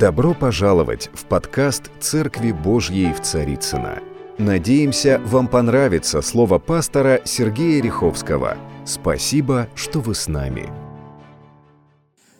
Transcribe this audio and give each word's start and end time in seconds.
Добро 0.00 0.32
пожаловать 0.32 1.10
в 1.12 1.26
подкаст 1.26 1.90
«Церкви 2.00 2.52
Божьей 2.52 3.12
в 3.12 3.20
Царицына. 3.20 3.98
Надеемся, 4.38 5.20
вам 5.26 5.46
понравится 5.46 6.22
слово 6.22 6.58
пастора 6.58 7.20
Сергея 7.26 7.82
Риховского. 7.82 8.56
Спасибо, 8.86 9.68
что 9.74 10.00
вы 10.00 10.14
с 10.14 10.26
нами. 10.26 10.70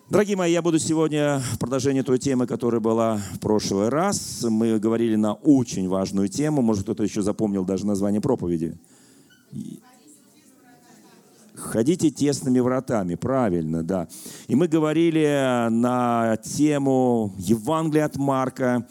Дорогие 0.08 0.38
мои, 0.38 0.50
я 0.50 0.62
буду 0.62 0.78
сегодня 0.78 1.42
в 1.52 1.58
продолжении 1.58 2.00
той 2.00 2.18
темы, 2.18 2.46
которая 2.46 2.80
была 2.80 3.20
в 3.34 3.40
прошлый 3.40 3.90
раз. 3.90 4.42
Мы 4.48 4.78
говорили 4.78 5.16
на 5.16 5.34
очень 5.34 5.86
важную 5.86 6.28
тему. 6.28 6.62
Может, 6.62 6.84
кто-то 6.84 7.02
еще 7.02 7.20
запомнил 7.20 7.66
даже 7.66 7.86
название 7.86 8.22
проповеди. 8.22 8.78
Ходите 11.60 12.10
тесными 12.10 12.58
вратами, 12.58 13.14
правильно, 13.14 13.82
да. 13.82 14.08
И 14.48 14.54
мы 14.54 14.66
говорили 14.66 15.68
на 15.70 16.36
тему 16.38 17.34
Евангелия 17.38 18.06
от 18.06 18.16
Марка, 18.16 18.86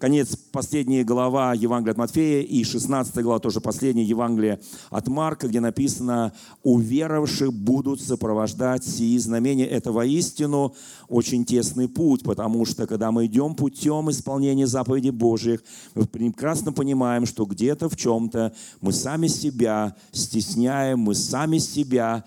конец, 0.00 0.34
последняя 0.34 1.04
глава 1.04 1.52
Евангелия 1.52 1.92
от 1.92 1.98
Матфея 1.98 2.42
и 2.42 2.64
16 2.64 3.22
глава, 3.22 3.38
тоже 3.38 3.60
последняя 3.60 4.02
Евангелие 4.02 4.58
от 4.88 5.08
Марка, 5.08 5.46
где 5.46 5.60
написано 5.60 6.32
«Уверовавших 6.62 7.52
будут 7.52 8.00
сопровождать 8.00 8.82
сии 8.82 9.18
знамения». 9.18 9.66
Это 9.66 9.92
воистину 9.92 10.74
очень 11.08 11.44
тесный 11.44 11.86
путь, 11.86 12.22
потому 12.22 12.64
что 12.64 12.86
когда 12.86 13.12
мы 13.12 13.26
идем 13.26 13.54
путем 13.54 14.10
исполнения 14.10 14.66
заповедей 14.66 15.10
Божьих, 15.10 15.62
мы 15.94 16.06
прекрасно 16.06 16.72
понимаем, 16.72 17.26
что 17.26 17.44
где-то 17.44 17.90
в 17.90 17.96
чем-то 17.96 18.54
мы 18.80 18.92
сами 18.92 19.26
себя 19.26 19.94
стесняем, 20.12 21.00
мы 21.00 21.14
сами 21.14 21.58
себя, 21.58 22.24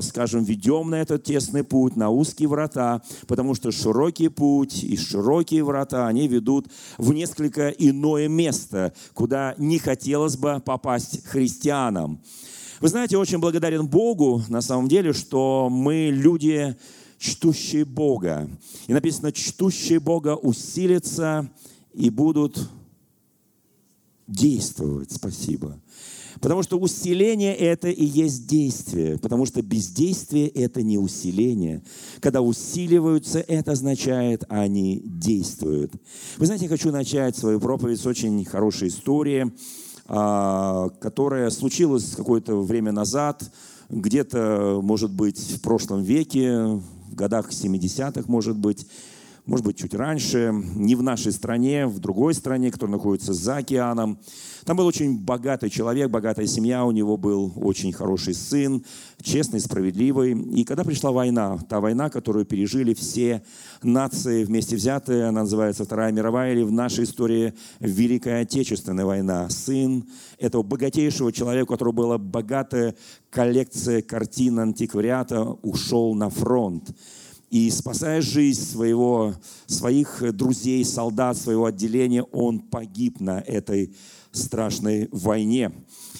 скажем, 0.00 0.44
ведем 0.44 0.88
на 0.88 0.94
этот 0.94 1.24
тесный 1.24 1.62
путь, 1.62 1.94
на 1.94 2.08
узкие 2.08 2.48
врата, 2.48 3.02
потому 3.26 3.54
что 3.54 3.70
широкий 3.70 4.28
путь 4.28 4.82
и 4.82 4.96
широкие 4.96 5.62
врата, 5.62 6.06
они 6.06 6.26
ведут 6.26 6.68
в 6.98 7.12
несколько 7.12 7.68
иное 7.68 8.28
место, 8.28 8.92
куда 9.14 9.54
не 9.58 9.78
хотелось 9.78 10.36
бы 10.36 10.60
попасть 10.64 11.24
христианам. 11.24 12.20
Вы 12.80 12.88
знаете, 12.88 13.16
очень 13.16 13.38
благодарен 13.38 13.86
Богу, 13.86 14.42
на 14.48 14.60
самом 14.60 14.88
деле, 14.88 15.12
что 15.12 15.68
мы 15.70 16.10
люди, 16.12 16.76
чтущие 17.18 17.84
Бога. 17.84 18.50
И 18.86 18.92
написано, 18.92 19.32
чтущие 19.32 20.00
Бога 20.00 20.36
усилятся 20.36 21.50
и 21.94 22.10
будут 22.10 22.68
действовать. 24.26 25.12
Спасибо. 25.12 25.80
Потому 26.46 26.62
что 26.62 26.78
усиление– 26.78 27.56
это 27.56 27.88
и 27.88 28.04
есть 28.04 28.46
действие, 28.46 29.18
потому 29.18 29.46
что 29.46 29.62
бездействие– 29.62 30.46
это 30.54 30.80
не 30.80 30.96
усиление. 30.96 31.82
Когда 32.20 32.40
усиливаются, 32.40 33.40
это 33.40 33.72
означает, 33.72 34.44
они 34.48 35.02
действуют. 35.04 35.94
Вы 36.38 36.46
знаете, 36.46 36.66
я 36.66 36.68
хочу 36.68 36.92
начать 36.92 37.36
свою 37.36 37.58
проповедь 37.58 37.98
с 37.98 38.06
очень 38.06 38.44
хорошей 38.44 38.90
истории, 38.90 39.50
а, 40.06 40.90
которая 41.00 41.50
случилась 41.50 42.14
какое-то 42.14 42.60
время 42.60 42.92
назад, 42.92 43.42
где-то, 43.88 44.78
может 44.84 45.10
быть, 45.10 45.40
в 45.40 45.60
прошлом 45.62 46.04
веке, 46.04 46.80
в 47.10 47.16
годах 47.16 47.50
70-х, 47.50 48.22
может 48.28 48.56
быть, 48.56 48.86
может 49.46 49.64
быть, 49.64 49.78
чуть 49.78 49.94
раньше, 49.94 50.50
не 50.52 50.96
в 50.96 51.02
нашей 51.02 51.30
стране, 51.30 51.86
в 51.86 52.00
другой 52.00 52.34
стране, 52.34 52.72
которая 52.72 52.96
находится 52.96 53.32
за 53.32 53.58
океаном. 53.58 54.18
Там 54.64 54.76
был 54.76 54.86
очень 54.86 55.20
богатый 55.20 55.70
человек, 55.70 56.10
богатая 56.10 56.46
семья, 56.46 56.84
у 56.84 56.90
него 56.90 57.16
был 57.16 57.52
очень 57.54 57.92
хороший 57.92 58.34
сын, 58.34 58.84
честный, 59.22 59.60
справедливый. 59.60 60.32
И 60.32 60.64
когда 60.64 60.82
пришла 60.82 61.12
война, 61.12 61.58
та 61.68 61.80
война, 61.80 62.10
которую 62.10 62.44
пережили 62.44 62.92
все 62.92 63.44
нации 63.84 64.42
вместе 64.42 64.74
взятые, 64.74 65.28
она 65.28 65.42
называется 65.42 65.84
Вторая 65.84 66.10
мировая, 66.10 66.52
или 66.52 66.64
в 66.64 66.72
нашей 66.72 67.04
истории 67.04 67.54
Великая 67.78 68.42
Отечественная 68.42 69.04
война. 69.04 69.48
Сын 69.48 70.04
этого 70.40 70.64
богатейшего 70.64 71.32
человека, 71.32 71.70
у 71.70 71.74
которого 71.74 71.92
была 71.92 72.18
богатая 72.18 72.96
коллекция 73.30 74.02
картин 74.02 74.58
антиквариата, 74.58 75.44
ушел 75.62 76.16
на 76.16 76.30
фронт 76.30 76.90
и 77.50 77.70
спасая 77.70 78.20
жизнь 78.20 78.62
своего, 78.62 79.34
своих 79.66 80.22
друзей, 80.34 80.84
солдат, 80.84 81.36
своего 81.36 81.66
отделения, 81.66 82.22
он 82.22 82.60
погиб 82.60 83.20
на 83.20 83.40
этой 83.40 83.94
страшной 84.32 85.08
войне. 85.12 85.72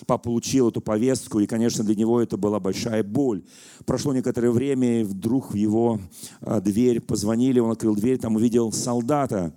Папа 0.06 0.24
получил 0.24 0.68
эту 0.68 0.80
повестку, 0.80 1.40
и, 1.40 1.46
конечно, 1.46 1.84
для 1.84 1.94
него 1.94 2.20
это 2.20 2.36
была 2.36 2.60
большая 2.60 3.02
боль. 3.02 3.42
Прошло 3.84 4.12
некоторое 4.12 4.50
время, 4.50 5.00
и 5.00 5.04
вдруг 5.04 5.52
в 5.52 5.54
его 5.54 6.00
а, 6.40 6.60
дверь 6.60 7.00
позвонили, 7.00 7.60
он 7.60 7.70
открыл 7.72 7.94
дверь, 7.94 8.18
там 8.18 8.36
увидел 8.36 8.72
солдата, 8.72 9.54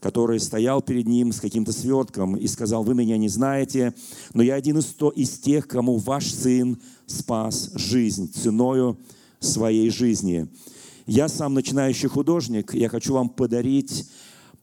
который 0.00 0.38
стоял 0.38 0.82
перед 0.82 1.06
ним 1.06 1.32
с 1.32 1.40
каким-то 1.40 1.72
свертком 1.72 2.36
и 2.36 2.46
сказал, 2.46 2.84
вы 2.84 2.94
меня 2.94 3.16
не 3.16 3.28
знаете, 3.28 3.94
но 4.34 4.42
я 4.42 4.54
один 4.54 4.78
из, 4.78 4.84
то, 4.86 5.10
из 5.10 5.38
тех, 5.38 5.66
кому 5.66 5.96
ваш 5.96 6.26
сын 6.26 6.78
спас 7.06 7.70
жизнь 7.74 8.30
ценою 8.32 8.98
своей 9.40 9.90
жизни. 9.90 10.48
Я 11.06 11.28
сам 11.28 11.54
начинающий 11.54 12.08
художник, 12.08 12.74
я 12.74 12.88
хочу 12.88 13.14
вам 13.14 13.28
подарить 13.28 14.10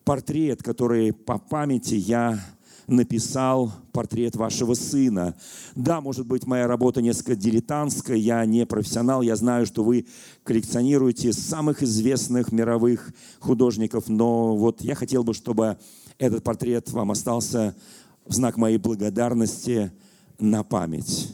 портрет, 0.03 0.61
который 0.61 1.13
по 1.13 1.37
памяти 1.37 1.93
я 1.93 2.37
написал 2.85 3.71
портрет 3.93 4.35
вашего 4.35 4.73
сына. 4.73 5.35
Да, 5.73 6.01
может 6.01 6.27
быть, 6.27 6.45
моя 6.45 6.67
работа 6.67 7.01
несколько 7.01 7.37
дилетантская, 7.37 8.17
я 8.17 8.45
не 8.45 8.65
профессионал, 8.65 9.21
я 9.21 9.37
знаю, 9.37 9.65
что 9.65 9.85
вы 9.85 10.05
коллекционируете 10.43 11.31
самых 11.31 11.81
известных 11.81 12.51
мировых 12.51 13.13
художников, 13.39 14.09
но 14.09 14.57
вот 14.57 14.81
я 14.81 14.95
хотел 14.95 15.23
бы, 15.23 15.33
чтобы 15.33 15.77
этот 16.17 16.43
портрет 16.43 16.91
вам 16.91 17.11
остался 17.11 17.73
в 18.25 18.33
знак 18.33 18.57
моей 18.57 18.79
благодарности 18.79 19.93
на 20.39 20.63
память. 20.65 21.33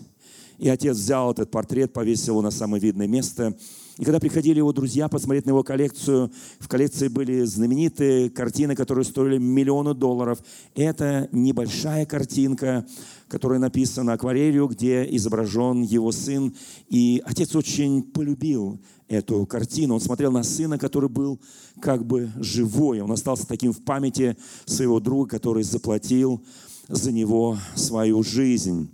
И 0.60 0.70
отец 0.70 0.98
взял 0.98 1.32
этот 1.32 1.50
портрет, 1.50 1.94
повесил 1.94 2.34
его 2.34 2.44
на 2.44 2.52
самое 2.52 2.80
видное 2.80 3.08
место– 3.08 3.58
и 4.00 4.06
когда 4.06 4.22
приходили 4.22 4.60
его 4.60 4.72
друзья 4.72 5.10
посмотреть 5.10 5.46
на 5.46 5.50
его 5.50 5.62
коллекцию, 5.62 6.32
в 6.58 6.70
коллекции 6.70 7.10
были 7.10 7.44
знаменитые 7.44 8.30
картины, 8.30 8.74
которые 8.74 9.04
стоили 9.04 9.38
миллионы 9.38 9.94
долларов. 9.94 10.40
Это 10.74 11.28
небольшая 11.34 12.06
картинка, 12.06 12.86
которая 13.28 13.60
написана 13.60 14.14
акварелью, 14.14 14.68
где 14.68 15.06
изображен 15.18 15.82
его 15.82 16.14
сын. 16.14 16.56
И 16.88 17.22
отец 17.26 17.54
очень 17.58 18.02
полюбил 18.02 18.80
эту 19.10 19.46
картину. 19.46 19.96
Он 19.96 20.00
смотрел 20.00 20.32
на 20.32 20.44
сына, 20.44 20.78
который 20.78 21.10
был 21.10 21.38
как 21.82 22.06
бы 22.06 22.32
живой. 22.38 23.02
Он 23.02 23.12
остался 23.12 23.46
таким 23.46 23.74
в 23.74 23.82
памяти 23.84 24.38
своего 24.64 25.02
друга, 25.02 25.32
который 25.32 25.64
заплатил 25.64 26.42
за 26.88 27.12
него 27.12 27.58
свою 27.76 28.24
жизнь. 28.24 28.90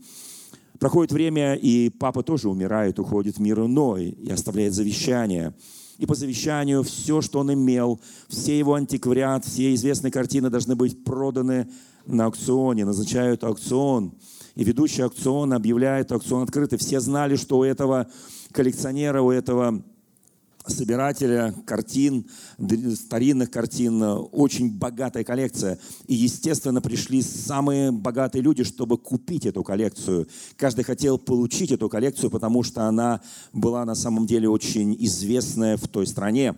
Проходит 0.80 1.12
время, 1.12 1.56
и 1.56 1.90
папа 1.90 2.24
тоже 2.24 2.50
умирает, 2.50 3.00
уходит 3.00 3.38
в 3.38 3.42
мир 3.42 3.60
иной 3.60 4.10
и 4.10 4.30
оставляет 4.30 4.74
завещание. 4.74 5.54
И 5.98 6.06
по 6.06 6.16
завещанию 6.16 6.84
все, 6.84 7.22
что 7.22 7.40
он 7.40 7.54
имел, 7.54 8.02
все 8.28 8.58
его 8.60 8.74
антиквариат, 8.74 9.46
все 9.46 9.74
известные 9.74 10.12
картины 10.12 10.50
должны 10.50 10.76
быть 10.76 11.04
проданы 11.06 11.70
на 12.06 12.26
аукционе. 12.26 12.84
Назначают 12.84 13.44
аукцион. 13.44 14.14
И 14.56 14.64
ведущий 14.64 15.02
аукцион 15.02 15.54
объявляет 15.54 16.12
аукцион 16.12 16.44
открытый. 16.44 16.78
Все 16.78 17.00
знали, 17.00 17.36
что 17.38 17.60
у 17.60 17.64
этого 17.64 18.08
коллекционера, 18.52 19.22
у 19.22 19.32
этого 19.32 19.84
собирателя 20.68 21.54
картин, 21.66 22.26
старинных 22.96 23.52
картин, 23.52 24.02
очень 24.32 24.72
богатая 24.72 25.24
коллекция. 25.24 25.80
И, 26.08 26.16
естественно, 26.16 26.82
пришли 26.82 27.22
самые 27.22 27.92
богатые 27.92 28.42
люди, 28.42 28.64
чтобы 28.64 28.98
купить 28.98 29.46
эту 29.46 29.64
коллекцию. 29.64 30.28
Каждый 30.56 30.84
хотел 30.84 31.18
получить 31.18 31.72
эту 31.72 31.90
коллекцию, 31.90 32.30
потому 32.30 32.64
что 32.64 32.88
она 32.88 33.22
была 33.54 33.86
на 33.86 33.96
самом 33.96 34.26
деле 34.26 34.50
очень 34.50 34.96
известная 35.00 35.78
в 35.78 35.88
той 35.88 36.08
стране. 36.08 36.56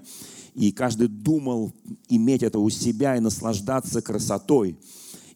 И 0.53 0.71
каждый 0.71 1.07
думал 1.07 1.71
иметь 2.09 2.41
это 2.41 2.57
у 2.59 2.69
себя 2.69 3.15
и 3.15 3.19
наслаждаться 3.19 4.01
красотой. 4.01 4.77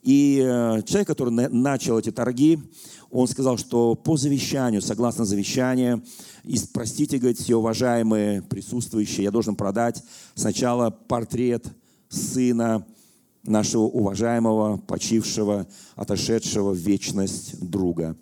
И 0.02 0.40
э, 0.44 0.82
человек, 0.86 1.08
который 1.08 1.30
начал 1.30 2.00
эти 2.00 2.12
торги, 2.12 2.60
он 3.12 3.28
сказал, 3.28 3.58
что 3.58 3.96
по 3.96 4.18
завещанию, 4.18 4.82
согласно 4.82 5.26
завещанию, 5.26 6.04
простите, 6.74 7.18
говорит, 7.18 7.40
все 7.40 7.58
уважаемые 7.58 8.42
присутствующие, 8.42 9.26
я 9.26 9.32
должен 9.32 9.56
продать 9.56 10.04
сначала 10.34 10.90
портрет 10.90 11.68
сына 12.10 12.86
нашего 13.44 13.84
уважаемого, 13.84 14.78
почившего, 14.78 15.68
отошедшего 15.96 16.72
в 16.72 16.78
вечность 16.78 17.60
друга. 17.60 18.18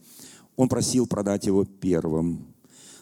Он 0.55 0.67
просил 0.67 1.07
продать 1.07 1.45
его 1.45 1.65
первым. 1.65 2.47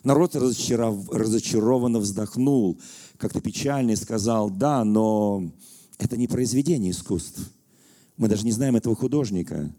Народ 0.03 0.35
разочаров... 0.35 1.09
разочарованно 1.09 1.99
вздохнул, 1.99 2.79
как-то 3.17 3.41
печально 3.41 3.95
сказал, 3.95 4.49
да, 4.49 4.83
но 4.83 5.51
это 5.97 6.17
не 6.17 6.27
произведение 6.27 6.91
искусств. 6.91 7.39
Мы 8.17 8.27
даже 8.27 8.45
не 8.45 8.51
знаем 8.51 8.75
этого 8.75 8.95
художника. 8.95 9.73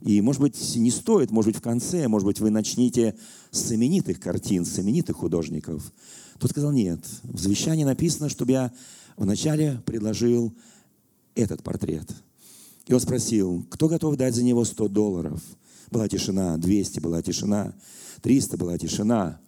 И, 0.00 0.20
может 0.20 0.42
быть, 0.42 0.76
не 0.76 0.90
стоит, 0.90 1.30
может 1.30 1.52
быть, 1.52 1.58
в 1.58 1.62
конце, 1.62 2.08
может 2.08 2.26
быть, 2.26 2.40
вы 2.40 2.50
начнете 2.50 3.14
с 3.50 3.66
знаменитых 3.66 4.20
картин, 4.20 4.64
с 4.64 4.70
знаменитых 4.70 5.16
художников. 5.16 5.92
Тот 6.38 6.50
сказал, 6.50 6.72
нет, 6.72 7.00
в 7.22 7.38
завещании 7.38 7.84
написано, 7.84 8.28
чтобы 8.28 8.52
я 8.52 8.72
вначале 9.16 9.80
предложил 9.86 10.54
этот 11.34 11.62
портрет. 11.62 12.10
И 12.86 12.92
он 12.92 13.00
спросил, 13.00 13.66
кто 13.70 13.88
готов 13.88 14.16
дать 14.16 14.34
за 14.34 14.42
него 14.42 14.64
100 14.64 14.88
долларов? 14.88 15.42
Была 15.90 16.08
тишина, 16.08 16.56
200 16.56 17.00
была 17.00 17.22
тишина, 17.22 17.74
300 18.22 18.56
была 18.56 18.78
тишина. 18.78 19.40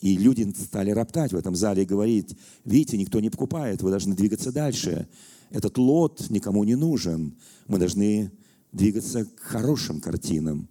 И 0.00 0.16
люди 0.16 0.52
стали 0.58 0.90
роптать 0.90 1.32
в 1.32 1.36
этом 1.36 1.54
зале 1.54 1.82
и 1.82 1.86
говорить, 1.86 2.36
видите, 2.64 2.98
никто 2.98 3.20
не 3.20 3.30
покупает, 3.30 3.82
вы 3.82 3.90
должны 3.90 4.14
двигаться 4.14 4.52
дальше. 4.52 5.08
Этот 5.52 5.76
лот 5.76 6.30
никому 6.30 6.64
не 6.64 6.74
нужен. 6.74 7.34
Мы 7.68 7.78
должны 7.78 8.32
двигаться 8.72 9.26
к 9.26 9.38
хорошим 9.38 10.00
картинам. 10.00 10.66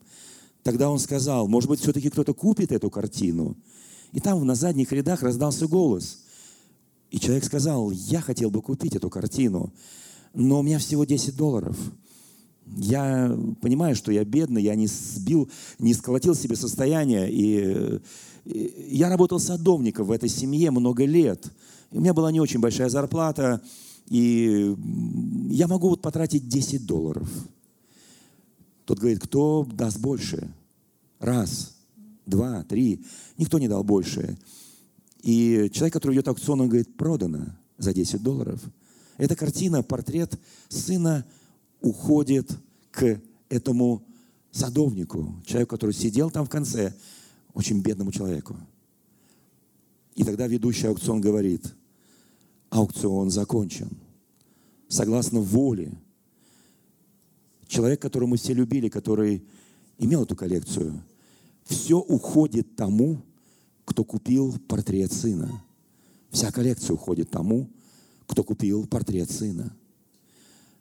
Тогда 0.63 0.89
он 0.89 0.97
сказал, 0.99 1.47
может 1.47 1.69
быть, 1.69 1.79
все-таки 1.79 2.09
кто-то 2.09 2.33
купит 2.33 2.71
эту 2.71 2.89
картину. 2.89 3.55
И 4.11 4.19
там 4.19 4.45
на 4.45 4.55
задних 4.55 4.91
рядах 4.91 5.21
раздался 5.21 5.67
голос. 5.67 6.23
И 7.11 7.19
человек 7.19 7.43
сказал, 7.43 7.91
я 7.91 8.21
хотел 8.21 8.49
бы 8.49 8.61
купить 8.61 8.95
эту 8.95 9.09
картину, 9.09 9.71
но 10.33 10.59
у 10.59 10.63
меня 10.63 10.79
всего 10.79 11.05
10 11.05 11.35
долларов. 11.35 11.77
Я 12.65 13.37
понимаю, 13.61 13.95
что 13.95 14.11
я 14.11 14.23
бедный, 14.23 14.63
я 14.63 14.75
не 14.75 14.87
сбил, 14.87 15.49
не 15.77 15.93
сколотил 15.93 16.35
себе 16.35 16.55
состояние, 16.55 17.29
и 17.29 17.99
я 18.45 19.09
работал 19.09 19.39
садовником 19.39 20.07
в 20.07 20.11
этой 20.11 20.29
семье 20.29 20.71
много 20.71 21.05
лет. 21.05 21.51
У 21.91 21.99
меня 21.99 22.13
была 22.13 22.31
не 22.31 22.39
очень 22.39 22.59
большая 22.59 22.89
зарплата, 22.89 23.61
и 24.11 24.75
я 25.49 25.69
могу 25.69 25.87
вот 25.87 26.01
потратить 26.01 26.49
10 26.49 26.85
долларов. 26.85 27.29
Тот 28.83 28.99
говорит, 28.99 29.21
кто 29.21 29.65
даст 29.71 29.99
больше? 29.99 30.53
Раз, 31.19 31.77
два, 32.25 32.63
три. 32.65 33.05
Никто 33.37 33.57
не 33.57 33.69
дал 33.69 33.85
больше. 33.85 34.37
И 35.21 35.71
человек, 35.73 35.93
который 35.93 36.15
идет 36.15 36.27
аукцион, 36.27 36.59
он 36.59 36.67
говорит, 36.67 36.97
продано 36.97 37.55
за 37.77 37.93
10 37.93 38.21
долларов. 38.21 38.59
Эта 39.15 39.37
картина, 39.37 39.81
портрет 39.81 40.37
сына 40.67 41.25
уходит 41.79 42.51
к 42.91 43.17
этому 43.47 44.03
садовнику, 44.51 45.41
человеку, 45.45 45.69
который 45.69 45.93
сидел 45.93 46.29
там 46.31 46.45
в 46.45 46.49
конце, 46.49 46.93
очень 47.53 47.81
бедному 47.81 48.11
человеку. 48.11 48.57
И 50.15 50.25
тогда 50.25 50.47
ведущий 50.47 50.87
аукцион 50.87 51.21
говорит, 51.21 51.73
аукцион 52.71 53.29
закончен. 53.29 53.89
Согласно 54.88 55.39
воле. 55.39 55.94
Человек, 57.68 58.01
которого 58.01 58.29
мы 58.29 58.38
все 58.38 58.53
любили, 58.53 58.89
который 58.89 59.45
имел 59.97 60.23
эту 60.23 60.35
коллекцию, 60.35 61.03
все 61.65 62.00
уходит 62.00 62.75
тому, 62.75 63.21
кто 63.85 64.03
купил 64.03 64.57
портрет 64.68 65.13
сына. 65.13 65.63
Вся 66.31 66.51
коллекция 66.51 66.94
уходит 66.95 67.29
тому, 67.29 67.69
кто 68.25 68.44
купил 68.44 68.88
портрет 68.88 69.29
сына. 69.29 69.75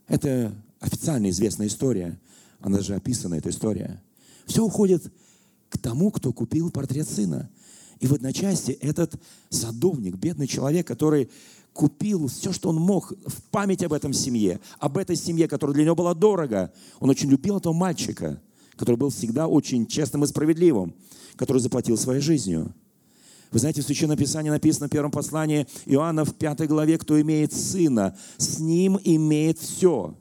Это 0.07 0.55
официально 0.79 1.29
известная 1.31 1.67
история. 1.67 2.19
Она 2.61 2.81
же 2.81 2.95
описана, 2.95 3.35
эта 3.35 3.51
история. 3.51 4.03
Все 4.47 4.65
уходит 4.65 5.13
к 5.69 5.79
тому, 5.79 6.11
кто 6.11 6.33
купил 6.33 6.71
портрет 6.71 7.09
сына. 7.09 7.51
И 8.01 8.07
в 8.07 8.13
одночасье 8.15 8.75
этот 8.75 9.21
садовник, 9.51 10.17
бедный 10.17 10.47
человек, 10.47 10.87
который 10.87 11.31
купил 11.73 12.29
все, 12.29 12.53
что 12.53 12.69
он 12.69 12.77
мог 12.77 13.13
в 13.27 13.43
память 13.51 13.83
об 13.83 13.93
этом 13.93 14.13
семье, 14.13 14.61
об 14.79 14.99
этой 14.99 15.17
семье, 15.17 15.49
которая 15.49 15.75
для 15.75 15.85
него 15.85 15.95
была 15.95 16.15
дорого. 16.15 16.73
Он 16.99 17.11
очень 17.11 17.31
любил 17.31 17.59
этого 17.59 17.73
мальчика, 17.73 18.41
который 18.77 18.97
был 18.97 19.11
всегда 19.11 19.47
очень 19.47 19.87
честным 19.87 20.25
и 20.25 20.27
справедливым, 20.27 20.95
который 21.37 21.59
заплатил 21.59 21.97
своей 21.97 22.21
жизнью. 22.21 22.75
Вы 23.51 23.59
знаете, 23.59 23.83
в 23.83 23.85
Священном 23.85 24.17
Писании 24.17 24.51
написано 24.51 24.87
в 24.87 24.91
первом 24.91 25.11
послании 25.11 25.67
Иоанна 25.87 26.25
в 26.25 26.35
пятой 26.35 26.67
главе, 26.67 26.99
кто 26.99 27.21
имеет 27.21 27.53
сына, 27.53 28.17
с 28.37 28.61
ним 28.61 28.99
имеет 29.03 29.59
все. 29.59 30.15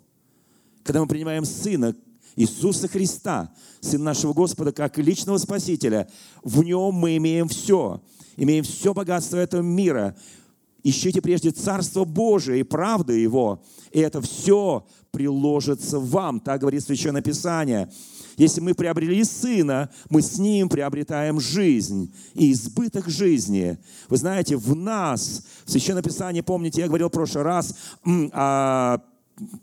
Когда 0.83 1.01
мы 1.01 1.07
принимаем 1.07 1.45
сына, 1.45 1.95
Иисуса 2.35 2.87
Христа, 2.87 3.51
Сына 3.81 4.05
нашего 4.05 4.33
Господа, 4.33 4.71
как 4.71 4.97
личного 4.97 5.37
Спасителя, 5.37 6.09
в 6.43 6.63
Нем 6.63 6.93
мы 6.93 7.17
имеем 7.17 7.47
все. 7.47 8.01
Имеем 8.37 8.63
все 8.63 8.93
богатство 8.93 9.37
этого 9.37 9.61
мира. 9.61 10.15
Ищите 10.83 11.21
прежде 11.21 11.51
Царство 11.51 12.05
Божие 12.05 12.61
и 12.61 12.63
правду 12.63 13.13
Его, 13.13 13.63
и 13.91 13.99
это 13.99 14.21
все 14.21 14.85
приложится 15.11 15.99
вам. 15.99 16.39
Так 16.39 16.61
говорит 16.61 16.83
Священное 16.83 17.21
Писание. 17.21 17.89
Если 18.37 18.61
мы 18.61 18.73
приобрели 18.73 19.23
Сына, 19.23 19.89
мы 20.09 20.21
с 20.21 20.37
Ним 20.37 20.69
приобретаем 20.69 21.41
жизнь 21.41 22.13
и 22.33 22.53
избыток 22.53 23.09
жизни. 23.09 23.77
Вы 24.07 24.17
знаете, 24.17 24.55
в 24.55 24.75
нас, 24.75 25.43
в 25.65 25.71
Священном 25.71 26.03
Писании, 26.03 26.41
помните, 26.41 26.81
я 26.81 26.87
говорил 26.87 27.09
в 27.09 27.11
прошлый 27.11 27.43
раз 27.43 27.75
о 28.05 28.99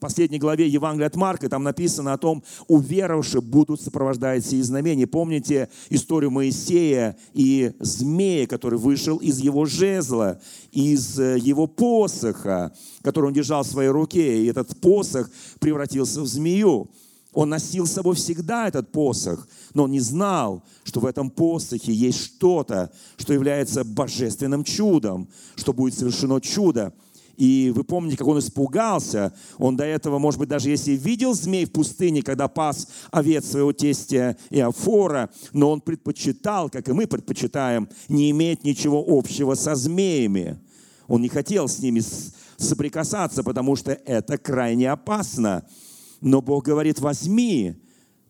последней 0.01 0.39
главе 0.39 0.69
Евангелия 0.69 1.07
от 1.07 1.17
Марка, 1.17 1.49
там 1.49 1.63
написано 1.63 2.13
о 2.13 2.19
том, 2.19 2.43
уверовавшие 2.69 3.41
будут 3.41 3.81
сопровождать 3.81 4.45
сии 4.45 4.61
знамения. 4.61 5.07
Помните 5.07 5.69
историю 5.91 6.31
Моисея 6.31 7.17
и 7.35 7.73
змея, 7.81 8.47
который 8.47 8.79
вышел 8.79 9.17
из 9.19 9.39
его 9.39 9.65
жезла, 9.65 10.41
из 10.73 11.19
э, 11.19 11.39
его 11.39 11.67
посоха, 11.67 12.73
который 13.03 13.27
он 13.27 13.33
держал 13.33 13.63
в 13.63 13.69
своей 13.69 13.91
руке, 13.91 14.43
и 14.43 14.47
этот 14.47 14.81
посох 14.81 15.31
превратился 15.61 16.21
в 16.21 16.27
змею. 16.27 16.91
Он 17.37 17.51
носил 17.51 17.87
с 17.87 17.93
собой 17.93 18.17
всегда 18.17 18.67
этот 18.67 18.91
посох, 18.91 19.47
но 19.75 19.85
он 19.85 19.91
не 19.91 20.01
знал, 20.01 20.65
что 20.85 21.01
в 21.01 21.05
этом 21.05 21.29
посохе 21.29 21.93
есть 21.93 22.19
что-то, 22.19 22.91
что 23.19 23.35
является 23.35 23.85
божественным 23.85 24.65
чудом, 24.65 25.29
что 25.55 25.75
будет 25.75 25.93
совершено 25.93 26.41
чудо. 26.41 26.95
И 27.37 27.71
вы 27.75 27.85
помните, 27.85 28.17
как 28.17 28.27
он 28.27 28.39
испугался. 28.39 29.33
Он 29.59 29.77
до 29.77 29.85
этого, 29.85 30.19
может 30.19 30.41
быть, 30.41 30.49
даже 30.49 30.71
если 30.71 30.93
видел 30.93 31.35
змей 31.35 31.67
в 31.67 31.73
пустыне, 31.73 32.23
когда 32.23 32.49
пас 32.49 32.89
овец 33.11 33.51
своего 33.51 33.73
тестя 33.73 34.37
Иофора, 34.51 35.31
но 35.53 35.71
он 35.71 35.81
предпочитал, 35.81 36.71
как 36.71 36.89
и 36.89 36.93
мы 36.93 37.07
предпочитаем, 37.07 37.89
не 38.09 38.31
иметь 38.31 38.65
ничего 38.65 39.05
общего 39.07 39.55
со 39.55 39.75
змеями. 39.75 40.59
Он 41.09 41.21
не 41.21 41.29
хотел 41.29 41.69
с 41.69 41.79
ними 41.79 42.03
соприкасаться, 42.57 43.43
потому 43.43 43.77
что 43.77 43.93
это 43.93 44.39
крайне 44.39 44.91
опасно. 44.91 45.65
Но 46.21 46.41
Бог 46.41 46.65
говорит, 46.65 47.01
возьми 47.01 47.77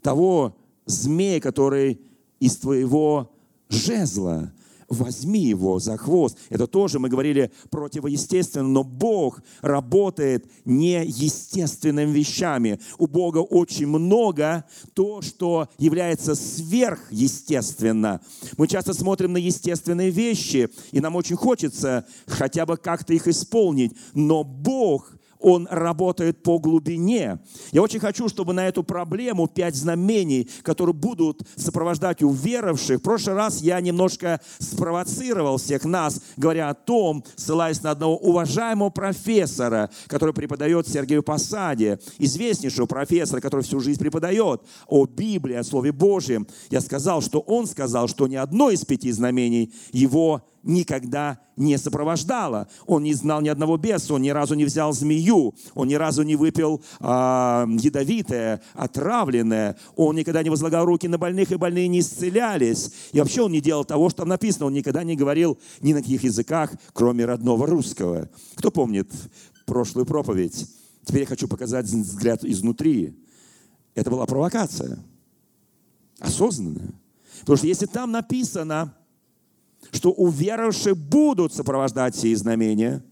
того 0.03 0.56
змея, 0.85 1.41
который 1.41 2.00
из 2.41 2.56
твоего 2.56 3.32
жезла, 3.69 4.53
возьми 4.88 5.40
его 5.40 5.78
за 5.78 5.96
хвост. 5.96 6.38
Это 6.48 6.66
тоже 6.66 6.98
мы 6.98 7.08
говорили 7.08 7.50
противоестественно, 7.70 8.68
но 8.68 8.84
Бог 8.84 9.42
работает 9.60 10.46
неестественными 10.64 12.10
вещами. 12.10 12.81
У 12.98 13.06
Бога 13.06 13.38
очень 13.38 13.86
много 13.86 14.64
то, 14.94 15.22
что 15.22 15.69
является 15.78 16.34
сверхъестественно. 16.34 18.20
Мы 18.56 18.69
часто 18.69 18.93
смотрим 18.93 19.32
на 19.32 19.38
естественные 19.38 20.10
вещи, 20.10 20.69
и 20.93 21.00
нам 21.00 21.16
очень 21.16 21.36
хочется 21.36 22.06
хотя 22.26 22.66
бы 22.66 22.76
как-то 22.76 23.12
их 23.14 23.26
исполнить, 23.28 23.93
но 24.14 24.44
Бог 24.44 25.16
он 25.40 25.69
работает 25.70 26.43
по 26.43 26.58
глубине. 26.58 27.38
Я 27.72 27.82
очень 27.82 28.00
хочу, 28.00 28.28
чтобы 28.28 28.52
на 28.52 28.66
эту 28.69 28.82
проблему 28.82 29.46
пять 29.46 29.76
знамений, 29.76 30.48
которые 30.62 30.94
будут 30.94 31.43
сопровождать 31.56 32.22
уверовавших. 32.22 32.98
В 32.98 33.02
прошлый 33.02 33.36
раз 33.36 33.60
я 33.60 33.81
немножко 33.81 34.40
спровоцировал 34.58 35.58
всех 35.58 35.84
нас, 35.84 36.20
говоря 36.36 36.70
о 36.70 36.74
том, 36.74 37.24
ссылаясь 37.36 37.82
на 37.82 37.93
одного 37.93 38.16
уважаемого 38.16 38.90
профессора, 38.90 39.90
который 40.06 40.34
преподает 40.34 40.88
Сергею 40.88 41.22
Посаде, 41.22 41.98
известнейшего 42.19 42.86
профессора, 42.86 43.40
который 43.40 43.62
всю 43.62 43.81
жизнь 43.81 44.00
преподает 44.00 44.62
о 44.86 45.06
Библии, 45.06 45.55
о 45.55 45.64
Слове 45.64 45.93
Божьем. 45.93 46.46
Я 46.70 46.81
сказал, 46.81 47.20
что 47.20 47.40
он 47.40 47.66
сказал, 47.66 48.08
что 48.08 48.26
ни 48.26 48.36
одно 48.36 48.70
из 48.70 48.84
пяти 48.84 49.12
знамений 49.12 49.72
его 49.93 50.43
никогда 50.67 51.39
не 51.56 51.79
сопровождала. 51.79 52.69
Он 52.87 53.03
не 53.03 53.15
знал 53.15 53.41
ни 53.41 53.49
одного 53.49 53.79
беса, 53.79 54.13
он 54.15 54.23
ни 54.23 54.29
разу 54.29 54.55
не 54.55 54.65
взял 54.65 54.93
змею, 54.93 55.55
он 55.75 55.89
ни 55.89 55.94
разу 55.94 56.23
не 56.23 56.37
выпил 56.37 56.82
э, 57.01 57.05
ядовитое, 57.05 58.61
отравленное, 58.75 59.77
он 59.94 60.17
никогда 60.17 60.43
не 60.43 60.51
возлагал 60.51 60.85
руки 60.85 61.08
на 61.08 61.17
больных, 61.17 61.53
и 61.53 61.56
больные 61.56 61.89
не 61.89 62.01
исцелялись. 62.01 62.93
И 63.13 63.19
вообще 63.19 63.43
он 63.43 63.53
не 63.53 63.61
делал 63.61 63.85
того, 63.85 64.11
что 64.11 64.19
там 64.19 64.29
написано, 64.29 64.67
он 64.67 64.75
никогда 64.75 65.05
не 65.05 65.17
говорил 65.17 65.58
ни 65.81 65.93
на 65.94 66.03
каких 66.03 66.25
языках, 66.25 66.73
кроме 66.93 67.25
родного 67.25 67.67
русского. 67.67 68.29
Кто 68.56 68.70
помнит 68.70 69.11
прошлую 69.65 70.05
проповедь? 70.05 70.69
Теперь 71.05 71.23
я 71.23 71.27
хочу 71.27 71.46
показать 71.49 71.87
взгляд 71.87 72.44
изнутри. 72.44 73.17
Это 73.94 74.11
была 74.11 74.27
провокация. 74.27 74.99
Осознанная. 76.19 76.93
Потому 77.41 77.56
что 77.58 77.67
если 77.67 77.87
там 77.87 78.11
написано, 78.11 78.94
что 79.93 80.10
уверовавшие 80.10 80.94
будут 80.94 81.52
сопровождать 81.52 82.16
сие 82.16 82.36
знамения, 82.36 83.02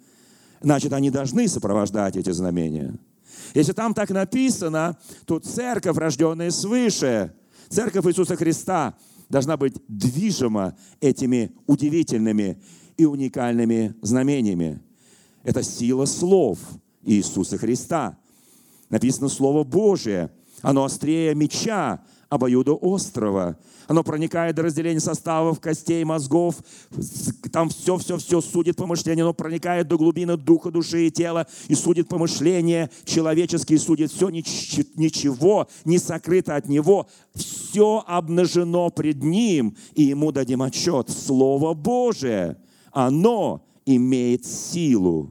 значит, 0.61 0.93
они 0.93 1.11
должны 1.11 1.49
сопровождать 1.49 2.17
эти 2.17 2.31
знамения. 2.31 2.99
Если 3.55 3.73
там 3.73 3.95
так 3.95 4.11
написано, 4.11 4.97
то 5.27 5.39
церковь, 5.39 5.97
рожденная 5.97 6.51
свыше, 6.51 7.35
церковь 7.69 8.07
Иисуса 8.07 8.37
Христа, 8.37 8.95
должна 9.29 9.57
быть 9.57 9.75
движима 9.89 10.77
этими 11.01 11.53
удивительными 11.67 12.61
и 12.97 13.05
уникальными 13.05 13.95
знамениями. 14.03 14.81
Это 15.43 15.63
сила 15.63 16.05
слов 16.05 16.59
Иисуса 17.03 17.59
Христа. 17.59 18.19
Написано 18.91 19.29
Слово 19.29 19.65
Божие. 19.65 20.31
Оно 20.63 20.85
острее 20.85 21.35
меча, 21.35 22.03
обоюдоострого. 22.29 23.57
Оно 23.87 24.03
проникает 24.03 24.57
до 24.57 24.63
разделения 24.63 25.01
составов, 25.01 25.61
костей, 25.61 26.05
мозгов. 26.05 26.57
Там 27.53 27.69
все-все-все 27.69 28.41
судит 28.41 28.77
помышление. 28.77 29.25
Оно 29.25 29.35
проникает 29.35 29.89
до 29.89 29.99
глубины 29.99 30.37
духа, 30.37 30.71
души 30.71 31.07
и 31.09 31.11
тела 31.11 31.47
и 31.69 31.75
судит 31.75 32.09
помышления 32.09 32.91
человеческие, 33.05 33.79
судит 33.79 34.11
все, 34.11 34.31
ничего 34.31 35.69
не 35.85 35.99
сокрыто 35.99 36.57
от 36.57 36.69
него. 36.69 37.09
Все 37.35 38.03
обнажено 38.07 38.91
пред 38.91 39.23
ним, 39.23 39.77
и 39.95 40.05
ему 40.05 40.33
дадим 40.33 40.63
отчет. 40.63 41.11
Слово 41.11 41.75
Божие, 41.75 42.57
оно 42.93 43.67
имеет 43.85 44.47
силу. 44.47 45.31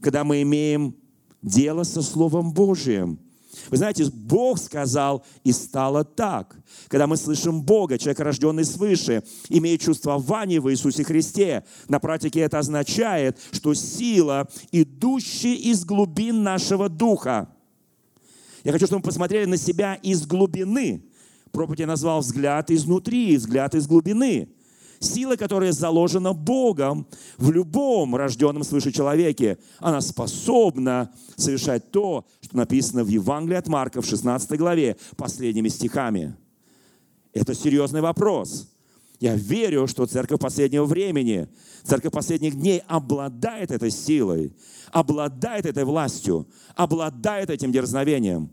Когда 0.00 0.24
мы 0.24 0.42
имеем 0.42 0.94
дело 1.42 1.82
со 1.82 2.02
Словом 2.02 2.52
Божиим– 2.52 3.18
вы 3.68 3.76
знаете, 3.76 4.06
Бог 4.12 4.58
сказал, 4.58 5.24
и 5.44 5.52
стало 5.52 6.04
так. 6.04 6.56
Когда 6.88 7.06
мы 7.06 7.16
слышим 7.16 7.62
Бога, 7.62 7.98
человек, 7.98 8.20
рожденный 8.20 8.64
свыше, 8.64 9.22
имеет 9.48 9.80
чувствование 9.80 10.60
в 10.60 10.70
Иисусе 10.70 11.04
Христе, 11.04 11.64
на 11.88 11.98
практике 11.98 12.40
это 12.40 12.58
означает, 12.58 13.38
что 13.52 13.74
сила, 13.74 14.48
идущая 14.72 15.54
из 15.54 15.84
глубин 15.84 16.42
нашего 16.42 16.88
духа. 16.88 17.48
Я 18.64 18.72
хочу, 18.72 18.86
чтобы 18.86 19.00
мы 19.00 19.04
посмотрели 19.04 19.46
на 19.46 19.56
себя 19.56 19.94
из 19.94 20.26
глубины. 20.26 21.02
Проповедь 21.52 21.80
я 21.80 21.86
назвал 21.86 22.20
«взгляд 22.20 22.70
изнутри», 22.70 23.36
«взгляд 23.36 23.74
из 23.74 23.86
глубины». 23.86 24.48
Сила, 25.02 25.36
которая 25.36 25.72
заложена 25.72 26.34
Богом 26.34 27.06
в 27.38 27.50
любом 27.50 28.14
рожденном 28.14 28.62
свыше 28.64 28.92
человеке, 28.92 29.56
она 29.78 30.02
способна 30.02 31.10
совершать 31.36 31.90
то, 31.90 32.26
что 32.42 32.56
написано 32.58 33.02
в 33.02 33.08
Евангелии 33.08 33.56
от 33.56 33.66
Марка 33.66 34.02
в 34.02 34.06
16 34.06 34.58
главе, 34.58 34.98
последними 35.16 35.68
стихами. 35.68 36.36
Это 37.32 37.54
серьезный 37.54 38.02
вопрос. 38.02 38.68
Я 39.20 39.36
верю, 39.36 39.86
что 39.86 40.04
церковь 40.04 40.38
последнего 40.38 40.84
времени, 40.84 41.48
церковь 41.82 42.12
последних 42.12 42.56
дней 42.56 42.82
обладает 42.86 43.70
этой 43.70 43.90
силой, 43.90 44.54
обладает 44.92 45.64
этой 45.64 45.84
властью, 45.84 46.46
обладает 46.76 47.48
этим 47.48 47.72
дерзновением 47.72 48.50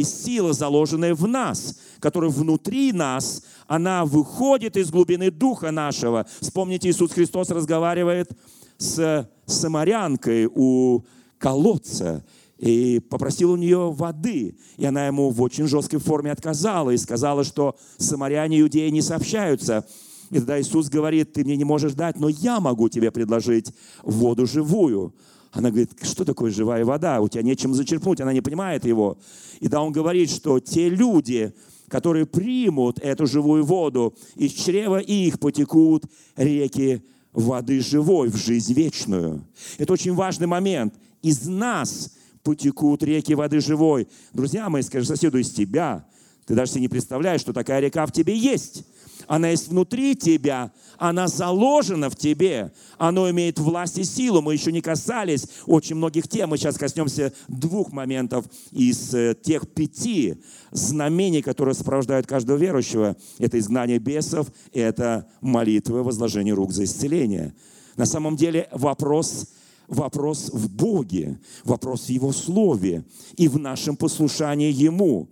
и 0.00 0.04
сила, 0.04 0.52
заложенная 0.52 1.14
в 1.14 1.26
нас, 1.26 1.78
которая 2.00 2.30
внутри 2.30 2.92
нас, 2.92 3.42
она 3.66 4.04
выходит 4.04 4.76
из 4.76 4.90
глубины 4.90 5.30
духа 5.30 5.70
нашего. 5.70 6.26
Вспомните, 6.40 6.88
Иисус 6.88 7.12
Христос 7.12 7.50
разговаривает 7.50 8.30
с 8.78 9.28
самарянкой 9.46 10.46
у 10.46 11.04
колодца 11.38 12.24
и 12.58 13.00
попросил 13.10 13.52
у 13.52 13.56
нее 13.56 13.92
воды. 13.92 14.56
И 14.78 14.84
она 14.84 15.06
ему 15.06 15.30
в 15.30 15.42
очень 15.42 15.66
жесткой 15.66 15.98
форме 15.98 16.32
отказала 16.32 16.90
и 16.90 16.96
сказала, 16.96 17.44
что 17.44 17.76
самаряне 17.98 18.58
и 18.58 18.60
иудеи 18.62 18.88
не 18.88 19.02
сообщаются. 19.02 19.86
И 20.30 20.36
тогда 20.36 20.60
Иисус 20.60 20.88
говорит, 20.88 21.32
ты 21.32 21.44
мне 21.44 21.56
не 21.56 21.64
можешь 21.64 21.92
дать, 21.92 22.18
но 22.18 22.28
я 22.28 22.60
могу 22.60 22.88
тебе 22.88 23.10
предложить 23.10 23.72
воду 24.02 24.46
живую. 24.46 25.14
Она 25.52 25.70
говорит, 25.70 25.90
что 26.02 26.24
такое 26.24 26.50
живая 26.50 26.84
вода? 26.84 27.20
У 27.20 27.28
тебя 27.28 27.42
нечем 27.42 27.74
зачерпнуть. 27.74 28.20
Она 28.20 28.32
не 28.32 28.40
понимает 28.40 28.84
его. 28.84 29.18
И 29.58 29.68
да, 29.68 29.82
он 29.82 29.92
говорит, 29.92 30.30
что 30.30 30.60
те 30.60 30.88
люди, 30.88 31.52
которые 31.88 32.26
примут 32.26 33.00
эту 33.00 33.26
живую 33.26 33.64
воду, 33.64 34.14
из 34.36 34.52
чрева 34.52 34.98
их 34.98 35.40
потекут 35.40 36.04
реки 36.36 37.02
воды 37.32 37.80
живой 37.80 38.28
в 38.28 38.36
жизнь 38.36 38.72
вечную. 38.74 39.44
Это 39.78 39.92
очень 39.92 40.14
важный 40.14 40.46
момент. 40.46 40.94
Из 41.22 41.46
нас 41.46 42.14
потекут 42.42 43.02
реки 43.02 43.34
воды 43.34 43.60
живой. 43.60 44.08
Друзья 44.32 44.68
мои, 44.68 44.82
скажи 44.82 45.06
соседу, 45.06 45.38
из 45.38 45.50
тебя. 45.50 46.06
Ты 46.46 46.54
даже 46.54 46.72
себе 46.72 46.82
не 46.82 46.88
представляешь, 46.88 47.40
что 47.40 47.52
такая 47.52 47.80
река 47.80 48.06
в 48.06 48.12
тебе 48.12 48.36
есть. 48.36 48.84
Она 49.30 49.50
есть 49.50 49.68
внутри 49.68 50.16
тебя, 50.16 50.72
она 50.98 51.28
заложена 51.28 52.10
в 52.10 52.16
тебе, 52.16 52.72
оно 52.98 53.30
имеет 53.30 53.60
власть 53.60 53.96
и 53.96 54.02
силу. 54.02 54.42
Мы 54.42 54.54
еще 54.54 54.72
не 54.72 54.80
касались 54.80 55.46
очень 55.66 55.94
многих 55.94 56.26
тем, 56.26 56.50
мы 56.50 56.58
сейчас 56.58 56.76
коснемся 56.76 57.32
двух 57.46 57.92
моментов 57.92 58.44
из 58.72 59.14
э, 59.14 59.36
тех 59.40 59.68
пяти 59.68 60.42
знамений, 60.72 61.42
которые 61.42 61.76
сопровождают 61.76 62.26
каждого 62.26 62.56
верующего. 62.56 63.16
Это 63.38 63.56
изгнание 63.60 64.00
бесов, 64.00 64.48
это 64.72 65.28
молитва, 65.40 66.02
возложение 66.02 66.52
рук 66.52 66.72
за 66.72 66.82
исцеление. 66.82 67.54
На 67.96 68.06
самом 68.06 68.34
деле 68.34 68.66
вопрос 68.72 69.46
вопрос 69.86 70.50
в 70.52 70.68
Боге, 70.68 71.38
вопрос 71.62 72.06
в 72.06 72.08
Его 72.10 72.32
Слове 72.32 73.04
и 73.36 73.46
в 73.46 73.60
нашем 73.60 73.94
послушании 73.94 74.72
Ему. 74.72 75.28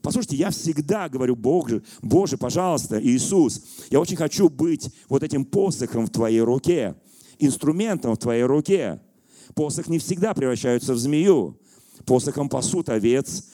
Послушайте, 0.00 0.36
я 0.36 0.50
всегда 0.50 1.08
говорю, 1.08 1.36
Бог, 1.36 1.70
Боже, 2.00 2.38
пожалуйста, 2.38 3.02
Иисус, 3.02 3.62
я 3.90 4.00
очень 4.00 4.16
хочу 4.16 4.48
быть 4.48 4.90
вот 5.08 5.22
этим 5.22 5.44
посохом 5.44 6.06
в 6.06 6.10
Твоей 6.10 6.40
руке, 6.40 6.94
инструментом 7.38 8.14
в 8.14 8.18
Твоей 8.18 8.44
руке. 8.44 9.00
Посох 9.54 9.88
не 9.88 9.98
всегда 9.98 10.34
превращается 10.34 10.94
в 10.94 10.98
змею. 10.98 11.58
Посохом 12.06 12.48
пасут 12.48 12.88
овец, 12.88 13.44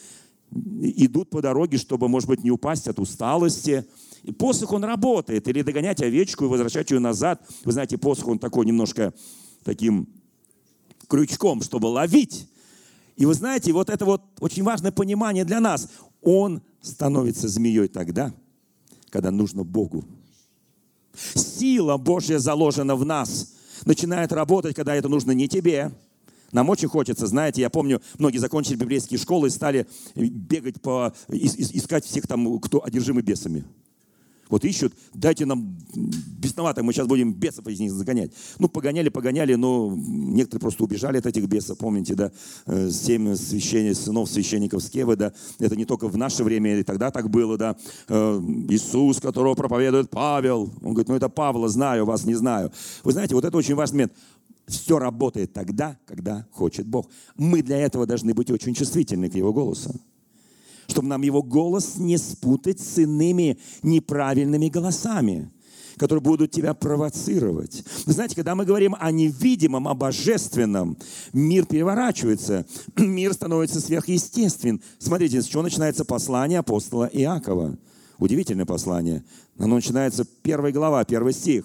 идут 0.50 1.30
по 1.30 1.42
дороге, 1.42 1.76
чтобы, 1.76 2.08
может 2.08 2.28
быть, 2.28 2.44
не 2.44 2.50
упасть 2.50 2.88
от 2.88 2.98
усталости. 2.98 3.84
И 4.22 4.32
посох, 4.32 4.72
он 4.72 4.84
работает. 4.84 5.48
Или 5.48 5.62
догонять 5.62 6.00
овечку 6.02 6.44
и 6.44 6.48
возвращать 6.48 6.90
ее 6.90 6.98
назад. 6.98 7.42
Вы 7.64 7.72
знаете, 7.72 7.98
посох, 7.98 8.28
он 8.28 8.38
такой 8.38 8.64
немножко 8.66 9.12
таким 9.64 10.08
крючком, 11.08 11.62
чтобы 11.62 11.86
ловить. 11.86 12.48
И 13.16 13.26
вы 13.26 13.34
знаете, 13.34 13.72
вот 13.72 13.90
это 13.90 14.04
вот 14.04 14.22
очень 14.38 14.62
важное 14.62 14.92
понимание 14.92 15.44
для 15.44 15.60
нас 15.60 15.88
он 16.22 16.62
становится 16.80 17.48
змеей 17.48 17.88
тогда, 17.88 18.32
когда 19.10 19.30
нужно 19.30 19.64
Богу. 19.64 20.04
Сила 21.34 21.96
Божья 21.96 22.38
заложена 22.38 22.96
в 22.96 23.04
нас, 23.04 23.54
начинает 23.84 24.32
работать, 24.32 24.74
когда 24.74 24.94
это 24.94 25.08
нужно 25.08 25.32
не 25.32 25.48
тебе. 25.48 25.92
Нам 26.52 26.70
очень 26.70 26.88
хочется, 26.88 27.26
знаете, 27.26 27.60
я 27.60 27.70
помню, 27.70 28.00
многие 28.18 28.38
закончили 28.38 28.76
библейские 28.76 29.18
школы 29.18 29.48
и 29.48 29.50
стали 29.50 29.86
бегать 30.14 30.80
по, 30.80 31.12
искать 31.28 32.04
всех 32.06 32.26
там, 32.26 32.58
кто 32.60 32.82
одержимы 32.84 33.20
бесами. 33.20 33.64
Вот 34.48 34.64
ищут, 34.64 34.94
дайте 35.14 35.46
нам 35.46 35.76
бесновато, 35.94 36.82
мы 36.82 36.92
сейчас 36.92 37.06
будем 37.06 37.32
бесов 37.32 37.66
из 37.66 37.80
них 37.80 37.92
загонять. 37.92 38.32
Ну, 38.58 38.68
погоняли, 38.68 39.08
погоняли, 39.08 39.54
но 39.54 39.94
некоторые 39.96 40.60
просто 40.60 40.84
убежали 40.84 41.18
от 41.18 41.26
этих 41.26 41.46
бесов, 41.46 41.78
помните, 41.78 42.14
да, 42.14 42.32
э, 42.66 42.90
семь 42.90 43.34
священников, 43.34 44.02
сынов 44.02 44.30
священников 44.30 44.82
Скевы, 44.82 45.16
да, 45.16 45.32
это 45.58 45.76
не 45.76 45.84
только 45.84 46.08
в 46.08 46.16
наше 46.16 46.44
время, 46.44 46.78
и 46.78 46.82
тогда 46.82 47.10
так 47.10 47.30
было, 47.30 47.56
да, 47.56 47.76
э, 48.08 48.40
Иисус, 48.68 49.20
которого 49.20 49.54
проповедует 49.54 50.10
Павел, 50.10 50.70
он 50.82 50.94
говорит, 50.94 51.08
ну 51.08 51.14
это 51.14 51.28
Павла, 51.28 51.68
знаю, 51.68 52.06
вас 52.06 52.24
не 52.24 52.34
знаю. 52.34 52.72
Вы 53.04 53.12
знаете, 53.12 53.34
вот 53.34 53.44
это 53.44 53.56
очень 53.56 53.74
важный 53.74 53.96
момент. 53.96 54.12
Все 54.66 54.98
работает 54.98 55.54
тогда, 55.54 55.96
когда 56.06 56.46
хочет 56.52 56.86
Бог. 56.86 57.08
Мы 57.36 57.62
для 57.62 57.78
этого 57.78 58.06
должны 58.06 58.34
быть 58.34 58.50
очень 58.50 58.74
чувствительны 58.74 59.30
к 59.30 59.34
Его 59.34 59.52
голосу 59.52 59.98
чтобы 60.88 61.08
нам 61.08 61.22
его 61.22 61.42
голос 61.42 61.96
не 61.98 62.16
спутать 62.16 62.80
с 62.80 62.98
иными 62.98 63.58
неправильными 63.82 64.68
голосами 64.68 65.50
которые 65.98 66.22
будут 66.22 66.52
тебя 66.52 66.74
провоцировать. 66.74 67.82
Вы 68.06 68.12
знаете, 68.12 68.36
когда 68.36 68.54
мы 68.54 68.64
говорим 68.64 68.94
о 69.00 69.10
невидимом, 69.10 69.88
о 69.88 69.94
божественном, 69.94 70.96
мир 71.32 71.66
переворачивается, 71.66 72.66
мир 72.96 73.34
становится 73.34 73.80
сверхъестественным. 73.80 74.80
Смотрите, 75.00 75.42
с 75.42 75.46
чего 75.46 75.62
начинается 75.62 76.04
послание 76.04 76.60
апостола 76.60 77.10
Иакова. 77.12 77.76
Удивительное 78.18 78.64
послание. 78.64 79.24
Оно 79.58 79.74
начинается 79.74 80.24
первая 80.42 80.72
глава, 80.72 81.04
первый 81.04 81.32
стих. 81.32 81.64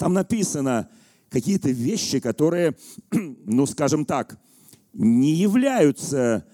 Там 0.00 0.14
написано 0.14 0.88
какие-то 1.28 1.70
вещи, 1.70 2.18
которые, 2.18 2.76
ну, 3.12 3.66
скажем 3.66 4.04
так, 4.04 4.36
не 4.92 5.32
являются 5.34 6.44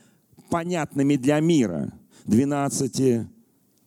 понятными 0.48 1.16
для 1.16 1.40
мира. 1.40 1.92
Двенадцати 2.24 3.28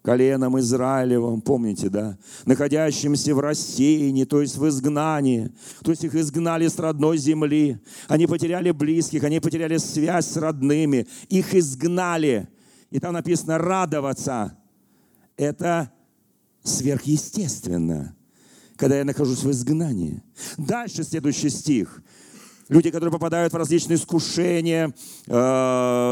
коленом 0.02 0.58
Израилевым, 0.60 1.42
помните, 1.42 1.90
да, 1.90 2.18
находящимся 2.46 3.36
в 3.36 3.40
рассеянии, 3.40 4.24
то 4.24 4.42
есть 4.42 4.58
в 4.58 4.68
изгнании, 4.68 5.52
то 5.84 5.92
есть 5.92 6.04
их 6.04 6.16
изгнали 6.16 6.68
с 6.68 6.80
родной 6.80 7.18
земли, 7.18 7.80
они 8.08 8.26
потеряли 8.26 8.72
близких, 8.72 9.24
они 9.24 9.40
потеряли 9.40 9.78
связь 9.78 10.28
с 10.28 10.38
родными, 10.38 11.08
их 11.28 11.54
изгнали. 11.54 12.48
И 12.90 13.00
там 13.00 13.14
написано 13.14 13.58
радоваться. 13.58 14.58
Это 15.38 15.92
сверхъестественно, 16.64 18.16
когда 18.78 18.98
я 18.98 19.06
нахожусь 19.06 19.44
в 19.44 19.52
изгнании. 19.52 20.24
Дальше 20.58 21.04
следующий 21.04 21.50
стих. 21.50 22.02
Люди, 22.70 22.92
которые 22.92 23.12
попадают 23.12 23.52
в 23.52 23.58
различные 23.58 23.98
искушения, 23.98 24.94
э, 25.26 25.32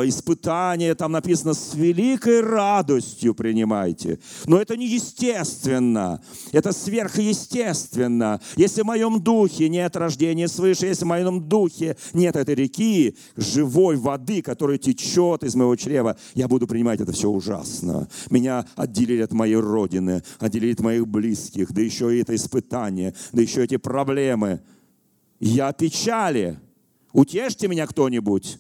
испытания, 0.06 0.96
там 0.96 1.12
написано, 1.12 1.54
с 1.54 1.76
великой 1.76 2.42
радостью 2.42 3.36
принимайте. 3.36 4.18
Но 4.48 4.60
это 4.60 4.76
не 4.76 4.88
естественно, 4.88 6.20
это 6.52 6.72
сверхъестественно. 6.72 8.42
Если 8.56 8.82
в 8.82 8.86
моем 8.86 9.22
духе 9.22 9.70
нет 9.70 9.96
рождения 9.96 10.48
свыше, 10.48 10.88
если 10.88 11.06
в 11.06 11.10
моем 11.10 11.48
духе 11.48 11.96
нет 12.14 12.36
этой 12.36 12.56
реки, 12.56 13.16
живой 13.36 13.98
воды, 13.98 14.42
которая 14.42 14.80
течет 14.80 15.44
из 15.44 15.54
моего 15.54 15.76
чрева, 15.76 16.18
я 16.34 16.48
буду 16.48 16.66
принимать 16.66 17.00
это 17.00 17.12
все 17.12 17.30
ужасно. 17.30 18.08
Меня 18.32 18.66
отделили 18.76 19.22
от 19.22 19.32
моей 19.32 19.58
родины, 19.58 20.24
отделили 20.40 20.74
от 20.74 20.80
моих 20.80 21.08
близких, 21.08 21.72
да 21.72 21.82
еще 21.82 22.18
и 22.18 22.22
это 22.22 22.34
испытание, 22.34 23.14
да 23.32 23.44
еще 23.44 23.64
эти 23.64 23.78
проблемы– 23.78 24.60
я 25.40 25.72
печали. 25.74 26.60
Утешьте 27.14 27.68
меня 27.68 27.88
кто-нибудь. 27.88 28.60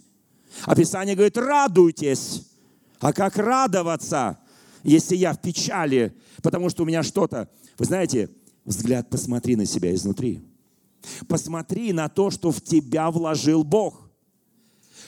А 0.63 0.75
Писание 0.75 1.15
говорит, 1.15 1.37
радуйтесь. 1.37 2.47
А 2.99 3.13
как 3.13 3.37
радоваться, 3.37 4.39
если 4.83 5.15
я 5.15 5.33
в 5.33 5.41
печали, 5.41 6.15
потому 6.41 6.69
что 6.69 6.83
у 6.83 6.85
меня 6.85 7.03
что-то... 7.03 7.49
Вы 7.77 7.85
знаете, 7.85 8.29
взгляд 8.65 9.09
посмотри 9.09 9.55
на 9.55 9.65
себя 9.65 9.93
изнутри. 9.93 10.43
Посмотри 11.27 11.93
на 11.93 12.09
то, 12.09 12.31
что 12.31 12.51
в 12.51 12.61
тебя 12.61 13.11
вложил 13.11 13.63
Бог. 13.63 14.09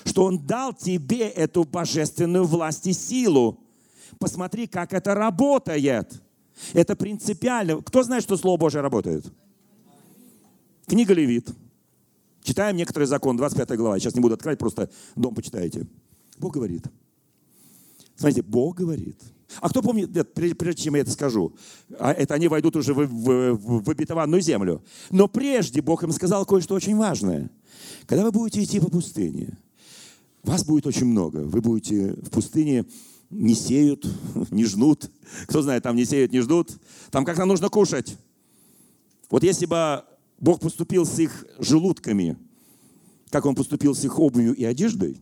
Что 0.06 0.26
Он 0.26 0.38
дал 0.46 0.74
тебе 0.74 1.28
эту 1.28 1.64
божественную 1.64 2.46
власть 2.46 2.86
и 2.88 2.94
силу. 2.94 3.64
Посмотри, 4.20 4.68
как 4.68 4.94
это 4.94 5.16
работает. 5.16 6.22
Это 6.74 6.96
принципиально. 6.96 7.82
Кто 7.82 8.04
знает, 8.04 8.24
что 8.24 8.38
Слово 8.38 8.58
Божье 8.58 8.82
работает? 8.82 9.26
Книга 10.90 11.14
Левит. 11.14 11.48
Читаем 12.42 12.76
некоторый 12.76 13.04
закон, 13.04 13.38
25 13.38 13.78
глава. 13.78 14.00
Сейчас 14.00 14.16
не 14.16 14.22
буду 14.22 14.34
открывать, 14.34 14.58
просто 14.58 14.90
дом 15.16 15.36
почитаете. 15.36 15.86
Бог 16.40 16.56
говорит. 16.56 16.84
Смотрите, 18.16 18.42
Бог 18.42 18.78
говорит. 18.78 19.22
А 19.62 19.70
кто 19.70 19.84
помнит, 19.84 20.16
нет, 20.16 20.34
прежде 20.34 20.82
чем 20.82 20.96
я 20.96 21.02
это 21.02 21.12
скажу, 21.12 21.56
а 22.00 22.12
это 22.12 22.34
они 22.34 22.48
войдут 22.48 22.76
уже 22.76 22.96
в, 22.96 23.06
в, 23.06 23.84
в 23.84 23.90
обетованную 23.90 24.42
землю. 24.42 24.84
Но 25.12 25.28
прежде 25.28 25.84
Бог 25.84 26.02
им 26.02 26.12
сказал 26.12 26.44
кое-что 26.44 26.74
очень 26.74 26.98
важное. 26.98 27.52
Когда 28.08 28.24
вы 28.24 28.32
будете 28.32 28.64
идти 28.64 28.80
по 28.80 28.90
пустыне, 28.90 29.60
вас 30.42 30.66
будет 30.66 30.88
очень 30.88 31.06
много. 31.06 31.38
Вы 31.38 31.62
будете 31.62 32.14
в 32.14 32.32
пустыне 32.32 32.86
не 33.30 33.54
сеют, 33.54 34.08
не 34.50 34.66
жнут. 34.66 35.12
Кто 35.46 35.62
знает, 35.62 35.84
там 35.84 35.96
не 35.96 36.06
сеют, 36.06 36.32
не 36.32 36.40
ждут. 36.40 36.72
Там 37.12 37.26
как-то 37.26 37.46
нужно 37.46 37.70
кушать. 37.70 38.18
Вот 39.30 39.44
если 39.44 39.68
бы 39.68 40.04
Бог 40.40 40.60
поступил 40.60 41.06
с 41.06 41.20
их 41.20 41.46
желудками, 41.60 42.38
как 43.30 43.46
Он 43.46 43.56
поступил 43.56 43.94
с 43.94 44.04
их 44.04 44.20
обувью 44.20 44.56
и 44.56 44.64
одеждой. 44.64 45.20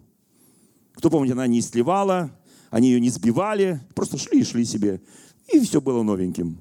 Кто 0.93 1.09
помнит, 1.09 1.33
она 1.33 1.47
не 1.47 1.61
сливала, 1.61 2.31
они 2.69 2.89
ее 2.89 2.99
не 2.99 3.09
сбивали, 3.09 3.81
просто 3.95 4.17
шли 4.17 4.41
и 4.41 4.43
шли 4.43 4.65
себе, 4.65 5.01
и 5.51 5.59
все 5.59 5.81
было 5.81 6.03
новеньким. 6.03 6.57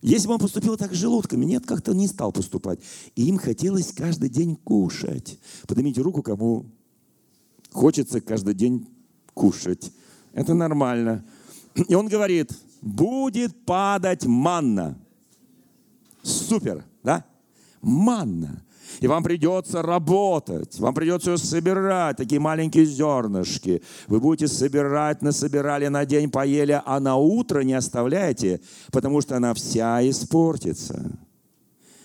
Если 0.00 0.26
бы 0.26 0.34
он 0.34 0.40
поступил 0.40 0.76
так 0.76 0.92
с 0.92 0.96
желудками, 0.96 1.44
нет, 1.44 1.64
как-то 1.64 1.94
не 1.94 2.08
стал 2.08 2.32
поступать. 2.32 2.80
И 3.14 3.24
им 3.26 3.38
хотелось 3.38 3.92
каждый 3.92 4.28
день 4.28 4.56
кушать. 4.56 5.38
Поднимите 5.68 6.00
руку, 6.00 6.22
кому 6.22 6.66
хочется 7.70 8.20
каждый 8.20 8.54
день 8.54 8.88
кушать. 9.32 9.92
Это 10.32 10.54
нормально. 10.54 11.24
И 11.88 11.94
он 11.94 12.08
говорит, 12.08 12.52
будет 12.80 13.64
падать 13.64 14.26
манна. 14.26 14.98
Супер, 16.22 16.84
да? 17.04 17.24
Манна. 17.82 18.64
И 19.00 19.06
вам 19.06 19.22
придется 19.22 19.82
работать, 19.82 20.78
вам 20.78 20.94
придется 20.94 21.36
собирать, 21.36 22.16
такие 22.16 22.40
маленькие 22.40 22.84
зернышки. 22.84 23.82
Вы 24.06 24.20
будете 24.20 24.52
собирать, 24.52 25.22
насобирали 25.22 25.88
на 25.88 26.04
день, 26.04 26.30
поели, 26.30 26.80
а 26.84 27.00
на 27.00 27.16
утро 27.16 27.60
не 27.60 27.74
оставляйте, 27.74 28.60
потому 28.90 29.20
что 29.20 29.36
она 29.36 29.54
вся 29.54 30.08
испортится. 30.08 31.18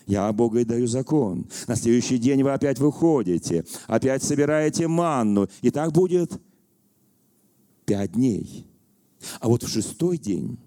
Я 0.05 0.31
Бога 0.31 0.61
и 0.61 0.65
даю 0.65 0.87
закон. 0.87 1.47
На 1.67 1.75
следующий 1.75 2.17
день 2.17 2.41
вы 2.41 2.51
опять 2.53 2.79
выходите, 2.79 3.65
опять 3.87 4.23
собираете 4.23 4.87
манну. 4.87 5.49
И 5.61 5.69
так 5.69 5.91
будет 5.91 6.39
пять 7.85 8.13
дней. 8.13 8.65
А 9.41 9.49
вот 9.49 9.63
в 9.63 9.67
шестой 9.67 10.17
день 10.17 10.57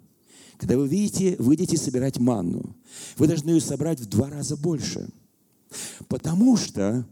когда 0.61 0.77
вы 0.77 0.87
видите, 0.89 1.37
выйдете 1.39 1.79
собирать 1.79 2.19
манну, 2.19 2.77
вы 3.17 3.27
должны 3.27 3.49
ее 3.49 3.63
собрать 3.63 3.99
в 3.99 4.07
два 4.07 4.29
раза 4.29 4.59
больше. 4.59 5.09
Потому 6.07 6.59
что 6.59 7.07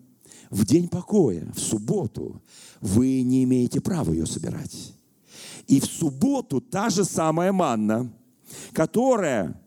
в 0.50 0.66
день 0.66 0.86
покоя, 0.86 1.50
в 1.54 1.58
субботу, 1.58 2.42
вы 2.82 3.22
не 3.22 3.44
имеете 3.44 3.80
права 3.80 4.12
ее 4.12 4.26
собирать. 4.26 4.92
И 5.66 5.80
в 5.80 5.86
субботу 5.86 6.60
та 6.60 6.90
же 6.90 7.06
самая 7.06 7.50
манна, 7.50 8.12
которая 8.72 9.58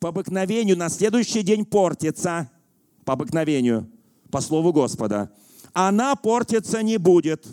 по 0.00 0.10
обыкновению 0.10 0.76
на 0.76 0.90
следующий 0.90 1.42
день 1.42 1.64
портится, 1.64 2.50
по 3.06 3.14
обыкновению, 3.14 3.90
по 4.30 4.42
слову 4.42 4.70
Господа, 4.70 5.32
она 5.72 6.14
портиться 6.14 6.82
не 6.82 6.98
будет. 6.98 7.46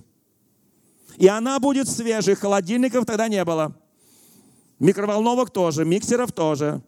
И 1.16 1.28
она 1.28 1.62
будет 1.62 1.88
свежей, 1.88 2.36
холодильников 2.36 3.06
тогда 3.06 3.30
не 3.30 3.46
было– 3.46 3.74
Микроволновок 4.80 5.50
тоже, 5.50 5.86
миксеров 5.86 6.32
тоже. 6.32 6.82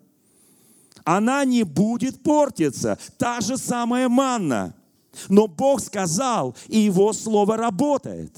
Она 1.03 1.43
не 1.45 1.63
будет 1.63 2.21
портиться. 2.21 2.99
Та 3.17 3.41
же 3.41 3.57
самая 3.57 4.09
манна. 4.09 4.75
Но 5.27 5.47
Бог 5.47 5.81
сказал, 5.81 6.55
и 6.67 6.79
Его 6.79 7.13
Слово 7.13 7.57
работает. 7.57 8.37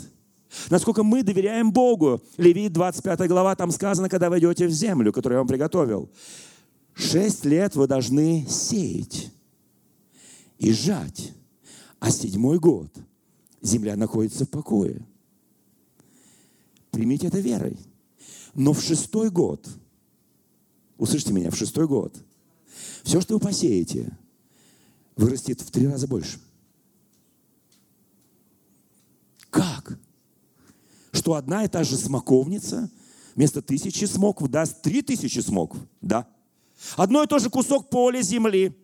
Насколько 0.69 1.03
мы 1.03 1.23
доверяем 1.23 1.71
Богу. 1.71 2.21
Левит 2.37 2.73
25 2.73 3.27
глава, 3.27 3.55
там 3.55 3.71
сказано, 3.71 4.09
когда 4.09 4.29
вы 4.29 4.39
идете 4.39 4.67
в 4.67 4.71
землю, 4.71 5.11
которую 5.11 5.37
я 5.37 5.39
вам 5.39 5.47
приготовил. 5.47 6.09
Шесть 6.93 7.45
лет 7.45 7.75
вы 7.75 7.87
должны 7.87 8.45
сеять 8.49 9.31
и 10.57 10.71
жать. 10.71 11.33
А 11.99 12.09
седьмой 12.09 12.57
год 12.57 12.91
земля 13.61 13.95
находится 13.95 14.45
в 14.45 14.49
покое. 14.49 15.05
Примите 16.91 17.27
это 17.27 17.39
верой. 17.39 17.77
Но 18.53 18.73
в 18.73 18.81
шестой 18.81 19.29
год, 19.29 19.67
услышьте 20.97 21.31
меня, 21.31 21.51
в 21.51 21.55
шестой 21.55 21.87
год, 21.87 22.15
все, 23.03 23.21
что 23.21 23.35
вы 23.35 23.39
посеете, 23.39 24.17
вырастет 25.15 25.61
в 25.61 25.71
три 25.71 25.87
раза 25.87 26.07
больше. 26.07 26.39
Как? 29.49 29.97
Что 31.11 31.35
одна 31.35 31.65
и 31.65 31.67
та 31.67 31.83
же 31.83 31.97
смоковница 31.97 32.89
вместо 33.35 33.61
тысячи 33.61 34.05
смоков 34.05 34.49
даст 34.49 34.81
три 34.81 35.01
тысячи 35.01 35.39
смоков? 35.39 35.79
Да. 36.01 36.27
Одно 36.95 37.23
и 37.23 37.27
то 37.27 37.39
же 37.39 37.49
кусок 37.49 37.89
поля 37.89 38.21
земли. 38.21 38.75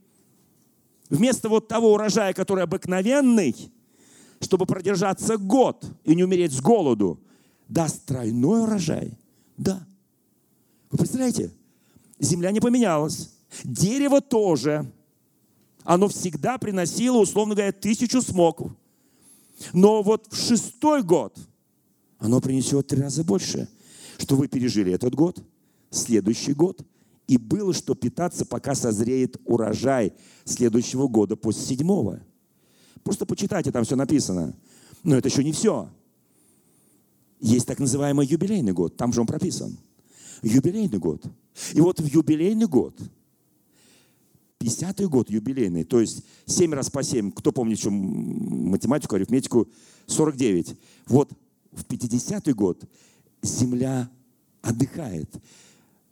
Вместо 1.10 1.48
вот 1.50 1.68
того 1.68 1.94
урожая, 1.94 2.34
который 2.34 2.64
обыкновенный, 2.66 3.72
чтобы 4.42 4.66
продержаться 4.66 5.38
год 5.38 5.86
и 6.04 6.16
не 6.16 6.24
умереть 6.24 6.52
с 6.52 6.62
голоду, 6.62 7.20
даст 7.68 8.06
тройной 8.06 8.64
урожай– 8.64 9.18
да. 9.58 9.86
Вы 10.92 11.00
представляете? 11.00 11.52
Земля 12.20 12.52
не 12.52 12.60
поменялась. 12.60 13.32
Дерево 13.64 14.22
тоже. 14.22 14.92
Оно 15.84 16.08
всегда 16.08 16.58
приносило, 16.58 17.18
условно 17.18 17.56
говоря, 17.56 17.72
тысячу 17.72 18.22
смоков. 18.22 18.72
Но 19.74 20.04
вот 20.04 20.28
в 20.32 20.36
шестой 20.36 21.02
год 21.02 21.38
оно 22.20 22.42
принесет 22.42 22.88
три 22.88 23.02
раза 23.02 23.24
больше, 23.24 23.68
что 24.18 24.36
вы 24.36 24.48
пережили 24.48 24.92
этот 24.92 25.16
год, 25.16 25.44
следующий 25.90 26.54
год, 26.54 26.86
и 27.28 27.38
было 27.38 27.74
что 27.74 27.96
питаться, 27.96 28.46
пока 28.46 28.76
созреет 28.76 29.38
урожай 29.46 30.14
следующего 30.46 31.08
года 31.08 31.36
после 31.36 31.64
седьмого. 31.64 32.22
Просто 33.04 33.26
почитайте, 33.26 33.72
там 33.72 33.84
все 33.84 33.96
написано. 33.96 34.56
Но 35.04 35.16
это 35.16 35.30
еще 35.30 35.44
не 35.44 35.52
все. 35.52 35.90
Есть 37.40 37.68
так 37.68 37.80
называемый 37.80 38.26
юбилейный 38.26 38.74
год, 38.74 38.98
там 38.98 39.14
же 39.14 39.22
он 39.22 39.28
прописан. 39.28 39.78
Юбилейный 40.42 40.98
год. 40.98 41.24
И 41.74 41.82
вот 41.82 42.00
в 42.00 42.06
юбилейный 42.06 42.68
год, 42.68 43.00
50-й 44.60 45.06
год 45.08 45.30
юбилейный, 45.30 45.84
то 45.84 46.00
есть 46.00 46.24
7 46.46 46.74
раз 46.74 46.90
по 46.90 47.04
7, 47.04 47.32
кто 47.32 47.52
помнит 47.52 47.78
еще 47.78 47.90
математику, 47.90 49.16
арифметику, 49.16 49.68
49. 50.08 50.76
Вот 51.08 51.32
в 51.72 51.84
50-й 51.84 52.54
год 52.54 52.84
земля 53.44 54.10
отдыхает. 54.62 55.30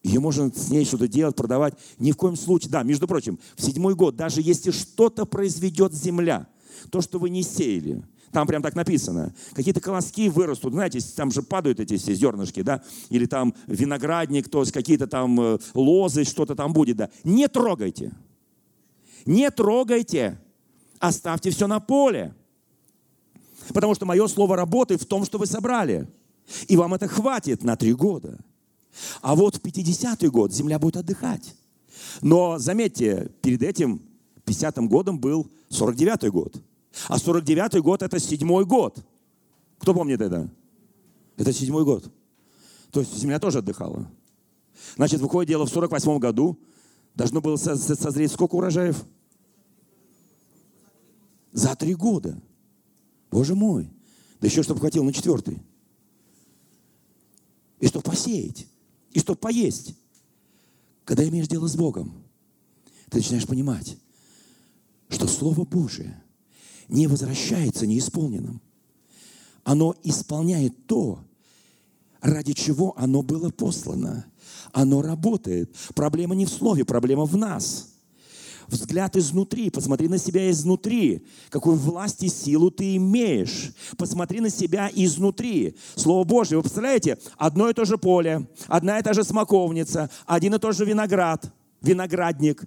Ее 0.03 0.19
можно 0.19 0.51
с 0.53 0.69
ней 0.69 0.85
что-то 0.85 1.07
делать, 1.07 1.35
продавать. 1.35 1.73
Ни 1.97 2.11
в 2.11 2.17
коем 2.17 2.35
случае. 2.35 2.69
Да, 2.69 2.83
между 2.83 3.07
прочим, 3.07 3.39
в 3.55 3.61
седьмой 3.63 3.95
год, 3.95 4.15
даже 4.15 4.41
если 4.41 4.69
что-то 4.69 5.25
произведет 5.25 5.95
земля, 5.95 6.47
то, 6.91 7.01
что 7.01 7.17
вы 7.17 7.31
не 7.31 7.41
сеяли– 7.41 8.03
там 8.35 8.47
прям 8.47 8.61
так 8.61 8.75
написано. 8.75 9.33
Какие-то 9.53 9.79
колоски 9.79 10.27
вырастут, 10.27 10.73
знаете, 10.73 10.99
там 11.15 11.31
же 11.31 11.41
падают 11.41 11.79
эти 11.79 11.95
все 11.95 12.13
зернышки, 12.13 12.63
да? 12.63 12.83
Или 13.07 13.27
там 13.27 13.53
виноградник, 13.65 14.49
то 14.49 14.59
есть 14.59 14.73
какие-то 14.73 15.07
там 15.07 15.39
э, 15.39 15.57
лозы, 15.73 16.25
что-то 16.25 16.53
там 16.53 16.73
будет, 16.73 16.97
да? 16.97 17.09
Не 17.23 17.47
трогайте. 17.47 18.11
Не 19.25 19.49
трогайте. 19.51 20.37
Оставьте 20.99 21.49
все 21.49 21.65
на 21.67 21.79
поле. 21.79 22.35
Потому 23.69 23.95
что 23.95 24.05
мое 24.05 24.27
слово 24.27 24.57
работает 24.57 25.01
в 25.01 25.05
том, 25.05 25.23
что 25.23 25.37
вы 25.37 25.45
собрали. 25.45 26.05
И 26.67 26.75
вам 26.75 26.93
это 26.93 27.07
хватит 27.07 27.63
на 27.63 27.77
три 27.77 27.93
года. 27.93 28.37
А 29.21 29.33
вот 29.35 29.55
в 29.55 29.61
50-й 29.61 30.27
год 30.27 30.51
земля 30.51 30.77
будет 30.77 30.97
отдыхать. 30.97 31.55
Но 32.21 32.59
заметьте, 32.59 33.31
перед 33.41 33.63
этим 33.63 34.01
50-м 34.45 34.89
годом 34.89 35.19
был 35.19 35.49
49-й 35.69 36.29
год. 36.31 36.61
А 37.07 37.17
49-й 37.17 37.81
год 37.81 38.01
это 38.01 38.19
седьмой 38.19 38.65
год. 38.65 39.03
Кто 39.79 39.93
помнит 39.93 40.21
это? 40.21 40.49
Это 41.37 41.51
седьмой 41.51 41.83
год. 41.83 42.11
То 42.91 43.01
есть 43.01 43.15
земля 43.17 43.39
тоже 43.39 43.59
отдыхала. 43.59 44.09
Значит, 44.95 45.19
выходит 45.21 45.49
дело 45.49 45.65
в 45.65 45.69
48 45.69 46.19
году. 46.19 46.57
Должно 47.13 47.41
было 47.41 47.57
созреть 47.57 48.31
сколько 48.31 48.55
урожаев? 48.55 49.03
За 51.51 51.75
три 51.75 51.95
года. 51.95 52.41
Боже 53.31 53.55
мой. 53.55 53.89
Да 54.39 54.47
еще 54.47 54.63
чтобы 54.63 54.79
хватило 54.79 55.03
на 55.03 55.13
четвертый. 55.13 55.61
И 57.79 57.87
чтобы 57.87 58.03
посеять. 58.03 58.67
И 59.11 59.19
чтобы 59.19 59.39
поесть. 59.39 59.95
Когда 61.03 61.27
имеешь 61.27 61.47
дело 61.47 61.67
с 61.67 61.75
Богом, 61.75 62.23
ты 63.09 63.17
начинаешь 63.17 63.45
понимать, 63.45 63.97
что 65.07 65.27
Слово 65.27 65.65
Божие 65.65 66.21
не 66.87 67.07
возвращается 67.07 67.87
неисполненным. 67.87 68.61
Оно 69.63 69.95
исполняет 70.03 70.85
то, 70.85 71.19
ради 72.21 72.53
чего 72.53 72.93
оно 72.97 73.21
было 73.21 73.49
послано. 73.49 74.25
Оно 74.71 75.01
работает. 75.01 75.75
Проблема 75.95 76.35
не 76.35 76.45
в 76.45 76.49
слове, 76.49 76.85
проблема 76.85 77.25
в 77.25 77.35
нас. 77.37 77.89
Взгляд 78.67 79.15
изнутри, 79.15 79.69
посмотри 79.69 80.07
на 80.07 80.17
себя 80.17 80.49
изнутри. 80.49 81.25
Какую 81.49 81.77
власть 81.77 82.23
и 82.23 82.29
силу 82.29 82.71
ты 82.71 82.95
имеешь. 82.95 83.73
Посмотри 83.97 84.39
на 84.39 84.49
себя 84.49 84.89
изнутри. 84.93 85.75
Слово 85.95 86.23
Божье, 86.23 86.57
вы 86.57 86.63
представляете, 86.63 87.17
одно 87.37 87.69
и 87.69 87.73
то 87.73 87.85
же 87.85 87.97
поле, 87.97 88.47
одна 88.67 88.99
и 88.99 89.03
та 89.03 89.13
же 89.13 89.23
смоковница, 89.23 90.09
один 90.25 90.55
и 90.55 90.59
тот 90.59 90.75
же 90.75 90.85
виноград, 90.85 91.51
виноградник 91.81 92.63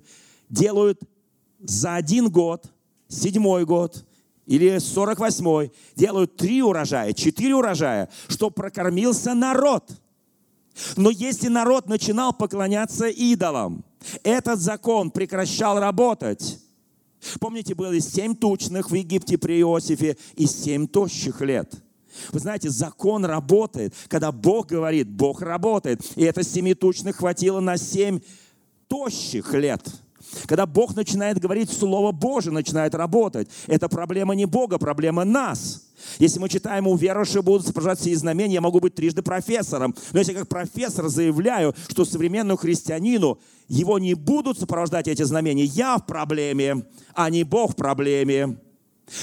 делают 0.48 1.00
за 1.60 1.96
один 1.96 2.30
год, 2.30 2.72
седьмой 3.08 3.64
год, 3.64 4.04
или 4.48 4.76
48-й, 4.76 5.70
делают 5.94 6.36
три 6.36 6.62
урожая, 6.62 7.12
четыре 7.12 7.54
урожая, 7.54 8.08
чтобы 8.28 8.52
прокормился 8.52 9.34
народ. 9.34 9.84
Но 10.96 11.10
если 11.10 11.48
народ 11.48 11.86
начинал 11.86 12.32
поклоняться 12.32 13.08
идолам, 13.08 13.84
этот 14.22 14.58
закон 14.58 15.10
прекращал 15.10 15.78
работать. 15.78 16.58
Помните, 17.40 17.74
было 17.74 18.00
семь 18.00 18.34
тучных 18.34 18.90
в 18.90 18.94
Египте 18.94 19.36
при 19.36 19.60
Иосифе 19.60 20.16
и 20.34 20.46
семь 20.46 20.86
тощих 20.86 21.42
лет. 21.42 21.74
Вы 22.32 22.38
знаете, 22.38 22.70
закон 22.70 23.26
работает. 23.26 23.94
Когда 24.08 24.32
Бог 24.32 24.68
говорит, 24.68 25.08
Бог 25.08 25.42
работает. 25.42 26.00
И 26.16 26.22
это 26.22 26.42
семи 26.42 26.74
тучных 26.74 27.16
хватило 27.16 27.60
на 27.60 27.76
семь 27.76 28.20
тощих 28.88 29.52
лет– 29.52 29.86
когда 30.46 30.66
Бог 30.66 30.94
начинает 30.94 31.38
говорить, 31.38 31.70
Слово 31.70 32.12
Божие 32.12 32.52
начинает 32.52 32.94
работать. 32.94 33.48
Это 33.66 33.88
проблема 33.88 34.34
не 34.34 34.46
Бога, 34.46 34.78
проблема 34.78 35.24
нас. 35.24 35.82
Если 36.18 36.38
мы 36.38 36.48
читаем, 36.48 36.86
у 36.86 36.96
верующих 36.96 37.42
будут 37.42 37.66
сопровождать 37.66 38.00
все 38.00 38.16
знамения, 38.16 38.54
я 38.54 38.60
могу 38.60 38.80
быть 38.80 38.94
трижды 38.94 39.22
профессором. 39.22 39.94
Но 40.12 40.20
если 40.20 40.32
как 40.32 40.48
профессор 40.48 41.08
заявляю, 41.08 41.74
что 41.88 42.04
современному 42.04 42.56
христианину 42.56 43.38
его 43.68 43.98
не 43.98 44.14
будут 44.14 44.58
сопровождать 44.58 45.08
эти 45.08 45.22
знамения, 45.22 45.64
я 45.64 45.98
в 45.98 46.06
проблеме, 46.06 46.86
а 47.14 47.30
не 47.30 47.44
Бог 47.44 47.72
в 47.72 47.76
проблеме. 47.76 48.58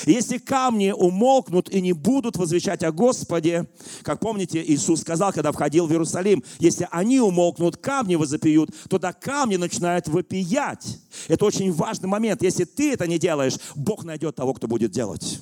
Если 0.06 0.38
камни 0.38 0.92
умолкнут 0.92 1.70
и 1.70 1.82
не 1.82 1.94
будут 1.94 2.38
возвещать 2.38 2.84
о 2.84 2.92
Господе, 2.92 3.68
как 4.02 4.20
помните, 4.20 4.64
Иисус 4.66 5.02
сказал, 5.02 5.32
когда 5.32 5.52
входил 5.52 5.88
в 5.88 5.92
Иерусалим, 5.92 6.44
если 6.60 6.88
они 6.92 7.20
умолкнут, 7.20 7.78
камни 7.78 8.16
возопьют, 8.16 8.72
тогда 8.90 9.14
камни 9.14 9.58
начинают 9.58 10.08
вопиять. 10.08 11.00
Это 11.28 11.46
очень 11.46 11.72
важный 11.72 12.08
момент. 12.08 12.42
Если 12.42 12.64
ты 12.64 12.94
это 12.94 13.08
не 13.08 13.20
делаешь, 13.20 13.58
Бог 13.76 14.04
найдет 14.04 14.36
того, 14.36 14.54
кто 14.54 14.68
будет 14.68 14.92
делать. 14.92 15.42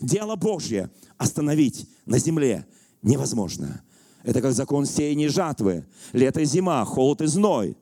Дело 0.00 0.36
Божье 0.36 0.90
остановить 1.16 1.88
на 2.06 2.18
земле 2.18 2.66
невозможно. 3.02 3.82
Это 4.22 4.40
как 4.40 4.52
закон 4.52 4.86
сеяния 4.86 5.28
жатвы. 5.28 5.84
Лето 6.12 6.40
и 6.40 6.44
зима, 6.44 6.84
холод 6.84 7.22
и 7.22 7.26
зной, 7.26 7.76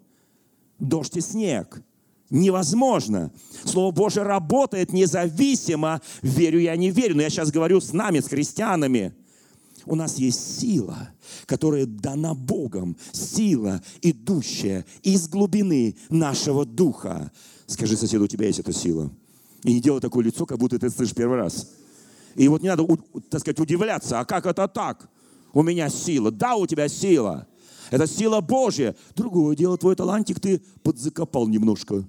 дождь 0.79 1.16
и 1.16 1.20
снег– 1.20 1.83
невозможно. 2.31 3.33
Слово 3.64 3.90
Божье 3.90 4.23
работает 4.23 4.93
независимо, 4.93 6.01
верю 6.23 6.61
я, 6.61 6.77
не 6.77 6.90
верю. 6.90 7.16
Но 7.16 7.23
я 7.23 7.31
сейчас 7.31 7.51
говорю 7.51 7.81
с 7.81 7.93
нами, 7.93 8.21
с 8.21 8.29
христианами. 8.29 9.12
У 9.87 9.95
нас 9.95 10.19
есть 10.19 10.61
сила, 10.61 11.11
которая 11.47 11.87
дана 11.87 12.35
Богом, 12.35 12.97
сила, 13.12 13.83
идущая 14.03 14.85
из 15.03 15.29
глубины 15.29 15.97
нашего 16.11 16.64
духа. 16.64 17.33
Скажи 17.66 17.97
соседу, 17.97 18.25
у 18.25 18.29
тебя 18.29 18.47
есть 18.47 18.61
эта 18.61 18.73
сила. 18.73 19.11
И 19.64 19.73
не 19.73 19.81
делай 19.81 20.01
такое 20.01 20.25
лицо, 20.25 20.47
как 20.47 20.59
будто 20.59 20.79
ты 20.79 20.90
слышишь 20.90 21.14
первый 21.14 21.38
раз. 21.38 21.71
И 22.35 22.47
вот 22.49 22.62
не 22.62 22.69
надо, 22.69 22.87
так 23.31 23.40
сказать, 23.40 23.59
удивляться, 23.59 24.21
а 24.21 24.25
как 24.25 24.47
это 24.47 24.69
так? 24.69 25.09
У 25.53 25.62
меня 25.62 25.88
сила. 25.88 26.31
Да, 26.31 26.57
у 26.57 26.66
тебя 26.66 26.88
сила. 26.88 27.47
Это 27.90 28.07
сила 28.07 28.40
Божья. 28.40 28.95
Другое 29.16 29.57
дело, 29.57 29.77
твой 29.77 29.97
талантик 29.97 30.38
ты 30.40 30.62
подзакопал 30.83 31.49
немножко 31.49 32.05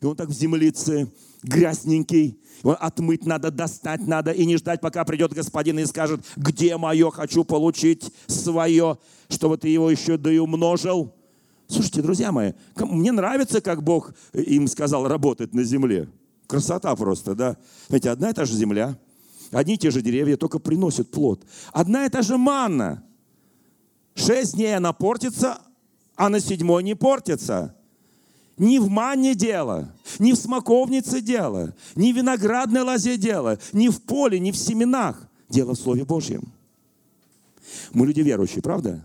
и 0.00 0.06
он 0.06 0.16
так 0.16 0.28
в 0.28 0.32
землице, 0.32 1.10
грязненький. 1.42 2.38
Его 2.62 2.72
отмыть 2.72 3.26
надо, 3.26 3.50
достать 3.50 4.06
надо, 4.06 4.32
и 4.32 4.44
не 4.46 4.56
ждать, 4.56 4.80
пока 4.80 5.04
придет 5.04 5.32
господин 5.32 5.78
и 5.78 5.84
скажет, 5.84 6.24
где 6.36 6.76
мое, 6.76 7.10
хочу 7.10 7.44
получить 7.44 8.12
свое, 8.26 8.98
чтобы 9.28 9.58
ты 9.58 9.68
его 9.68 9.90
еще 9.90 10.16
да 10.16 10.32
и 10.32 10.38
умножил. 10.38 11.14
Слушайте, 11.68 12.02
друзья 12.02 12.32
мои, 12.32 12.52
мне 12.76 13.12
нравится, 13.12 13.60
как 13.60 13.82
Бог 13.82 14.14
им 14.32 14.68
сказал 14.68 15.06
работать 15.08 15.52
на 15.52 15.64
земле. 15.64 16.08
Красота 16.46 16.94
просто, 16.94 17.34
да? 17.34 17.56
Знаете, 17.88 18.10
одна 18.10 18.30
и 18.30 18.32
та 18.32 18.44
же 18.44 18.54
земля, 18.54 18.98
одни 19.50 19.74
и 19.74 19.78
те 19.78 19.90
же 19.90 20.00
деревья, 20.00 20.36
только 20.36 20.58
приносят 20.58 21.10
плод. 21.10 21.44
Одна 21.72 22.06
и 22.06 22.08
та 22.08 22.22
же 22.22 22.38
манна. 22.38 23.02
Шесть 24.14 24.54
дней 24.54 24.76
она 24.76 24.92
портится, 24.92 25.58
а 26.14 26.28
на 26.28 26.40
седьмой 26.40 26.82
не 26.82 26.94
портится. 26.94 27.75
Не 28.58 28.78
в 28.78 28.88
манне 28.88 29.34
дело, 29.34 29.94
не 30.18 30.32
в 30.32 30.36
смоковнице 30.36 31.20
дело, 31.20 31.74
не 31.94 32.12
в 32.12 32.16
виноградной 32.16 32.80
лозе 32.80 33.18
дело, 33.18 33.58
не 33.72 33.90
в 33.90 34.00
поле, 34.02 34.40
не 34.40 34.50
в 34.50 34.56
семенах. 34.56 35.28
Дело 35.50 35.74
в 35.74 35.78
Слове 35.78 36.04
Божьем. 36.04 36.52
Мы 37.92 38.06
люди 38.06 38.20
верующие, 38.20 38.62
правда? 38.62 39.04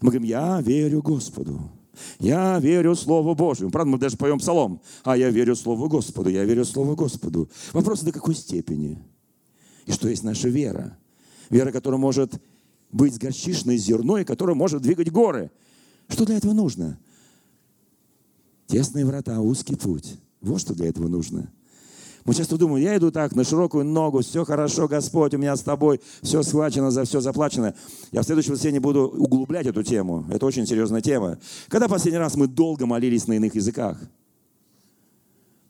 Мы 0.00 0.10
говорим, 0.10 0.26
я 0.26 0.60
верю 0.62 1.02
Господу. 1.02 1.70
Я 2.18 2.58
верю 2.60 2.94
Слову 2.94 3.34
Божьему. 3.34 3.70
Правда, 3.70 3.90
мы 3.90 3.98
даже 3.98 4.16
поем 4.16 4.38
псалом. 4.38 4.80
А 5.04 5.16
я 5.16 5.30
верю 5.30 5.54
Слову 5.54 5.88
Господу, 5.88 6.30
я 6.30 6.44
верю 6.44 6.64
Слову 6.64 6.94
Господу. 6.94 7.50
Вопрос, 7.72 8.00
до 8.00 8.12
какой 8.12 8.34
степени? 8.34 8.98
И 9.86 9.92
что 9.92 10.08
есть 10.08 10.22
наша 10.22 10.48
вера? 10.48 10.96
Вера, 11.50 11.72
которая 11.72 12.00
может 12.00 12.40
быть 12.90 13.18
горчичной 13.18 13.76
зерной, 13.76 14.24
которая 14.24 14.56
может 14.56 14.82
двигать 14.82 15.10
горы. 15.10 15.50
Что 16.08 16.24
для 16.24 16.36
этого 16.36 16.52
нужно? 16.52 16.98
Тесные 18.68 19.06
врата, 19.06 19.40
узкий 19.40 19.76
путь. 19.76 20.18
Вот 20.42 20.60
что 20.60 20.74
для 20.74 20.88
этого 20.88 21.08
нужно. 21.08 21.50
Мы 22.26 22.34
часто 22.34 22.58
думаем, 22.58 22.84
я 22.84 22.98
иду 22.98 23.10
так, 23.10 23.34
на 23.34 23.42
широкую 23.42 23.86
ногу, 23.86 24.20
все 24.20 24.44
хорошо, 24.44 24.86
Господь, 24.86 25.32
у 25.32 25.38
меня 25.38 25.56
с 25.56 25.62
тобой, 25.62 26.02
все 26.20 26.42
схвачено, 26.42 26.90
за 26.90 27.04
все 27.04 27.22
заплачено. 27.22 27.74
Я 28.12 28.20
в 28.20 28.26
следующем 28.26 28.52
воскресенье 28.52 28.80
буду 28.80 29.08
углублять 29.08 29.66
эту 29.66 29.82
тему. 29.82 30.26
Это 30.30 30.44
очень 30.44 30.66
серьезная 30.66 31.00
тема. 31.00 31.38
Когда 31.68 31.88
последний 31.88 32.18
раз 32.18 32.36
мы 32.36 32.46
долго 32.46 32.84
молились 32.84 33.26
на 33.26 33.32
иных 33.32 33.54
языках? 33.54 33.98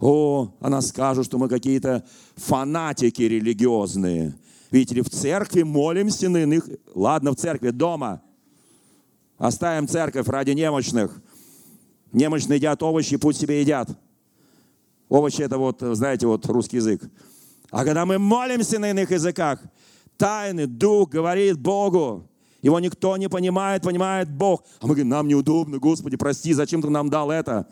О, 0.00 0.52
она 0.58 0.80
скажет, 0.80 1.24
что 1.26 1.38
мы 1.38 1.48
какие-то 1.48 2.04
фанатики 2.34 3.22
религиозные. 3.22 4.34
Видите 4.72 4.96
ли, 4.96 5.02
в 5.02 5.10
церкви 5.10 5.62
молимся 5.62 6.28
на 6.28 6.38
иных... 6.38 6.68
Ладно, 6.92 7.30
в 7.30 7.36
церкви, 7.36 7.70
дома. 7.70 8.22
Оставим 9.36 9.86
церковь 9.86 10.26
ради 10.26 10.50
немощных. 10.50 11.22
Немощные 12.12 12.56
едят 12.56 12.82
овощи, 12.82 13.16
пусть 13.16 13.40
себе 13.40 13.60
едят. 13.60 13.88
Овощи 15.08 15.42
это 15.42 15.58
вот, 15.58 15.80
знаете, 15.80 16.26
вот 16.26 16.46
русский 16.46 16.76
язык. 16.76 17.02
А 17.70 17.84
когда 17.84 18.06
мы 18.06 18.18
молимся 18.18 18.78
на 18.78 18.90
иных 18.90 19.10
языках, 19.10 19.60
тайный 20.16 20.66
дух 20.66 21.10
говорит 21.10 21.58
Богу. 21.58 22.28
Его 22.62 22.80
никто 22.80 23.16
не 23.16 23.28
понимает, 23.28 23.82
понимает 23.82 24.30
Бог. 24.30 24.64
А 24.80 24.86
мы 24.86 24.94
говорим, 24.94 25.08
нам 25.08 25.28
неудобно, 25.28 25.78
Господи, 25.78 26.16
прости, 26.16 26.52
зачем 26.52 26.82
ты 26.82 26.90
нам 26.90 27.08
дал 27.08 27.30
это? 27.30 27.68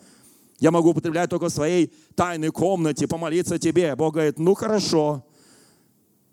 Я 0.59 0.71
могу 0.71 0.89
употреблять 0.89 1.29
только 1.29 1.49
в 1.49 1.51
своей 1.51 1.93
тайной 2.15 2.49
комнате, 2.49 3.07
помолиться 3.07 3.59
тебе. 3.59 3.95
Бог 3.95 4.13
говорит, 4.13 4.39
ну 4.39 4.55
хорошо. 4.55 5.25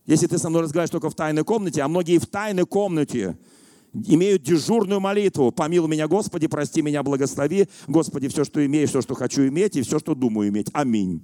Если 0.07 0.27
ты 0.27 0.39
со 0.39 0.51
мной 0.51 0.63
разговариваешь 0.63 0.91
только 0.91 1.11
в 1.11 1.15
тайной 1.15 1.45
комнате, 1.45 1.83
а 1.83 1.89
многие 1.89 2.19
в 2.19 2.27
тайной 2.27 2.65
комнате, 2.65 3.37
имеют 3.95 4.43
дежурную 4.43 5.01
молитву. 5.01 5.53
Помилуй 5.53 5.89
меня, 5.89 6.09
Господи, 6.09 6.47
прости 6.47 6.83
меня, 6.83 7.03
благослови. 7.03 7.69
Господи, 7.87 8.29
все, 8.29 8.45
что 8.45 8.65
имею, 8.65 8.89
все, 8.89 9.01
что 9.01 9.15
хочу 9.15 9.47
иметь, 9.47 9.77
и 9.77 9.83
все, 9.83 9.99
что 9.99 10.15
думаю 10.15 10.51
иметь. 10.51 10.69
Аминь. 10.73 11.23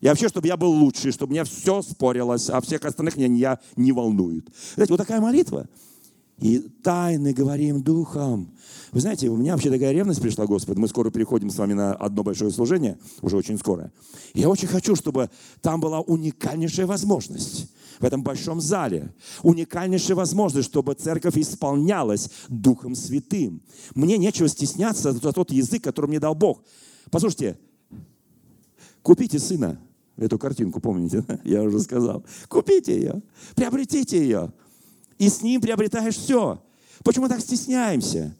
И 0.00 0.06
вообще, 0.06 0.28
чтобы 0.28 0.46
я 0.46 0.56
был 0.56 0.70
лучший, 0.70 1.12
чтобы 1.12 1.32
мне 1.32 1.44
все 1.44 1.82
спорилось, 1.82 2.48
а 2.48 2.60
всех 2.60 2.84
остальных 2.84 3.16
меня 3.16 3.58
не 3.76 3.92
волнует. 3.92 4.48
Знаете, 4.74 4.92
вот 4.92 4.98
такая 4.98 5.20
молитва. 5.20 5.68
И 6.40 6.58
тайны 6.58 7.34
говорим 7.34 7.82
духом. 7.82 8.50
Вы 8.92 9.00
знаете, 9.00 9.28
у 9.28 9.36
меня 9.36 9.52
вообще 9.52 9.70
такая 9.70 9.92
ревность 9.92 10.22
пришла, 10.22 10.46
Господи. 10.46 10.78
Мы 10.78 10.88
скоро 10.88 11.10
переходим 11.10 11.50
с 11.50 11.58
вами 11.58 11.74
на 11.74 11.92
одно 11.92 12.22
большое 12.22 12.50
служение, 12.50 12.98
уже 13.20 13.36
очень 13.36 13.58
скоро. 13.58 13.92
я 14.34 14.48
очень 14.48 14.68
хочу, 14.68 14.96
чтобы 14.96 15.30
там 15.60 15.80
была 15.80 16.00
уникальнейшая 16.00 16.86
возможность 16.86 17.70
в 18.00 18.04
этом 18.04 18.22
большом 18.22 18.60
зале. 18.60 19.14
Уникальнейшая 19.42 20.16
возможность, 20.16 20.68
чтобы 20.68 20.94
церковь 20.94 21.36
исполнялась 21.36 22.30
Духом 22.48 22.94
Святым. 22.94 23.62
Мне 23.94 24.16
нечего 24.16 24.48
стесняться 24.48 25.12
за 25.12 25.32
тот 25.32 25.52
язык, 25.52 25.84
который 25.84 26.06
мне 26.06 26.20
дал 26.20 26.34
Бог. 26.34 26.62
Послушайте, 27.10 27.58
купите 29.02 29.38
сына. 29.38 29.78
Эту 30.16 30.38
картинку 30.38 30.80
помните, 30.80 31.24
я 31.44 31.62
уже 31.62 31.80
сказал. 31.80 32.24
Купите 32.48 32.94
ее, 32.94 33.22
приобретите 33.54 34.18
ее. 34.18 34.52
И 35.20 35.28
с 35.28 35.42
ним 35.42 35.60
приобретаешь 35.60 36.16
все. 36.16 36.62
Почему 37.04 37.28
так 37.28 37.40
стесняемся? 37.40 38.34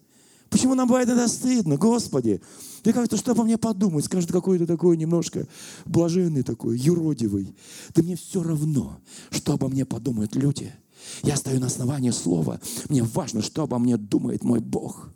Почему 0.49 0.73
нам 0.73 0.87
бывает 0.87 1.07
это 1.07 1.27
стыдно? 1.27 1.77
Господи, 1.77 2.41
ты 2.81 2.91
как-то 2.91 3.17
что 3.17 3.33
обо 3.33 3.43
мне 3.43 3.59
подумать? 3.59 4.05
Скажет, 4.05 4.31
какой 4.31 4.57
то 4.57 4.65
такой 4.65 4.97
немножко 4.97 5.47
блаженный 5.85 6.41
такой, 6.41 6.79
юродивый. 6.79 7.55
Да 7.93 8.01
мне 8.01 8.15
все 8.15 8.41
равно, 8.41 8.99
что 9.29 9.53
обо 9.53 9.69
мне 9.69 9.85
подумают 9.85 10.35
люди. 10.35 10.73
Я 11.21 11.37
стою 11.37 11.59
на 11.59 11.67
основании 11.67 12.09
слова. 12.09 12.59
Мне 12.89 13.03
важно, 13.03 13.43
что 13.43 13.61
обо 13.61 13.77
мне 13.77 13.95
думает 13.95 14.43
мой 14.43 14.59
Бог. 14.59 15.11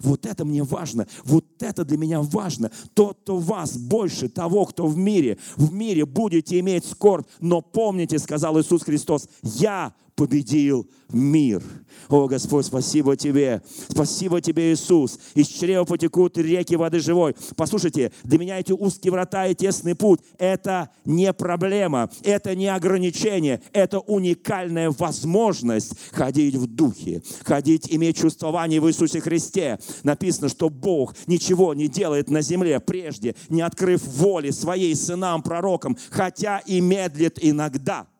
Вот 0.00 0.26
это 0.26 0.44
мне 0.44 0.62
важно, 0.62 1.06
вот 1.24 1.46
это 1.62 1.84
для 1.84 1.98
меня 1.98 2.22
важно. 2.22 2.70
Тот, 2.94 3.18
кто 3.22 3.38
вас 3.38 3.76
больше 3.76 4.28
того, 4.28 4.64
кто 4.66 4.86
в 4.86 4.96
мире, 4.96 5.38
в 5.56 5.72
мире 5.72 6.04
будете 6.06 6.58
иметь 6.60 6.84
скорбь, 6.84 7.26
но 7.40 7.60
помните, 7.60 8.18
сказал 8.18 8.60
Иисус 8.60 8.82
Христос, 8.82 9.28
я 9.42 9.94
победил 10.16 10.88
мир. 11.12 11.62
О, 12.08 12.26
Господь, 12.26 12.66
спасибо 12.66 13.16
Тебе. 13.16 13.62
Спасибо 13.88 14.40
Тебе, 14.40 14.72
Иисус. 14.72 15.18
Из 15.34 15.46
чрева 15.46 15.84
потекут 15.84 16.38
реки 16.38 16.74
воды 16.74 17.00
живой. 17.00 17.36
Послушайте, 17.54 18.12
для 18.24 18.38
меня 18.38 18.58
эти 18.58 18.72
узкие 18.72 19.12
врата 19.12 19.46
и 19.46 19.54
тесный 19.54 19.94
путь– 19.94 20.20
это 20.38 20.90
не 21.04 21.32
проблема, 21.32 22.10
это 22.22 22.54
не 22.54 22.68
ограничение, 22.68 23.60
это 23.72 24.00
уникальная 24.00 24.90
возможность 24.90 25.92
ходить 26.12 26.54
в 26.54 26.66
духе, 26.66 27.22
ходить, 27.44 27.86
иметь 27.90 28.16
чувствование 28.18 28.80
в 28.80 28.88
Иисусе 28.88 29.20
Христе. 29.20 29.78
Написано, 30.02 30.48
что 30.48 30.70
Бог 30.70 31.14
ничего 31.26 31.45
не 31.74 31.88
делает 31.88 32.30
на 32.30 32.42
земле 32.42 32.80
прежде, 32.80 33.34
не 33.48 33.62
открыв 33.62 34.02
воли 34.06 34.50
своей 34.50 34.94
сынам, 34.94 35.42
пророкам, 35.42 35.96
хотя 36.10 36.58
и 36.58 36.80
медлит 36.80 37.38
иногда– 37.40 38.06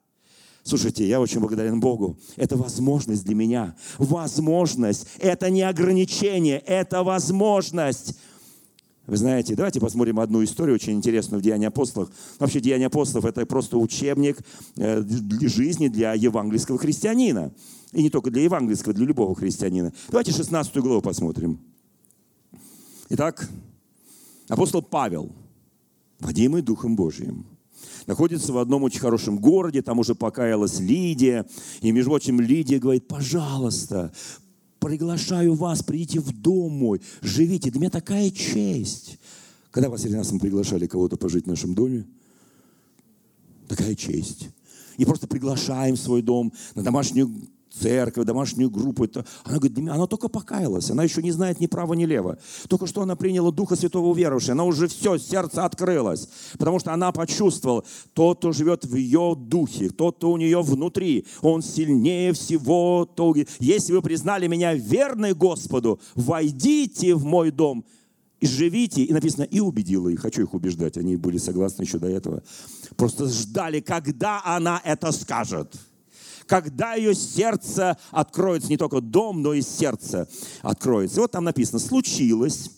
Слушайте, 0.67 1.07
я 1.07 1.21
очень 1.21 1.39
благодарен 1.39 1.79
Богу. 1.79 2.19
Это 2.35 2.57
возможность 2.57 3.25
для 3.25 3.37
меня. 3.37 3.77
Возможность. 3.99 5.07
Это 5.21 5.49
не 5.49 5.63
ограничение, 5.63 6.59
это 6.59 7.05
возможность. 7.05 8.19
Вы 9.07 9.17
знаете, 9.17 9.55
давайте 9.55 9.79
посмотрим 9.79 10.19
одну 10.19 10.43
историю 10.43 10.75
очень 10.75 10.95
интересную 10.95 11.39
в 11.39 11.45
Деянии 11.45 11.69
апостолов. 11.69 12.11
Вообще, 12.41 12.59
Деяние 12.59 12.89
апостолов– 12.89 13.25
это 13.27 13.47
просто 13.47 13.79
учебник 13.79 14.39
э, 14.75 15.03
для 15.03 15.49
жизни 15.49 15.87
для 15.87 16.15
евангельского 16.15 16.79
христианина. 16.79 17.53
И 17.93 18.03
не 18.03 18.11
только 18.11 18.33
для 18.33 18.43
евангельского, 18.43 18.93
для 18.93 19.07
любого 19.07 19.37
христианина. 19.37 19.93
Давайте 20.09 20.33
16 20.33 20.77
главу 20.79 21.01
посмотрим. 21.01 21.61
Итак, 23.09 23.49
апостол 24.49 24.83
Павел, 24.83 25.31
водимый 26.19 26.61
Духом 26.61 26.97
Божиим, 26.97 27.47
находится 28.07 28.53
в 28.53 28.59
одном 28.59 28.83
очень 28.83 28.99
хорошем 28.99 29.39
городе, 29.39 29.81
там 29.81 30.01
уже 30.01 30.17
покаялась 30.17 30.81
Лидия, 30.81 31.47
и, 31.83 31.93
между 31.93 32.11
прочим, 32.11 32.41
Лидия 32.41 32.81
говорит, 32.81 33.07
пожалуйста, 33.07 34.13
приглашаю 34.81 35.55
вас, 35.55 35.85
придите 35.85 36.19
в 36.19 36.33
дом 36.33 36.73
мой, 36.73 37.01
живите, 37.23 37.71
для 37.71 37.81
меня 37.81 37.91
такая 37.91 38.29
честь. 38.33 39.21
Когда 39.71 39.89
вас 39.89 40.05
раз 40.07 40.33
мы 40.33 40.41
приглашали 40.41 40.89
кого-то 40.89 41.17
пожить 41.17 41.45
в 41.45 41.49
нашем 41.49 41.75
доме? 41.75 42.07
Такая 43.69 43.95
честь. 43.95 44.49
И 44.97 45.05
просто 45.05 45.29
приглашаем 45.29 45.95
в 45.95 46.01
свой 46.01 46.23
дом 46.23 46.53
на 46.75 46.83
домашнюю 46.83 47.31
церковь, 47.81 48.25
домашнюю 48.25 48.71
группу. 48.71 49.05
Это, 49.05 49.25
она 49.45 49.59
говорит, 49.59 49.79
она 49.79 50.07
только 50.07 50.29
покаялась, 50.29 50.91
она 50.91 51.05
еще 51.05 51.23
не 51.23 51.33
знает 51.33 51.61
ни 51.61 51.67
права, 51.67 51.95
ни 51.95 52.05
лево. 52.05 52.39
Только 52.69 52.87
что 52.87 53.03
она 53.03 53.17
приняла 53.17 53.53
Духа 53.53 53.77
Святого 53.77 54.09
уверовавшая, 54.09 54.53
она 54.53 54.65
уже 54.65 54.89
все, 54.89 55.19
сердце 55.19 55.65
открылось, 55.65 56.29
потому 56.59 56.79
что 56.79 56.93
она 56.93 57.13
почувствовала, 57.13 57.85
тот, 58.15 58.39
кто 58.39 58.53
живет 58.53 58.85
в 58.85 58.95
ее 58.95 59.35
духе, 59.37 59.91
тот, 59.91 60.17
кто 60.17 60.33
у 60.33 60.37
нее 60.37 60.63
внутри, 60.63 61.27
он 61.43 61.63
сильнее 61.63 62.33
всего. 62.33 63.05
То, 63.05 63.35
если 63.59 63.93
вы 63.93 64.03
признали 64.03 64.47
меня 64.47 64.75
верной 64.75 65.35
Господу, 65.35 66.01
войдите 66.15 67.15
в 67.15 67.25
мой 67.25 67.51
дом 67.51 67.85
и 68.41 68.47
живите. 68.47 69.03
И 69.03 69.13
написано, 69.13 69.45
и 69.45 69.61
убедила 69.61 70.09
их. 70.09 70.21
Хочу 70.21 70.43
их 70.43 70.55
убеждать, 70.55 70.97
они 70.97 71.17
были 71.17 71.39
согласны 71.39 71.83
еще 71.83 71.99
до 71.99 72.09
этого. 72.09 72.43
Просто 72.97 73.27
ждали, 73.27 73.81
когда 73.81 74.43
она 74.45 74.81
это 74.85 75.13
скажет 75.13 75.75
когда 76.47 76.95
ее 76.95 77.15
сердце 77.15 77.97
откроется, 78.11 78.69
не 78.69 78.77
только 78.77 79.01
дом, 79.01 79.43
но 79.43 79.55
и 79.55 79.63
сердце 79.63 80.29
откроется. 80.63 81.19
И 81.19 81.21
вот 81.21 81.33
там 81.33 81.45
написано, 81.45 81.79
случилось, 81.79 82.71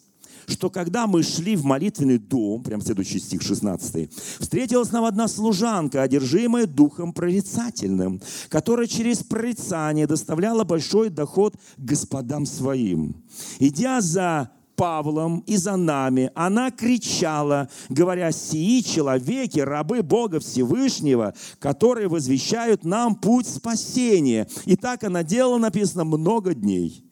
что 0.49 0.71
когда 0.71 1.07
мы 1.07 1.23
шли 1.23 1.57
в 1.57 1.65
молитвенный 1.65 2.19
дом, 2.19 2.63
прям 2.63 2.81
следующий 2.81 3.19
стих 3.19 3.43
16, 3.43 4.11
встретилась 4.41 4.91
нам 4.93 5.05
одна 5.05 5.29
служанка, 5.29 6.03
одержимая 6.03 6.67
духом 6.67 7.13
прорицательным, 7.13 8.21
которая 8.49 8.87
через 8.87 9.19
прорицание 9.19 10.07
доставляла 10.07 10.65
большой 10.65 11.11
доход 11.11 11.55
господам 11.77 12.47
своим. 12.47 13.23
Идя 13.59 14.01
за 14.01 14.51
Павлом 14.79 15.41
и 15.41 15.57
за 15.57 15.77
нами, 15.77 16.31
она 16.37 16.71
кричала, 16.71 17.69
говоря, 17.89 18.31
«Сии 18.31 18.81
человеки, 18.81 19.59
рабы 19.59 20.03
Бога 20.03 20.39
Всевышнего, 20.39 21.35
которые 21.59 22.07
возвещают 22.07 22.85
нам 22.85 23.17
путь 23.17 23.49
спасения». 23.49 24.47
И 24.67 24.77
так 24.77 25.03
она 25.03 25.25
делала, 25.25 25.59
написано, 25.59 26.05
много 26.05 26.55
дней. 26.55 27.05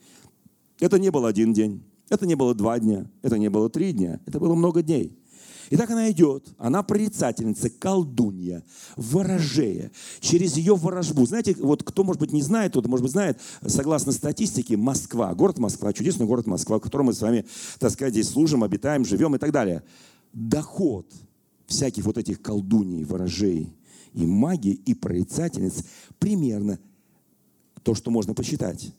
Это 0.79 1.01
не 1.01 1.11
был 1.11 1.27
один 1.27 1.53
день, 1.53 1.83
это 2.09 2.25
не 2.25 2.37
было 2.37 2.55
два 2.55 2.79
дня, 2.79 3.11
это 3.23 3.37
не 3.37 3.51
было 3.51 3.69
три 3.69 3.93
дня, 3.93 4.21
это 4.27 4.39
было 4.39 4.55
много 4.55 4.83
дней. 4.83 5.19
И 5.71 5.77
так 5.77 5.91
она 5.91 6.11
идет, 6.11 6.49
она 6.59 6.83
прорицательница, 6.83 7.71
колдунья, 7.71 8.63
ворожея. 8.97 9.91
Через 10.21 10.57
ее 10.57 10.77
ворожбу, 10.77 11.27
знаете, 11.27 11.57
вот 11.59 11.83
кто, 11.83 12.05
может 12.05 12.21
быть, 12.21 12.33
не 12.33 12.43
знает, 12.43 12.73
тот, 12.73 12.87
может 12.87 13.03
быть, 13.03 13.13
знает, 13.13 13.41
согласно 13.67 14.13
статистике, 14.13 14.77
Москва, 14.77 15.35
город 15.35 15.59
Москва, 15.59 15.93
чудесный 15.93 16.27
город 16.27 16.47
Москва, 16.47 16.79
в 16.79 16.81
котором 16.81 17.07
мы 17.07 17.15
с 17.15 17.21
вами, 17.21 17.45
так 17.79 17.91
сказать, 17.91 18.13
здесь 18.13 18.29
служим, 18.29 18.63
обитаем, 18.63 19.05
живем 19.05 19.35
и 19.35 19.39
так 19.39 19.51
далее. 19.51 19.83
Доход 20.33 21.13
всяких 21.67 22.05
вот 22.05 22.19
этих 22.19 22.41
колдуней, 22.41 23.05
ворожей 23.05 23.73
и 24.13 24.25
магии, 24.25 24.73
и 24.73 24.95
прорицательниц 24.95 25.85
примерно 26.19 26.79
то, 27.83 27.95
что 27.95 28.11
можно 28.11 28.35
посчитать. 28.35 28.93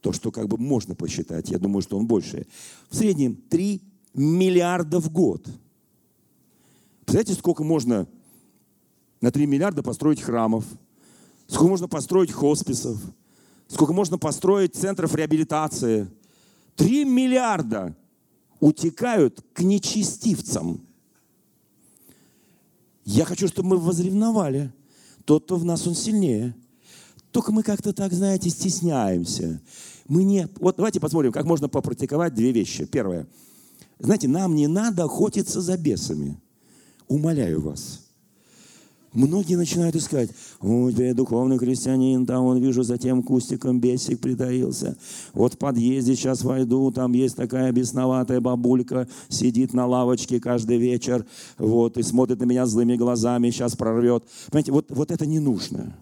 То, 0.00 0.12
что 0.12 0.30
как 0.30 0.48
бы 0.48 0.56
можно 0.56 0.94
посчитать. 0.94 1.50
Я 1.50 1.58
думаю, 1.58 1.82
что 1.82 1.98
он 1.98 2.06
больше. 2.06 2.46
В 2.88 2.96
среднем 2.96 3.36
3 3.36 3.82
миллиарда 4.14 4.98
в 5.00 5.10
год– 5.10 5.46
Представляете, 7.10 7.40
сколько 7.40 7.64
можно 7.64 8.06
на 9.20 9.32
3 9.32 9.44
миллиарда 9.46 9.82
построить 9.82 10.20
храмов, 10.20 10.64
сколько 11.48 11.68
можно 11.68 11.88
построить 11.88 12.30
хосписов, 12.30 13.00
сколько 13.66 13.92
можно 13.92 14.16
построить 14.16 14.76
центров 14.76 15.16
реабилитации. 15.16 16.08
3 16.76 17.04
миллиарда 17.06 17.96
утекают 18.60 19.44
к 19.54 19.62
нечестивцам. 19.62 20.86
Я 23.04 23.24
хочу, 23.24 23.48
чтобы 23.48 23.70
мы 23.70 23.78
возревновали. 23.78 24.72
Тот, 25.24 25.46
кто 25.46 25.56
в 25.56 25.64
нас, 25.64 25.84
он 25.88 25.96
сильнее. 25.96 26.54
Только 27.32 27.50
мы 27.50 27.64
как-то 27.64 27.92
так, 27.92 28.12
знаете, 28.12 28.50
стесняемся. 28.50 29.60
Мы 30.06 30.22
не... 30.22 30.46
Вот 30.60 30.76
давайте 30.76 31.00
посмотрим, 31.00 31.32
как 31.32 31.44
можно 31.44 31.68
попрактиковать 31.68 32.34
две 32.34 32.52
вещи. 32.52 32.84
Первое. 32.84 33.26
Знаете, 33.98 34.28
нам 34.28 34.54
не 34.54 34.68
надо 34.68 35.02
охотиться 35.02 35.60
за 35.60 35.76
бесами. 35.76 36.40
Умоляю 37.10 37.60
вас. 37.60 38.06
Многие 39.12 39.56
начинают 39.56 39.96
искать, 39.96 40.30
ой, 40.60 40.92
я 40.92 41.12
духовный 41.12 41.58
христианин, 41.58 42.24
там 42.24 42.44
он 42.44 42.58
вижу 42.58 42.84
за 42.84 42.98
тем 42.98 43.24
кустиком 43.24 43.80
бесик 43.80 44.20
притаился. 44.20 44.96
Вот 45.32 45.54
в 45.54 45.58
подъезде 45.58 46.14
сейчас 46.14 46.44
войду, 46.44 46.92
там 46.92 47.12
есть 47.12 47.34
такая 47.34 47.72
бесноватая 47.72 48.40
бабулька, 48.40 49.08
сидит 49.28 49.74
на 49.74 49.86
лавочке 49.86 50.38
каждый 50.38 50.78
вечер, 50.78 51.26
вот, 51.58 51.98
и 51.98 52.04
смотрит 52.04 52.38
на 52.38 52.44
меня 52.44 52.64
злыми 52.64 52.94
глазами, 52.94 53.50
сейчас 53.50 53.74
прорвет. 53.74 54.22
Понимаете, 54.52 54.70
вот, 54.70 54.86
вот 54.90 55.10
это 55.10 55.26
не 55.26 55.40
нужно. 55.40 55.96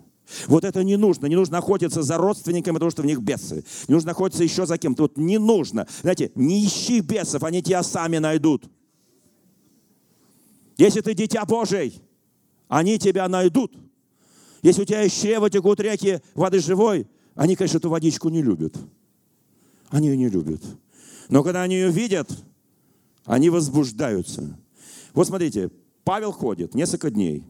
Вот 0.46 0.64
это 0.66 0.84
не 0.84 0.98
нужно. 0.98 1.24
Не 1.24 1.36
нужно 1.36 1.56
охотиться 1.56 2.02
за 2.02 2.18
родственниками, 2.18 2.74
потому 2.74 2.90
что 2.90 3.00
в 3.00 3.06
них 3.06 3.20
бесы. 3.20 3.64
Не 3.88 3.94
нужно 3.94 4.10
охотиться 4.10 4.44
еще 4.44 4.66
за 4.66 4.76
кем-то. 4.76 5.04
Вот 5.04 5.16
не 5.16 5.38
нужно. 5.38 5.86
Знаете, 6.02 6.32
не 6.34 6.66
ищи 6.66 7.00
бесов, 7.00 7.44
они 7.44 7.62
тебя 7.62 7.82
сами 7.82 8.18
найдут. 8.18 8.68
Если 10.78 11.00
ты 11.00 11.12
дитя 11.12 11.44
Божий, 11.44 12.00
они 12.68 12.98
тебя 12.98 13.28
найдут. 13.28 13.76
Если 14.62 14.82
у 14.82 14.84
тебя 14.84 15.02
из 15.02 15.12
чрева 15.12 15.50
текут 15.50 15.80
реки 15.80 16.20
воды 16.34 16.60
живой, 16.60 17.06
они, 17.34 17.56
конечно, 17.56 17.78
эту 17.78 17.90
водичку 17.90 18.28
не 18.28 18.42
любят. 18.42 18.76
Они 19.90 20.08
ее 20.08 20.16
не 20.16 20.28
любят. 20.28 20.62
Но 21.28 21.42
когда 21.42 21.62
они 21.62 21.74
ее 21.74 21.90
видят, 21.90 22.30
они 23.24 23.50
возбуждаются. 23.50 24.58
Вот 25.14 25.26
смотрите, 25.26 25.70
Павел 26.04 26.32
ходит 26.32 26.74
несколько 26.74 27.10
дней 27.10 27.44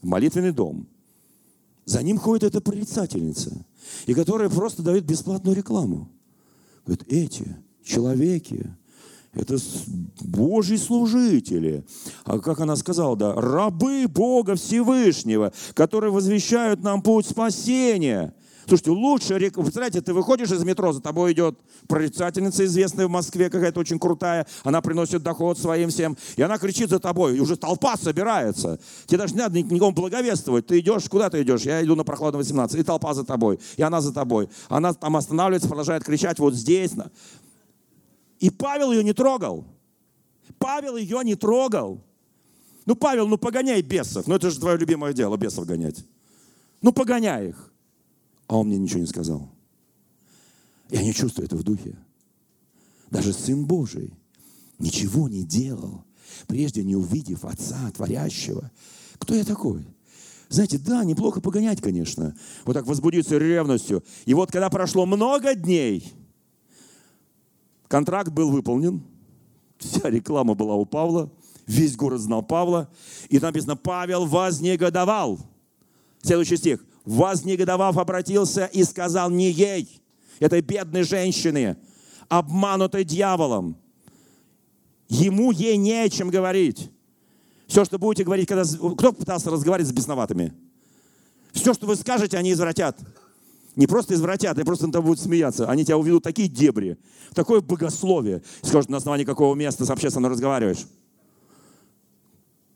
в 0.00 0.06
молитвенный 0.06 0.52
дом. 0.52 0.86
За 1.84 2.02
ним 2.02 2.18
ходит 2.18 2.44
эта 2.44 2.60
прорицательница, 2.60 3.64
и 4.06 4.12
которая 4.12 4.50
просто 4.50 4.82
дает 4.82 5.04
бесплатную 5.04 5.56
рекламу. 5.56 6.10
Говорит, 6.84 7.10
эти 7.10 7.56
человеки, 7.82 8.70
это 9.34 9.56
Божьи 10.20 10.76
служители. 10.76 11.84
А 12.24 12.38
как 12.38 12.60
она 12.60 12.76
сказала, 12.76 13.16
да, 13.16 13.34
рабы 13.34 14.06
Бога 14.08 14.56
Всевышнего, 14.56 15.52
которые 15.74 16.10
возвещают 16.10 16.82
нам 16.82 17.02
путь 17.02 17.26
спасения. 17.26 18.34
Слушайте, 18.68 18.90
лучше, 18.90 19.38
представляете, 19.38 20.02
ты 20.02 20.12
выходишь 20.12 20.50
из 20.50 20.62
метро, 20.62 20.92
за 20.92 21.00
тобой 21.00 21.32
идет 21.32 21.58
прорицательница 21.86 22.66
известная 22.66 23.06
в 23.06 23.10
Москве, 23.10 23.48
какая-то 23.48 23.80
очень 23.80 23.98
крутая, 23.98 24.46
она 24.62 24.82
приносит 24.82 25.22
доход 25.22 25.58
своим 25.58 25.88
всем, 25.88 26.18
и 26.36 26.42
она 26.42 26.58
кричит 26.58 26.90
за 26.90 26.98
тобой, 26.98 27.38
и 27.38 27.40
уже 27.40 27.56
толпа 27.56 27.96
собирается. 27.96 28.78
Тебе 29.06 29.18
даже 29.18 29.32
не 29.32 29.40
надо 29.40 29.58
никому 29.58 29.92
благовествовать. 29.92 30.66
Ты 30.66 30.80
идешь, 30.80 31.08
куда 31.08 31.30
ты 31.30 31.40
идешь? 31.40 31.62
Я 31.62 31.82
иду 31.82 31.96
на 31.96 32.04
прохладную 32.04 32.40
18, 32.40 32.78
и 32.78 32.82
толпа 32.82 33.14
за 33.14 33.24
тобой, 33.24 33.58
и 33.78 33.82
она 33.82 34.02
за 34.02 34.12
тобой. 34.12 34.50
Она 34.68 34.92
там 34.92 35.16
останавливается, 35.16 35.68
продолжает 35.68 36.04
кричать 36.04 36.38
вот 36.38 36.52
здесь. 36.52 36.90
И 38.38 38.50
Павел 38.50 38.92
ее 38.92 39.02
не 39.04 39.12
трогал. 39.12 39.64
Павел 40.58 40.96
ее 40.96 41.20
не 41.24 41.34
трогал. 41.34 42.02
Ну, 42.86 42.96
Павел, 42.96 43.28
ну 43.28 43.36
погоняй 43.36 43.82
бесов. 43.82 44.26
Ну, 44.26 44.34
это 44.34 44.50
же 44.50 44.58
твое 44.58 44.78
любимое 44.78 45.12
дело, 45.12 45.36
бесов 45.36 45.66
гонять. 45.66 46.04
Ну, 46.80 46.92
погоняй 46.92 47.50
их. 47.50 47.72
А 48.46 48.56
он 48.56 48.68
мне 48.68 48.78
ничего 48.78 49.00
не 49.00 49.06
сказал. 49.06 49.48
Я 50.88 51.02
не 51.02 51.12
чувствую 51.12 51.46
это 51.46 51.56
в 51.56 51.62
духе. 51.62 51.96
Даже 53.10 53.32
Сын 53.32 53.66
Божий 53.66 54.14
ничего 54.78 55.28
не 55.28 55.42
делал, 55.44 56.04
прежде 56.46 56.82
не 56.82 56.96
увидев 56.96 57.44
Отца 57.44 57.90
Творящего. 57.90 58.70
Кто 59.18 59.34
я 59.34 59.44
такой? 59.44 59.86
Знаете, 60.48 60.78
да, 60.78 61.04
неплохо 61.04 61.40
погонять, 61.40 61.82
конечно. 61.82 62.34
Вот 62.64 62.72
так 62.72 62.86
возбудиться 62.86 63.36
ревностью. 63.36 64.02
И 64.24 64.32
вот 64.32 64.50
когда 64.50 64.70
прошло 64.70 65.04
много 65.04 65.54
дней, 65.54 66.10
контракт 67.88 68.30
был 68.30 68.50
выполнен, 68.50 69.02
вся 69.78 70.10
реклама 70.10 70.54
была 70.54 70.74
у 70.74 70.84
Павла, 70.84 71.30
весь 71.66 71.96
город 71.96 72.20
знал 72.20 72.42
Павла, 72.42 72.88
и 73.28 73.38
там 73.38 73.48
написано, 73.48 73.76
Павел 73.76 74.26
вознегодовал. 74.26 75.40
Следующий 76.22 76.56
стих 76.56 76.84
вознегодовав, 77.08 77.96
обратился 77.96 78.66
и 78.66 78.84
сказал 78.84 79.30
не 79.30 79.50
ей, 79.50 80.02
этой 80.40 80.60
бедной 80.60 81.04
женщине, 81.04 81.78
обманутой 82.28 83.02
дьяволом. 83.02 83.76
Ему 85.08 85.50
ей 85.50 85.78
не 85.78 86.04
о 86.04 86.10
чем 86.10 86.28
говорить. 86.28 86.90
Все, 87.66 87.84
что 87.86 87.98
будете 87.98 88.24
говорить, 88.24 88.46
когда... 88.46 88.62
Кто 88.64 89.12
пытался 89.12 89.50
разговаривать 89.50 89.88
с 89.88 89.92
бесноватыми? 89.92 90.52
Все, 91.52 91.72
что 91.72 91.86
вы 91.86 91.96
скажете, 91.96 92.36
они 92.36 92.52
извратят. 92.52 92.98
Не 93.78 93.86
просто 93.86 94.14
извратят, 94.14 94.56
они 94.56 94.64
просто 94.64 94.88
на 94.88 94.92
тобой 94.92 95.10
будут 95.10 95.22
смеяться. 95.22 95.70
Они 95.70 95.84
тебя 95.84 95.96
уведут 95.96 96.24
такие 96.24 96.48
дебри, 96.48 96.98
такое 97.32 97.60
богословие. 97.60 98.42
Скажут, 98.60 98.90
на 98.90 98.96
основании 98.96 99.24
какого 99.24 99.54
места 99.54 99.84
с 99.84 99.90
общественно 99.90 100.28
разговариваешь. 100.28 100.84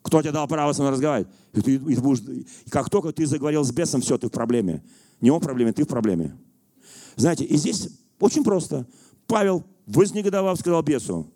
Кто 0.02 0.22
тебе 0.22 0.30
дал 0.30 0.46
право 0.46 0.72
со 0.72 0.82
мной 0.82 0.92
разговаривать? 0.92 1.28
И 1.54 1.60
ты, 1.60 1.74
и 1.74 1.96
будешь, 1.96 2.20
и 2.20 2.46
как 2.70 2.88
только 2.88 3.10
ты 3.10 3.26
заговорил 3.26 3.64
с 3.64 3.72
бесом, 3.72 4.00
все, 4.00 4.16
ты 4.16 4.28
в 4.28 4.30
проблеме. 4.30 4.80
Не 5.20 5.32
он 5.32 5.40
в 5.40 5.42
проблеме, 5.42 5.72
ты 5.72 5.82
в 5.82 5.88
проблеме. 5.88 6.38
Знаете, 7.16 7.46
и 7.46 7.56
здесь 7.56 7.88
очень 8.20 8.44
просто. 8.44 8.86
Павел, 9.26 9.64
вознегодовав, 9.86 10.56
сказал 10.56 10.82
бесу, 10.82 11.26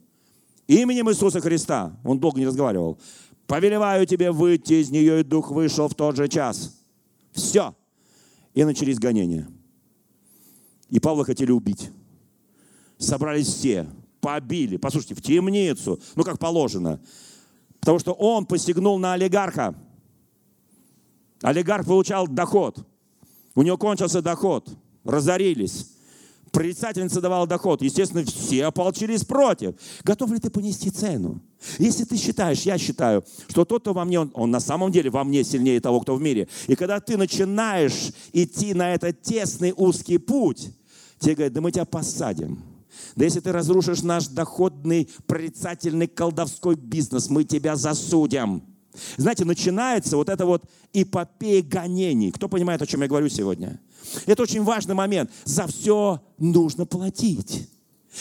именем 0.68 1.10
Иисуса 1.10 1.40
Христа, 1.40 1.98
он 2.04 2.20
долго 2.20 2.38
не 2.38 2.46
разговаривал, 2.46 3.00
повелеваю 3.48 4.06
тебе 4.06 4.30
выйти 4.30 4.74
из 4.74 4.90
нее, 4.90 5.22
и 5.22 5.24
дух 5.24 5.50
вышел 5.50 5.88
в 5.88 5.94
тот 5.96 6.14
же 6.14 6.28
час. 6.28 6.72
Все. 7.32 7.74
И 8.54 8.62
начались 8.62 9.00
гонения. 9.00 9.48
И 10.90 11.00
Павла 11.00 11.24
хотели 11.24 11.50
убить. 11.50 11.90
Собрались 12.98 13.48
все, 13.48 13.88
побили, 14.20 14.76
послушайте, 14.76 15.14
в 15.14 15.22
темницу, 15.22 16.00
ну 16.14 16.24
как 16.24 16.38
положено. 16.38 17.00
Потому 17.80 17.98
что 17.98 18.12
он 18.12 18.46
посягнул 18.46 18.98
на 18.98 19.12
олигарха. 19.12 19.74
Олигарх 21.42 21.86
получал 21.86 22.26
доход. 22.26 22.84
У 23.54 23.62
него 23.62 23.76
кончился 23.76 24.22
доход. 24.22 24.68
Разорились. 25.04 25.92
Прорицательница 26.52 27.20
давала 27.20 27.46
доход. 27.46 27.82
Естественно, 27.82 28.24
все 28.24 28.64
ополчились 28.64 29.24
против. 29.24 29.74
Готов 30.04 30.32
ли 30.32 30.38
ты 30.38 30.50
понести 30.50 30.90
цену? 30.90 31.40
Если 31.78 32.04
ты 32.04 32.16
считаешь, 32.16 32.62
я 32.62 32.78
считаю, 32.78 33.24
что 33.48 33.64
тот, 33.64 33.82
кто 33.82 33.92
во 33.92 34.04
мне, 34.04 34.20
он, 34.20 34.30
он 34.34 34.50
на 34.50 34.60
самом 34.60 34.90
деле 34.90 35.10
во 35.10 35.22
мне 35.24 35.44
сильнее 35.44 35.80
того, 35.80 36.00
кто 36.00 36.14
в 36.14 36.22
мире. 36.22 36.48
И 36.66 36.74
когда 36.74 36.98
ты 37.00 37.16
начинаешь 37.16 38.12
идти 38.32 38.72
на 38.74 38.94
этот 38.94 39.20
тесный 39.22 39.74
узкий 39.76 40.18
путь, 40.18 40.70
тебе 41.18 41.34
говорят, 41.34 41.52
да 41.52 41.60
мы 41.60 41.72
тебя 41.72 41.84
посадим 41.84 42.62
да 43.14 43.24
если 43.24 43.40
ты 43.40 43.52
разрушишь 43.52 44.02
наш 44.02 44.28
доходный, 44.28 45.08
прорицательный 45.26 46.06
колдовской 46.06 46.76
бизнес, 46.76 47.30
мы 47.30 47.44
тебя 47.44 47.76
засудим. 47.76 48.62
Знаете, 49.16 49.44
начинается 49.44 50.16
вот 50.16 50.28
это 50.28 50.46
вот 50.46 50.64
эпопея 50.92 51.62
гонений. 51.62 52.30
Кто 52.30 52.48
понимает, 52.48 52.80
о 52.80 52.86
чем 52.86 53.02
я 53.02 53.08
говорю 53.08 53.28
сегодня? 53.28 53.80
Это 54.24 54.42
очень 54.42 54.62
важный 54.62 54.94
момент. 54.94 55.30
За 55.44 55.66
все 55.66 56.22
нужно 56.38 56.86
платить. 56.86 57.68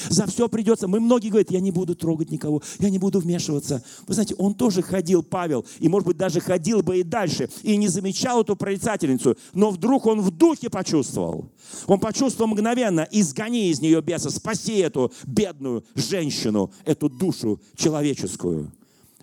За 0.10 0.26
все 0.28 0.48
придется. 0.48 0.88
Мы 0.88 1.00
многие 1.00 1.30
говорят, 1.30 1.52
я 1.52 1.60
не 1.60 1.72
буду 1.72 1.96
трогать 1.96 2.32
никого, 2.32 2.62
я 2.80 2.90
не 2.90 3.00
буду 3.00 3.20
вмешиваться. 3.20 3.84
Вы 4.08 4.14
знаете, 4.14 4.36
он 4.36 4.54
тоже 4.54 4.82
ходил, 4.82 5.24
Павел, 5.24 5.66
и, 5.80 5.88
может 5.88 6.08
быть, 6.08 6.18
даже 6.18 6.40
ходил 6.40 6.82
бы 6.82 7.00
и 7.00 7.04
дальше, 7.04 7.50
и 7.64 7.78
не 7.78 7.88
замечал 7.88 8.42
эту 8.42 8.56
прорицательницу. 8.56 9.38
Но 9.54 9.72
вдруг 9.72 10.06
он 10.06 10.22
в 10.22 10.32
духе 10.32 10.70
почувствовал. 10.70 11.50
Он 11.88 12.00
почувствовал 12.00 12.52
мгновенно, 12.52 13.08
изгони 13.12 13.70
из 13.70 13.82
нее 13.82 14.02
беса, 14.02 14.30
спаси 14.30 14.78
эту 14.78 15.12
бедную 15.26 15.84
женщину, 15.96 16.72
эту 16.86 17.10
душу 17.10 17.62
человеческую. 17.76 18.72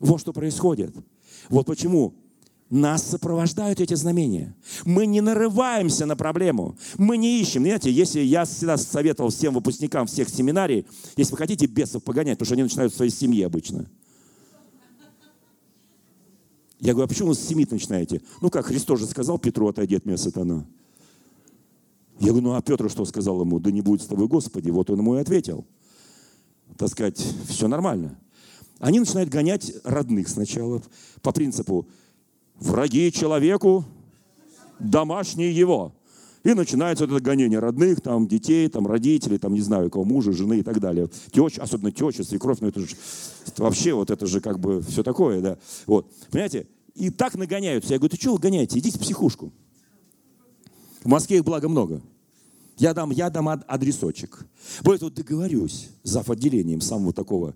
Вот 0.01 0.21
что 0.21 0.33
происходит. 0.33 0.95
Вот 1.49 1.67
почему 1.67 2.15
нас 2.73 3.07
сопровождают 3.07 3.81
эти 3.81 3.93
знамения. 3.95 4.57
Мы 4.87 5.05
не 5.05 5.21
нарываемся 5.21 6.07
на 6.07 6.17
проблему. 6.17 6.79
Мы 6.97 7.19
не 7.19 7.39
ищем. 7.41 7.63
Знаете, 7.63 7.93
если 7.93 8.21
я 8.21 8.47
всегда 8.47 8.79
советовал 8.79 9.31
всем 9.31 9.53
выпускникам 9.53 10.07
всех 10.07 10.31
семинарий, 10.31 10.87
если 11.17 11.33
вы 11.33 11.39
хотите 11.39 11.67
бесов 11.67 12.03
погонять, 12.03 12.39
потому 12.39 12.47
что 12.47 12.55
они 12.55 12.63
начинают 12.63 12.95
в 12.95 12.97
своей 12.97 13.11
семье 13.11 13.45
обычно. 13.45 13.91
Я 16.81 16.95
говорю, 16.95 17.05
а 17.05 17.09
почему 17.09 17.29
вы 17.29 17.35
с 17.35 17.41
семи 17.41 17.67
начинаете? 17.71 18.23
Ну 18.41 18.49
как, 18.49 18.67
Христос 18.67 19.01
же 19.01 19.07
сказал 19.07 19.39
Петру, 19.39 19.69
отойди 19.69 19.97
от 19.97 20.07
меня, 20.07 20.17
сатана. 20.17 20.67
Я 22.21 22.29
говорю, 22.29 22.49
ну 22.49 22.55
а 22.55 22.63
Петр 22.63 22.89
что 22.91 23.05
сказал 23.05 23.43
ему? 23.43 23.61
Да 23.61 23.71
не 23.71 23.83
будет 23.83 24.01
с 24.01 24.07
тобой 24.07 24.29
Господи. 24.29 24.71
Вот 24.71 24.89
он 24.89 24.99
ему 24.99 25.17
и 25.17 25.21
ответил. 25.21 25.67
Так 26.79 26.89
сказать, 26.89 27.23
все 27.49 27.69
нормально. 27.69 28.19
Они 28.79 28.99
начинают 28.99 29.29
гонять 29.29 29.75
родных 29.85 30.27
сначала 30.29 30.83
по 31.21 31.33
принципу, 31.33 31.87
враги 32.63 33.13
человеку, 33.13 33.85
домашние 34.79 35.53
его. 35.55 35.93
И 36.45 36.55
начинается 36.55 37.07
вот 37.07 37.15
это 37.15 37.25
гонение 37.25 37.61
родных, 37.61 38.01
там, 38.01 38.27
детей, 38.27 38.69
там, 38.69 38.87
родителей, 38.87 39.39
там, 39.39 39.55
не 39.55 39.61
знаю, 39.61 39.91
кого, 39.91 40.05
мужа, 40.05 40.33
жены 40.33 40.59
и 40.59 40.63
так 40.63 40.81
далее. 40.81 41.09
Теща, 41.31 41.63
особенно 41.63 41.93
теща, 41.93 42.25
свекровь, 42.25 42.59
ну 42.61 42.69
это 42.69 42.81
же 42.81 42.97
вообще 43.59 43.93
вот 43.93 44.11
это 44.11 44.27
же 44.27 44.41
как 44.41 44.59
бы 44.59 44.83
все 44.83 45.05
такое, 45.05 45.41
да. 45.41 45.59
Вот, 45.87 46.11
понимаете, 46.31 46.67
и 46.95 47.11
так 47.11 47.37
нагоняются. 47.37 47.93
Я 47.93 47.99
говорю, 47.99 48.17
ты 48.17 48.21
что 48.21 48.33
вы 48.33 48.41
гоняете? 48.41 48.79
Идите 48.79 48.99
в 48.99 49.03
психушку. 49.03 49.53
В 51.05 51.09
Москве 51.09 51.39
их 51.39 51.45
благо 51.45 51.69
много. 51.69 52.03
Я 52.77 52.93
дам, 52.93 53.11
я 53.11 53.31
дам 53.31 53.49
адресочек. 53.49 54.45
Более 54.83 55.01
вот 55.03 55.15
договорюсь 55.15 55.91
зав. 56.03 56.29
отделением 56.29 56.81
самого 56.81 57.13
такого 57.13 57.55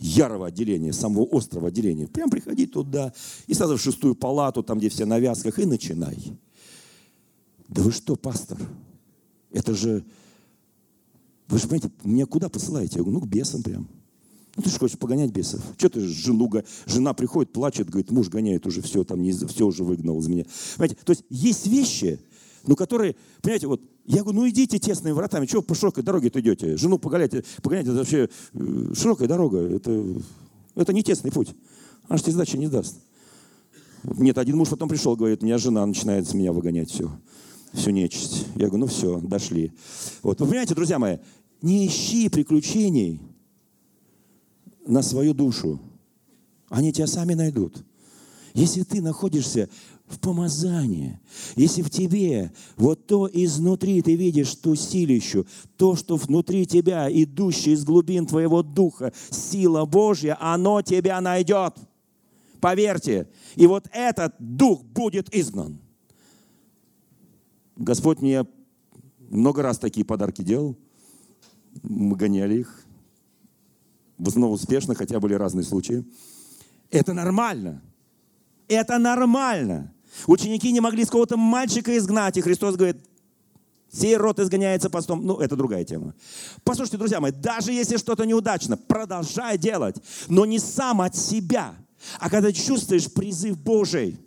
ярого 0.00 0.46
отделения, 0.46 0.92
самого 0.92 1.28
острого 1.30 1.68
отделения. 1.68 2.08
Прям 2.08 2.30
приходи 2.30 2.66
туда 2.66 3.12
и 3.46 3.54
сразу 3.54 3.76
в 3.76 3.80
шестую 3.80 4.14
палату, 4.14 4.62
там, 4.62 4.78
где 4.78 4.88
все 4.88 5.04
на 5.04 5.18
вязках, 5.18 5.58
и 5.58 5.66
начинай. 5.66 6.16
Да 7.68 7.82
вы 7.82 7.92
что, 7.92 8.16
пастор? 8.16 8.58
Это 9.52 9.74
же... 9.74 10.04
Вы 11.48 11.58
же 11.58 11.64
понимаете, 11.64 11.90
меня 12.04 12.26
куда 12.26 12.48
посылаете? 12.48 12.98
Я 12.98 13.02
говорю, 13.02 13.20
ну, 13.20 13.26
к 13.26 13.28
бесам 13.28 13.62
прям. 13.62 13.88
Ну, 14.56 14.62
ты 14.62 14.70
же 14.70 14.78
хочешь 14.78 14.98
погонять 14.98 15.30
бесов. 15.30 15.60
Что 15.76 15.88
ты 15.90 16.00
жену... 16.00 16.50
Жена 16.86 17.12
приходит, 17.12 17.52
плачет, 17.52 17.90
говорит, 17.90 18.10
муж 18.10 18.28
гоняет 18.28 18.66
уже 18.66 18.82
все, 18.82 19.04
там, 19.04 19.22
не, 19.22 19.32
все 19.32 19.66
уже 19.66 19.84
выгнал 19.84 20.18
из 20.20 20.28
меня. 20.28 20.44
Понимаете, 20.76 20.96
то 21.04 21.10
есть 21.10 21.24
есть 21.28 21.66
вещи, 21.66 22.20
ну, 22.66 22.76
которые, 22.76 23.16
понимаете, 23.42 23.66
вот 23.66 23.82
я 24.10 24.22
говорю, 24.22 24.40
ну 24.40 24.48
идите 24.48 24.78
тесными 24.78 25.12
вратами, 25.12 25.46
чего 25.46 25.62
по 25.62 25.74
широкой 25.74 26.02
дороге-то 26.02 26.40
идете? 26.40 26.76
Жену 26.76 26.98
погонять, 26.98 27.32
погонять 27.62 27.86
это 27.86 27.96
вообще 27.96 28.28
э, 28.54 28.92
широкая 28.94 29.28
дорога, 29.28 29.58
это, 29.58 30.04
это 30.74 30.92
не 30.92 31.04
тесный 31.04 31.30
путь. 31.30 31.54
Она 32.08 32.16
же 32.16 32.24
тебе 32.24 32.32
сдачи 32.32 32.56
не 32.56 32.66
даст. 32.66 32.96
Нет, 34.02 34.36
один 34.38 34.56
муж 34.56 34.68
потом 34.68 34.88
пришел, 34.88 35.14
говорит, 35.14 35.42
меня 35.42 35.58
жена 35.58 35.86
начинает 35.86 36.26
с 36.28 36.34
меня 36.34 36.52
выгонять 36.52 36.90
все. 36.90 37.08
Всю 37.72 37.90
нечисть. 37.90 38.46
Я 38.56 38.66
говорю, 38.66 38.78
ну 38.78 38.86
все, 38.86 39.20
дошли. 39.20 39.72
Вот. 40.24 40.40
Вы 40.40 40.46
понимаете, 40.46 40.74
друзья 40.74 40.98
мои, 40.98 41.18
не 41.62 41.86
ищи 41.86 42.28
приключений 42.28 43.20
на 44.86 45.02
свою 45.02 45.34
душу. 45.34 45.78
Они 46.68 46.92
тебя 46.92 47.06
сами 47.06 47.34
найдут. 47.34 47.84
Если 48.54 48.82
ты 48.82 49.00
находишься 49.00 49.68
в 50.10 50.18
помазании, 50.18 51.18
если 51.56 51.82
в 51.82 51.90
тебе 51.90 52.52
вот 52.76 53.06
то 53.06 53.28
изнутри 53.32 54.02
ты 54.02 54.16
видишь 54.16 54.54
ту 54.56 54.74
силищу, 54.74 55.46
то, 55.76 55.94
что 55.96 56.16
внутри 56.16 56.66
тебя, 56.66 57.08
идущее 57.10 57.74
из 57.74 57.84
глубин 57.84 58.26
твоего 58.26 58.62
духа, 58.62 59.12
сила 59.30 59.84
Божья, 59.84 60.36
оно 60.40 60.82
тебя 60.82 61.20
найдет. 61.20 61.74
Поверьте. 62.60 63.28
И 63.56 63.66
вот 63.66 63.88
этот 63.92 64.34
дух 64.38 64.82
будет 64.82 65.34
изгнан. 65.34 65.78
Господь 67.76 68.20
мне 68.20 68.44
много 69.30 69.62
раз 69.62 69.78
такие 69.78 70.04
подарки 70.04 70.42
делал. 70.42 70.76
Мы 71.82 72.16
гоняли 72.16 72.58
их. 72.58 72.84
В 74.18 74.28
основном 74.28 74.52
успешно, 74.52 74.94
хотя 74.94 75.18
были 75.20 75.34
разные 75.34 75.64
случаи. 75.64 76.04
Это 76.90 77.14
нормально. 77.14 77.80
Это 78.68 78.98
нормально. 78.98 79.94
Ученики 80.26 80.72
не 80.72 80.80
могли 80.80 81.04
с 81.04 81.10
кого-то 81.10 81.36
мальчика 81.36 81.96
изгнать, 81.96 82.36
и 82.36 82.40
Христос 82.40 82.76
говорит, 82.76 82.96
сей 83.92 84.16
род 84.16 84.38
изгоняется 84.38 84.90
постом. 84.90 85.24
Ну, 85.24 85.36
это 85.38 85.56
другая 85.56 85.84
тема. 85.84 86.14
Послушайте, 86.64 86.98
друзья 86.98 87.20
мои, 87.20 87.32
даже 87.32 87.72
если 87.72 87.96
что-то 87.96 88.24
неудачно, 88.24 88.76
продолжай 88.76 89.58
делать, 89.58 89.96
но 90.28 90.44
не 90.44 90.58
сам 90.58 91.00
от 91.00 91.16
себя, 91.16 91.74
а 92.18 92.30
когда 92.30 92.52
чувствуешь 92.52 93.10
призыв 93.12 93.58
Божий. 93.58 94.18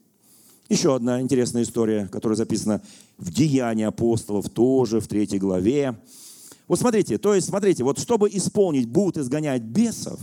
Еще 0.70 0.96
одна 0.96 1.22
интересная 1.22 1.64
история, 1.64 2.08
которая 2.08 2.38
записана 2.38 2.82
в 3.18 3.32
Деянии 3.32 3.84
апостолов, 3.84 4.50
тоже 4.50 5.00
в 5.00 5.08
третьей 5.08 5.40
главе. 5.40 6.00
Вот 6.68 6.80
смотрите, 6.80 7.18
то 7.18 7.34
есть, 7.34 7.48
смотрите, 7.48 7.84
вот 7.84 8.00
чтобы 8.00 8.30
исполнить, 8.30 8.88
будут 8.88 9.18
изгонять 9.18 9.62
бесов, 9.62 10.20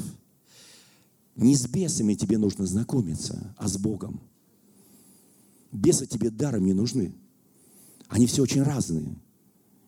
не 1.37 1.55
с 1.55 1.67
бесами 1.67 2.15
тебе 2.15 2.39
нужно 2.39 2.67
знакомиться, 2.67 3.55
а 3.59 3.69
с 3.69 3.77
Богом. 3.77 4.21
Бесы 5.73 6.07
тебе 6.07 6.31
даром 6.31 6.65
не 6.65 6.73
нужны. 6.73 7.15
Они 8.09 8.27
все 8.27 8.43
очень 8.43 8.63
разные. 8.63 9.17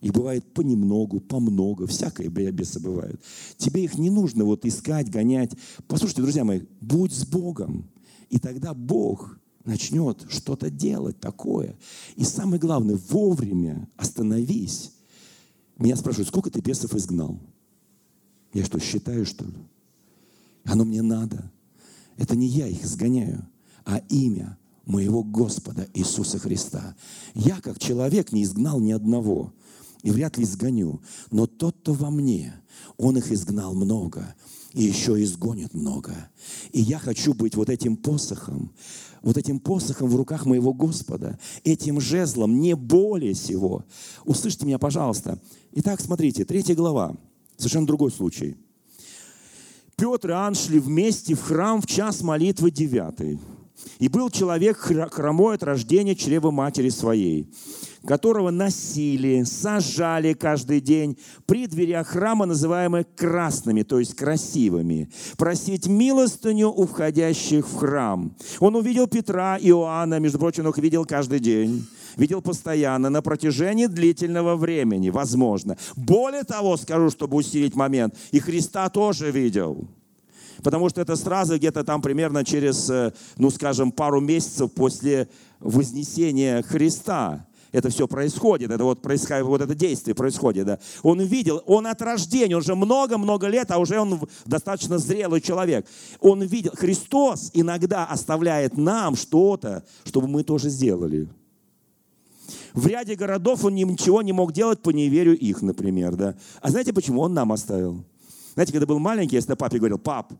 Их 0.00 0.12
бывает 0.12 0.52
понемногу, 0.52 1.20
помного, 1.20 1.86
всякое 1.86 2.28
бесы 2.28 2.80
бывают. 2.80 3.20
Тебе 3.56 3.84
их 3.84 3.96
не 3.98 4.10
нужно 4.10 4.44
вот 4.44 4.64
искать, 4.64 5.10
гонять. 5.10 5.52
Послушайте, 5.86 6.22
друзья 6.22 6.44
мои, 6.44 6.62
будь 6.80 7.12
с 7.12 7.24
Богом. 7.24 7.88
И 8.28 8.38
тогда 8.38 8.74
Бог 8.74 9.38
начнет 9.64 10.26
что-то 10.28 10.70
делать 10.70 11.20
такое. 11.20 11.76
И 12.16 12.24
самое 12.24 12.60
главное, 12.60 12.98
вовремя 13.10 13.88
остановись. 13.96 14.92
Меня 15.78 15.96
спрашивают, 15.96 16.28
сколько 16.28 16.50
ты 16.50 16.60
бесов 16.60 16.94
изгнал? 16.94 17.38
Я 18.52 18.64
что, 18.64 18.80
считаю, 18.80 19.24
что 19.24 19.44
ли? 19.44 19.54
Оно 20.64 20.84
мне 20.84 21.02
надо. 21.02 21.50
Это 22.16 22.36
не 22.36 22.46
я 22.46 22.66
их 22.66 22.84
изгоняю, 22.84 23.48
а 23.84 23.98
имя 24.08 24.58
моего 24.84 25.22
Господа 25.22 25.88
Иисуса 25.94 26.38
Христа. 26.38 26.94
Я, 27.34 27.60
как 27.60 27.78
человек, 27.78 28.32
не 28.32 28.42
изгнал 28.42 28.80
ни 28.80 28.92
одного 28.92 29.52
и 30.02 30.10
вряд 30.10 30.36
ли 30.36 30.44
изгоню. 30.44 31.00
Но 31.30 31.46
тот, 31.46 31.76
кто 31.80 31.92
во 31.92 32.10
мне, 32.10 32.54
он 32.96 33.16
их 33.16 33.30
изгнал 33.32 33.74
много 33.74 34.34
и 34.72 34.84
еще 34.84 35.22
изгонит 35.22 35.74
много. 35.74 36.12
И 36.72 36.80
я 36.80 36.98
хочу 36.98 37.34
быть 37.34 37.54
вот 37.54 37.68
этим 37.68 37.96
посохом, 37.96 38.72
вот 39.22 39.36
этим 39.36 39.60
посохом 39.60 40.08
в 40.08 40.16
руках 40.16 40.46
моего 40.46 40.72
Господа, 40.72 41.38
этим 41.64 42.00
жезлом, 42.00 42.60
не 42.60 42.74
более 42.74 43.34
всего. 43.34 43.84
Услышьте 44.24 44.66
меня, 44.66 44.78
пожалуйста. 44.78 45.38
Итак, 45.72 46.00
смотрите, 46.00 46.44
третья 46.44 46.74
глава, 46.74 47.16
совершенно 47.56 47.86
другой 47.86 48.10
случай. 48.10 48.56
Петр 49.96 50.30
и 50.30 50.32
Иоанн 50.32 50.54
шли 50.54 50.80
вместе 50.80 51.34
в 51.34 51.42
храм 51.42 51.80
в 51.80 51.86
час 51.86 52.22
молитвы 52.22 52.70
девятый. 52.70 53.38
И 53.98 54.08
был 54.08 54.30
человек 54.30 54.78
хромой 54.78 55.54
от 55.54 55.62
рождения 55.62 56.14
чрева 56.14 56.50
матери 56.50 56.88
своей, 56.88 57.48
которого 58.06 58.50
носили, 58.50 59.44
сажали 59.44 60.32
каждый 60.32 60.80
день 60.80 61.16
при 61.46 61.66
дверях 61.66 62.08
храма, 62.08 62.46
называемых 62.46 63.06
красными, 63.16 63.82
то 63.82 63.98
есть 63.98 64.16
красивыми, 64.16 65.10
просить 65.36 65.86
милостыню 65.86 66.70
у 66.70 66.86
входящих 66.86 67.68
в 67.68 67.76
храм. 67.76 68.34
Он 68.60 68.76
увидел 68.76 69.06
Петра 69.06 69.58
Иоанна, 69.60 70.18
между 70.18 70.38
прочим, 70.38 70.64
он 70.64 70.70
их 70.70 70.78
видел 70.78 71.04
каждый 71.04 71.40
день 71.40 71.86
видел 72.16 72.42
постоянно 72.42 73.08
на 73.08 73.22
протяжении 73.22 73.86
длительного 73.86 74.56
времени, 74.56 75.08
возможно. 75.08 75.78
Более 75.96 76.44
того, 76.44 76.76
скажу, 76.76 77.08
чтобы 77.08 77.36
усилить 77.36 77.74
момент, 77.74 78.14
и 78.32 78.38
Христа 78.38 78.88
тоже 78.90 79.30
видел. 79.30 79.88
Потому 80.62 80.88
что 80.88 81.00
это 81.00 81.16
сразу 81.16 81.56
где-то 81.56 81.84
там 81.84 82.02
примерно 82.02 82.44
через, 82.44 82.88
э, 82.90 83.12
ну 83.36 83.50
скажем, 83.50 83.92
пару 83.92 84.20
месяцев 84.20 84.72
после 84.72 85.28
вознесения 85.60 86.62
Христа 86.62 87.46
это 87.72 87.88
все 87.88 88.06
происходит, 88.06 88.70
это 88.70 88.84
вот 88.84 89.00
происходит, 89.00 89.44
вот 89.44 89.60
это 89.62 89.74
действие 89.74 90.14
происходит, 90.14 90.66
да. 90.66 90.78
Он 91.02 91.20
видел, 91.20 91.62
он 91.66 91.86
от 91.86 92.00
рождения, 92.02 92.54
он 92.54 92.62
же 92.62 92.74
много-много 92.74 93.48
лет, 93.48 93.70
а 93.70 93.78
уже 93.78 93.98
он 93.98 94.20
достаточно 94.44 94.98
зрелый 94.98 95.40
человек. 95.40 95.86
Он 96.20 96.42
видел, 96.42 96.72
Христос 96.74 97.50
иногда 97.54 98.04
оставляет 98.04 98.76
нам 98.76 99.16
что-то, 99.16 99.84
чтобы 100.04 100.28
мы 100.28 100.44
тоже 100.44 100.68
сделали. 100.68 101.28
В 102.74 102.86
ряде 102.86 103.14
городов 103.14 103.64
он 103.64 103.74
ничего 103.74 104.22
не 104.22 104.32
мог 104.32 104.52
делать 104.52 104.80
по 104.80 104.90
неверию 104.90 105.38
их, 105.38 105.62
например, 105.62 106.14
да. 106.16 106.34
А 106.60 106.70
знаете, 106.70 106.92
почему 106.92 107.22
он 107.22 107.32
нам 107.32 107.52
оставил? 107.52 108.04
Знаете, 108.54 108.72
когда 108.72 108.86
был 108.86 108.98
маленький, 108.98 109.36
я 109.36 109.40
всегда 109.40 109.56
папе 109.56 109.78
говорил, 109.78 109.98
пап, 109.98 110.32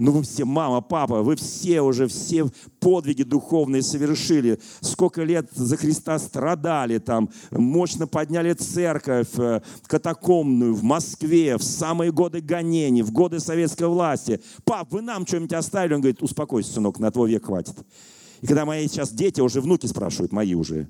ну 0.00 0.12
вы 0.12 0.22
все, 0.22 0.46
мама, 0.46 0.80
папа, 0.80 1.22
вы 1.22 1.36
все 1.36 1.82
уже 1.82 2.06
все 2.06 2.46
подвиги 2.78 3.22
духовные 3.22 3.82
совершили. 3.82 4.58
Сколько 4.80 5.24
лет 5.24 5.50
за 5.52 5.76
Христа 5.76 6.18
страдали 6.18 6.98
там, 6.98 7.28
мощно 7.50 8.06
подняли 8.06 8.54
церковь 8.54 9.28
э, 9.36 9.60
катакомную 9.86 10.74
в 10.74 10.82
Москве 10.82 11.58
в 11.58 11.62
самые 11.62 12.12
годы 12.12 12.40
гонений, 12.40 13.02
в 13.02 13.12
годы 13.12 13.40
советской 13.40 13.88
власти. 13.88 14.40
Пап, 14.64 14.90
вы 14.90 15.02
нам 15.02 15.26
что-нибудь 15.26 15.52
оставили? 15.52 15.92
Он 15.92 16.00
говорит, 16.00 16.22
успокойся, 16.22 16.72
сынок, 16.72 16.98
на 16.98 17.10
твой 17.10 17.30
век 17.30 17.44
хватит. 17.44 17.74
И 18.40 18.46
когда 18.46 18.64
мои 18.64 18.88
сейчас 18.88 19.12
дети, 19.12 19.42
уже 19.42 19.60
внуки 19.60 19.84
спрашивают, 19.84 20.32
мои 20.32 20.54
уже, 20.54 20.88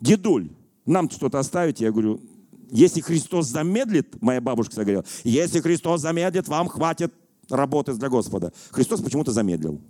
дедуль, 0.00 0.48
нам 0.86 1.10
что-то 1.10 1.38
оставить? 1.38 1.82
Я 1.82 1.92
говорю, 1.92 2.22
если 2.70 3.00
Христос 3.00 3.46
замедлит, 3.46 4.20
моя 4.22 4.40
бабушка 4.40 4.72
всегда 4.72 5.02
если 5.24 5.60
Христос 5.60 6.00
замедлит, 6.00 6.48
вам 6.48 6.68
хватит 6.68 7.12
работы 7.48 7.94
для 7.94 8.08
Господа. 8.08 8.52
Христос 8.70 9.00
почему-то 9.00 9.32
замедлил. 9.32 9.80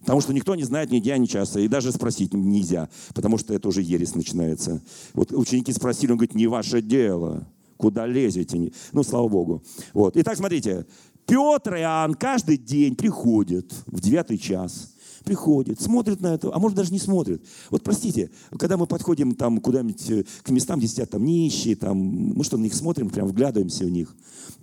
Потому 0.00 0.20
что 0.20 0.32
никто 0.32 0.54
не 0.54 0.62
знает 0.62 0.90
ни 0.90 1.00
дня, 1.00 1.18
ни 1.18 1.26
часа. 1.26 1.60
И 1.60 1.68
даже 1.68 1.92
спросить 1.92 2.32
нельзя, 2.32 2.88
потому 3.14 3.36
что 3.36 3.52
это 3.52 3.68
уже 3.68 3.82
ересь 3.82 4.14
начинается. 4.14 4.80
Вот 5.12 5.32
ученики 5.32 5.72
спросили, 5.72 6.12
он 6.12 6.18
говорит, 6.18 6.34
не 6.34 6.46
ваше 6.46 6.80
дело. 6.80 7.46
Куда 7.76 8.06
лезете? 8.06 8.72
Ну, 8.92 9.02
слава 9.02 9.28
Богу. 9.28 9.62
Вот. 9.92 10.16
Итак, 10.16 10.36
смотрите. 10.36 10.86
Петр 11.26 11.74
и 11.74 11.80
Иоанн 11.80 12.14
каждый 12.14 12.56
день 12.56 12.96
приходят 12.96 13.70
в 13.86 14.00
девятый 14.00 14.38
час 14.38 14.94
приходит, 15.24 15.80
смотрит 15.80 16.20
на 16.20 16.34
это, 16.34 16.50
а 16.54 16.58
может 16.58 16.76
даже 16.76 16.92
не 16.92 16.98
смотрит. 16.98 17.42
Вот 17.70 17.82
простите, 17.82 18.30
когда 18.58 18.76
мы 18.76 18.86
подходим 18.86 19.34
там 19.34 19.60
куда-нибудь 19.60 20.10
э, 20.10 20.24
к 20.42 20.50
местам, 20.50 20.78
где 20.78 20.88
сидят 20.88 21.10
там 21.10 21.24
нищие, 21.24 21.76
там, 21.76 21.96
мы 21.98 22.44
что, 22.44 22.56
на 22.56 22.62
них 22.62 22.74
смотрим, 22.74 23.10
прям 23.10 23.28
вглядываемся 23.28 23.84
в 23.84 23.90
них. 23.90 24.14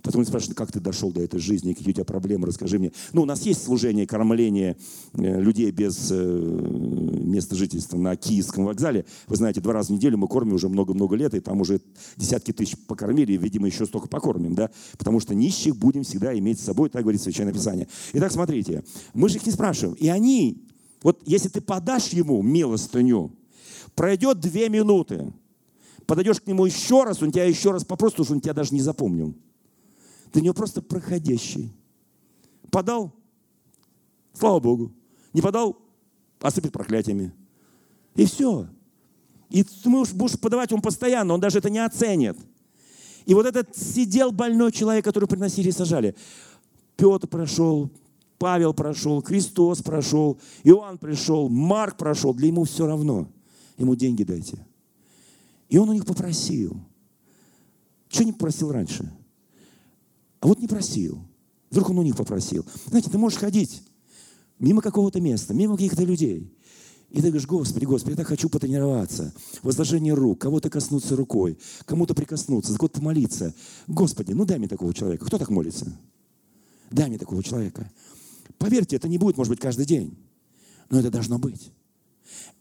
Потом 0.02 0.24
спрашивают, 0.24 0.56
как 0.56 0.70
ты 0.72 0.80
дошел 0.80 1.10
до 1.10 1.20
этой 1.20 1.40
жизни, 1.40 1.72
какие 1.72 1.90
у 1.90 1.94
тебя 1.94 2.04
проблемы, 2.04 2.46
расскажи 2.46 2.78
мне. 2.78 2.92
Ну, 3.12 3.22
у 3.22 3.24
нас 3.24 3.42
есть 3.42 3.64
служение, 3.64 4.06
кормление 4.06 4.76
э, 5.14 5.40
людей 5.40 5.70
без 5.70 6.08
э, 6.10 6.16
места 6.16 7.56
жительства 7.56 7.96
на 7.98 8.16
Киевском 8.16 8.64
вокзале. 8.64 9.04
Вы 9.26 9.36
знаете, 9.36 9.60
два 9.60 9.72
раза 9.72 9.88
в 9.88 9.96
неделю 9.96 10.18
мы 10.18 10.28
кормим 10.28 10.54
уже 10.54 10.68
много-много 10.68 11.16
лет, 11.16 11.34
и 11.34 11.40
там 11.40 11.60
уже 11.60 11.80
десятки 12.16 12.52
тысяч 12.52 12.76
покормили, 12.86 13.32
и, 13.32 13.36
видимо, 13.36 13.66
еще 13.66 13.86
столько 13.86 14.08
покормим, 14.08 14.54
да? 14.54 14.70
Потому 14.98 15.20
что 15.20 15.34
нищих 15.34 15.76
будем 15.76 16.02
всегда 16.02 16.36
иметь 16.38 16.60
с 16.60 16.64
собой, 16.64 16.88
так 16.88 17.02
говорит 17.02 17.20
Священное 17.20 17.52
Писание. 17.52 17.88
Итак, 18.12 18.32
смотрите, 18.32 18.84
мы 19.14 19.28
же 19.28 19.36
их 19.36 19.46
не 19.46 19.52
спрашиваем. 19.52 19.96
И 19.96 20.08
они 20.08 20.55
вот 21.02 21.22
если 21.26 21.48
ты 21.48 21.60
подашь 21.60 22.08
ему 22.08 22.42
милостыню, 22.42 23.32
пройдет 23.94 24.40
две 24.40 24.68
минуты, 24.68 25.32
подойдешь 26.06 26.40
к 26.40 26.46
нему 26.46 26.66
еще 26.66 27.04
раз, 27.04 27.22
он 27.22 27.32
тебя 27.32 27.44
еще 27.44 27.70
раз 27.70 27.84
попросит, 27.84 28.16
потому 28.18 28.36
он 28.36 28.40
тебя 28.40 28.54
даже 28.54 28.74
не 28.74 28.80
запомнил. 28.80 29.34
Ты 30.32 30.40
него 30.40 30.54
просто 30.54 30.82
проходящий. 30.82 31.72
Подал? 32.70 33.12
Слава 34.32 34.60
Богу. 34.60 34.92
Не 35.32 35.40
подал? 35.40 35.78
Осыпет 36.40 36.72
проклятиями. 36.72 37.32
И 38.14 38.26
все. 38.26 38.68
И 39.50 39.62
ты 39.62 39.88
будешь 39.88 40.38
подавать 40.38 40.70
ему 40.70 40.82
постоянно, 40.82 41.34
он 41.34 41.40
даже 41.40 41.58
это 41.58 41.70
не 41.70 41.78
оценит. 41.78 42.36
И 43.26 43.34
вот 43.34 43.46
этот 43.46 43.76
сидел 43.76 44.32
больной 44.32 44.72
человек, 44.72 45.04
который 45.04 45.28
приносили 45.28 45.68
и 45.68 45.72
сажали. 45.72 46.14
Петр 46.96 47.26
прошел, 47.26 47.90
Павел 48.38 48.74
прошел, 48.74 49.22
Христос 49.22 49.82
прошел, 49.82 50.38
Иоанн 50.64 50.98
пришел, 50.98 51.48
Марк 51.48 51.96
прошел. 51.96 52.34
Для 52.34 52.48
ему 52.48 52.64
все 52.64 52.86
равно. 52.86 53.28
Ему 53.78 53.94
деньги 53.94 54.22
дайте. 54.22 54.66
И 55.68 55.78
он 55.78 55.88
у 55.88 55.92
них 55.92 56.04
попросил. 56.04 56.80
Что 58.08 58.24
не 58.24 58.32
попросил 58.32 58.72
раньше? 58.72 59.10
А 60.40 60.46
вот 60.46 60.60
не 60.60 60.68
просил. 60.68 61.18
Вдруг 61.70 61.90
он 61.90 61.98
у 61.98 62.02
них 62.02 62.16
попросил. 62.16 62.64
Знаете, 62.86 63.10
ты 63.10 63.18
можешь 63.18 63.38
ходить 63.38 63.82
мимо 64.58 64.80
какого-то 64.80 65.20
места, 65.20 65.54
мимо 65.54 65.76
каких-то 65.76 66.04
людей. 66.04 66.52
И 67.10 67.16
ты 67.16 67.28
говоришь, 67.28 67.46
Господи, 67.46 67.84
Господи, 67.84 68.12
я 68.12 68.16
так 68.16 68.26
хочу 68.26 68.48
потренироваться. 68.48 69.32
Возложение 69.62 70.14
рук, 70.14 70.40
кого-то 70.40 70.70
коснуться 70.70 71.16
рукой, 71.16 71.58
кому-то 71.84 72.14
прикоснуться, 72.14 72.72
за 72.72 72.78
кого-то 72.78 73.00
молиться. 73.00 73.54
Господи, 73.86 74.32
ну 74.32 74.44
дай 74.44 74.58
мне 74.58 74.68
такого 74.68 74.92
человека. 74.92 75.24
Кто 75.24 75.38
так 75.38 75.50
молится? 75.50 75.96
Дай 76.90 77.08
мне 77.08 77.18
такого 77.18 77.42
человека. 77.42 77.90
Поверьте, 78.58 78.96
это 78.96 79.08
не 79.08 79.18
будет, 79.18 79.36
может 79.36 79.50
быть, 79.50 79.60
каждый 79.60 79.86
день. 79.86 80.16
Но 80.90 81.00
это 81.00 81.10
должно 81.10 81.38
быть 81.38 81.72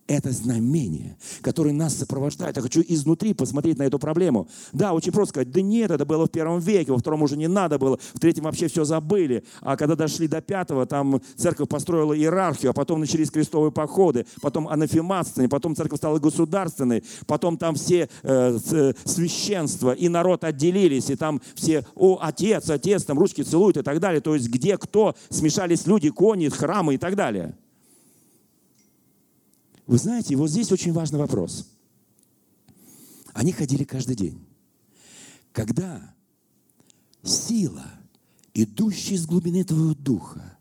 это 0.07 0.31
знамение, 0.31 1.17
которое 1.41 1.73
нас 1.73 1.95
сопровождает. 1.95 2.55
Я 2.55 2.61
хочу 2.61 2.83
изнутри 2.87 3.33
посмотреть 3.33 3.79
на 3.79 3.83
эту 3.83 3.97
проблему. 3.97 4.47
Да, 4.71 4.93
очень 4.93 5.11
просто 5.11 5.31
сказать, 5.31 5.51
да 5.51 5.61
нет, 5.61 5.91
это 5.91 6.05
было 6.05 6.27
в 6.27 6.31
первом 6.31 6.59
веке, 6.59 6.91
во 6.91 6.97
втором 6.99 7.23
уже 7.23 7.37
не 7.37 7.47
надо 7.47 7.79
было, 7.79 7.97
в 8.13 8.19
третьем 8.19 8.43
вообще 8.43 8.67
все 8.67 8.83
забыли. 8.83 9.43
А 9.61 9.75
когда 9.75 9.95
дошли 9.95 10.27
до 10.27 10.41
пятого, 10.41 10.85
там 10.85 11.21
церковь 11.35 11.69
построила 11.69 12.15
иерархию, 12.15 12.71
а 12.71 12.73
потом 12.73 12.99
начались 12.99 13.31
крестовые 13.31 13.71
походы, 13.71 14.25
потом 14.41 14.67
анафематствование, 14.67 15.49
потом 15.49 15.75
церковь 15.75 15.97
стала 15.97 16.19
государственной, 16.19 17.03
потом 17.25 17.57
там 17.57 17.75
все 17.75 18.07
э, 18.23 18.59
э, 18.71 18.93
священства 19.05 19.91
и 19.91 20.07
народ 20.07 20.43
отделились, 20.43 21.09
и 21.09 21.15
там 21.15 21.41
все, 21.55 21.83
о, 21.95 22.19
отец, 22.21 22.69
отец, 22.69 23.03
там 23.05 23.17
ручки 23.17 23.41
целуют 23.41 23.77
и 23.77 23.81
так 23.81 23.99
далее. 23.99 24.21
То 24.21 24.35
есть 24.35 24.49
где 24.49 24.77
кто, 24.77 25.15
смешались 25.29 25.87
люди, 25.87 26.09
кони, 26.09 26.49
храмы 26.49 26.95
и 26.95 26.97
так 26.97 27.15
далее. 27.15 27.55
Вы 29.87 29.97
знаете, 29.97 30.35
вот 30.35 30.49
здесь 30.49 30.71
очень 30.71 30.93
важный 30.93 31.19
вопрос. 31.19 31.67
Они 33.33 33.51
ходили 33.51 33.83
каждый 33.83 34.15
день. 34.15 34.43
Когда 35.51 36.15
сила, 37.23 37.85
идущая 38.53 39.15
из 39.15 39.25
глубины 39.25 39.63
твоего 39.63 39.93
духа, 39.93 40.57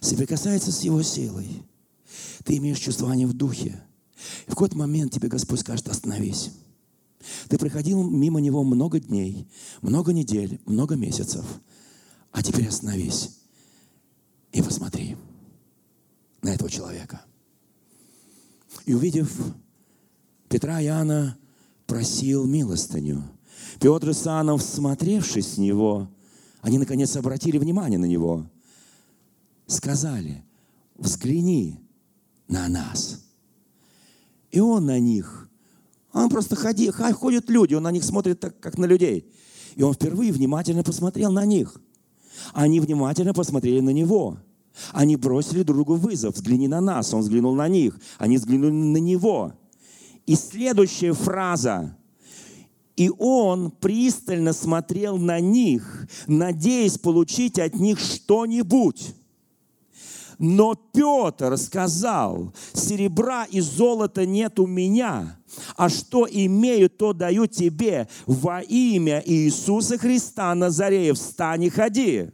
соприкасается 0.00 0.72
с 0.72 0.82
его 0.82 1.02
силой, 1.02 1.62
ты 2.44 2.56
имеешь 2.56 2.78
чувствование 2.78 3.26
в 3.26 3.32
духе. 3.32 3.82
И 4.46 4.50
в 4.50 4.54
какой-то 4.54 4.76
момент 4.76 5.12
тебе 5.12 5.28
Господь 5.28 5.60
скажет, 5.60 5.88
остановись. 5.88 6.50
Ты 7.48 7.58
проходил 7.58 8.02
мимо 8.02 8.40
него 8.40 8.64
много 8.64 9.00
дней, 9.00 9.48
много 9.82 10.12
недель, 10.12 10.60
много 10.64 10.96
месяцев. 10.96 11.44
А 12.32 12.42
теперь 12.42 12.68
остановись 12.68 13.38
и 14.52 14.62
посмотри 14.62 15.16
на 16.42 16.50
этого 16.50 16.70
человека. 16.70 17.22
И 18.88 18.94
увидев 18.94 19.30
Петра 20.48 20.80
и 20.80 20.86
Иоанна, 20.86 21.36
просил 21.86 22.46
милостыню. 22.46 23.22
Петр 23.80 24.08
и 24.08 24.12
Санов, 24.14 24.62
смотревшись 24.62 25.46
с 25.46 25.58
него, 25.58 26.08
они 26.62 26.78
наконец 26.78 27.14
обратили 27.14 27.58
внимание 27.58 27.98
на 27.98 28.06
него. 28.06 28.46
Сказали, 29.66 30.42
взгляни 30.96 31.78
на 32.48 32.66
нас. 32.68 33.22
И 34.52 34.58
он 34.58 34.86
на 34.86 34.98
них. 34.98 35.50
Он 36.14 36.30
просто 36.30 36.56
ходит, 36.56 36.94
ходят 36.94 37.50
люди, 37.50 37.74
он 37.74 37.82
на 37.82 37.90
них 37.90 38.04
смотрит 38.04 38.40
так, 38.40 38.58
как 38.58 38.78
на 38.78 38.86
людей. 38.86 39.30
И 39.76 39.82
он 39.82 39.92
впервые 39.92 40.32
внимательно 40.32 40.82
посмотрел 40.82 41.30
на 41.30 41.44
них. 41.44 41.78
Они 42.54 42.80
внимательно 42.80 43.34
посмотрели 43.34 43.80
на 43.80 43.90
него. 43.90 44.38
Они 44.92 45.16
бросили 45.16 45.62
друг 45.62 45.78
другу 45.78 45.94
вызов. 45.94 46.34
Взгляни 46.34 46.68
на 46.68 46.80
нас. 46.80 47.12
Он 47.14 47.20
взглянул 47.20 47.54
на 47.54 47.68
них. 47.68 47.98
Они 48.18 48.36
взглянули 48.36 48.72
на 48.72 48.98
него. 48.98 49.52
И 50.26 50.34
следующая 50.34 51.12
фраза. 51.12 51.96
И 52.96 53.10
он 53.18 53.70
пристально 53.70 54.52
смотрел 54.52 55.18
на 55.18 55.38
них, 55.38 56.08
надеясь 56.26 56.98
получить 56.98 57.58
от 57.58 57.76
них 57.76 58.00
что-нибудь. 58.00 59.14
Но 60.38 60.74
Петр 60.74 61.56
сказал, 61.56 62.52
серебра 62.72 63.44
и 63.44 63.60
золота 63.60 64.26
нет 64.26 64.58
у 64.58 64.66
меня, 64.66 65.38
а 65.76 65.88
что 65.88 66.26
имею, 66.30 66.90
то 66.90 67.12
даю 67.12 67.46
тебе 67.46 68.08
во 68.26 68.60
имя 68.62 69.22
Иисуса 69.24 69.96
Христа 69.98 70.54
Назарея, 70.54 71.14
встань 71.14 71.64
и 71.64 71.70
ходи 71.70 72.30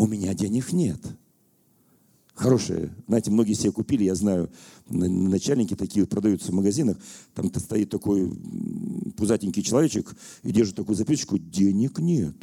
у 0.00 0.06
меня 0.06 0.32
денег 0.32 0.72
нет. 0.72 0.98
Хорошие, 2.32 2.90
знаете, 3.06 3.30
многие 3.30 3.52
себе 3.52 3.70
купили, 3.70 4.04
я 4.04 4.14
знаю, 4.14 4.50
начальники 4.88 5.76
такие 5.76 6.06
продаются 6.06 6.52
в 6.52 6.54
магазинах, 6.54 6.96
там 7.34 7.52
стоит 7.54 7.90
такой 7.90 8.32
пузатенький 9.18 9.62
человечек 9.62 10.16
и 10.42 10.52
держит 10.52 10.76
такую 10.76 10.96
записочку, 10.96 11.36
денег 11.36 11.98
нет. 11.98 12.34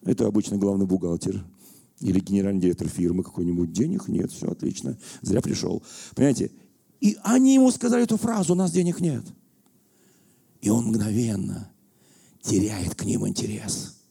Это 0.00 0.26
обычно 0.26 0.56
главный 0.56 0.86
бухгалтер 0.86 1.44
или 2.00 2.20
генеральный 2.20 2.62
директор 2.62 2.88
фирмы 2.88 3.22
какой-нибудь. 3.22 3.70
Денег 3.70 4.08
нет, 4.08 4.32
все 4.32 4.50
отлично, 4.50 4.96
зря 5.20 5.42
пришел. 5.42 5.82
Понимаете? 6.14 6.52
И 7.00 7.18
они 7.22 7.52
ему 7.52 7.70
сказали 7.70 8.04
эту 8.04 8.16
фразу, 8.16 8.54
у 8.54 8.56
нас 8.56 8.72
денег 8.72 8.98
нет. 9.00 9.24
И 10.62 10.70
он 10.70 10.86
мгновенно 10.86 11.70
теряет 12.40 12.94
к 12.94 13.04
ним 13.04 13.28
интерес. 13.28 14.01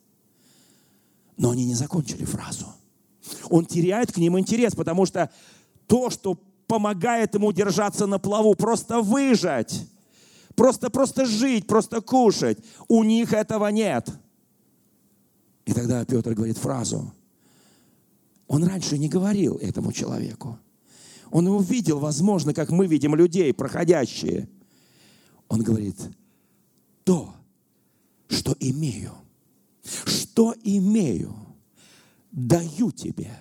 Но 1.38 1.52
они 1.52 1.66
не 1.66 1.74
закончили 1.74 2.26
фразу. 2.26 2.68
Он 3.50 3.66
теряет 3.66 4.12
к 4.12 4.18
ним 4.18 4.38
интерес, 4.40 4.76
потому 4.76 5.06
что 5.06 5.30
то, 5.88 6.10
что 6.10 6.40
помогает 6.68 7.36
ему 7.36 7.52
держаться 7.52 8.08
на 8.08 8.20
плаву, 8.20 8.56
просто 8.56 9.02
выжать, 9.02 9.86
просто, 10.56 10.90
просто 10.90 11.26
жить, 11.26 11.68
просто 11.68 12.02
кушать, 12.02 12.60
у 12.88 13.04
них 13.04 13.34
этого 13.34 13.68
нет. 13.68 14.10
И 15.66 15.74
тогда 15.74 16.06
Петр 16.06 16.34
говорит 16.34 16.58
фразу. 16.58 17.14
Он 18.48 18.64
раньше 18.64 18.98
не 18.98 19.10
говорил 19.10 19.58
этому 19.58 19.92
человеку. 19.92 20.60
Он 21.30 21.46
его 21.46 21.62
видел, 21.62 22.00
возможно, 22.00 22.54
как 22.54 22.70
мы 22.70 22.88
видим 22.88 23.16
людей, 23.16 23.54
проходящие. 23.54 24.50
Он 25.48 25.62
говорит, 25.62 25.96
то, 27.04 27.34
что 28.28 28.56
имею, 28.60 29.14
что 29.84 30.54
имею, 30.64 31.36
даю 32.32 32.92
тебе. 32.92 33.32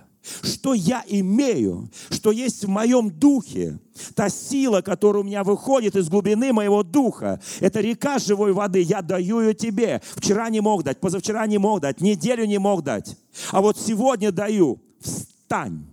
Что 0.43 0.75
я 0.75 1.03
имею, 1.09 1.91
что 2.11 2.31
есть 2.31 2.65
в 2.65 2.69
моем 2.69 3.11
духе, 3.11 3.81
та 4.15 4.29
сила, 4.29 4.83
которая 4.83 5.23
у 5.23 5.27
меня 5.27 5.43
выходит 5.43 5.97
из 5.97 6.09
глубины 6.09 6.53
моего 6.53 6.83
духа, 6.83 7.41
это 7.61 7.81
река 7.81 8.19
живой 8.19 8.53
воды, 8.53 8.83
я 8.83 9.01
даю 9.01 9.41
ее 9.41 9.55
тебе. 9.55 10.03
Вчера 10.17 10.51
не 10.51 10.61
мог 10.61 10.85
дать, 10.85 11.01
позавчера 11.01 11.47
не 11.47 11.59
мог 11.59 11.81
дать, 11.81 12.01
неделю 12.01 12.45
не 12.45 12.59
мог 12.59 12.85
дать. 12.85 13.17
А 13.51 13.61
вот 13.61 13.79
сегодня 13.79 14.31
даю. 14.31 14.81
Встань. 15.01 15.87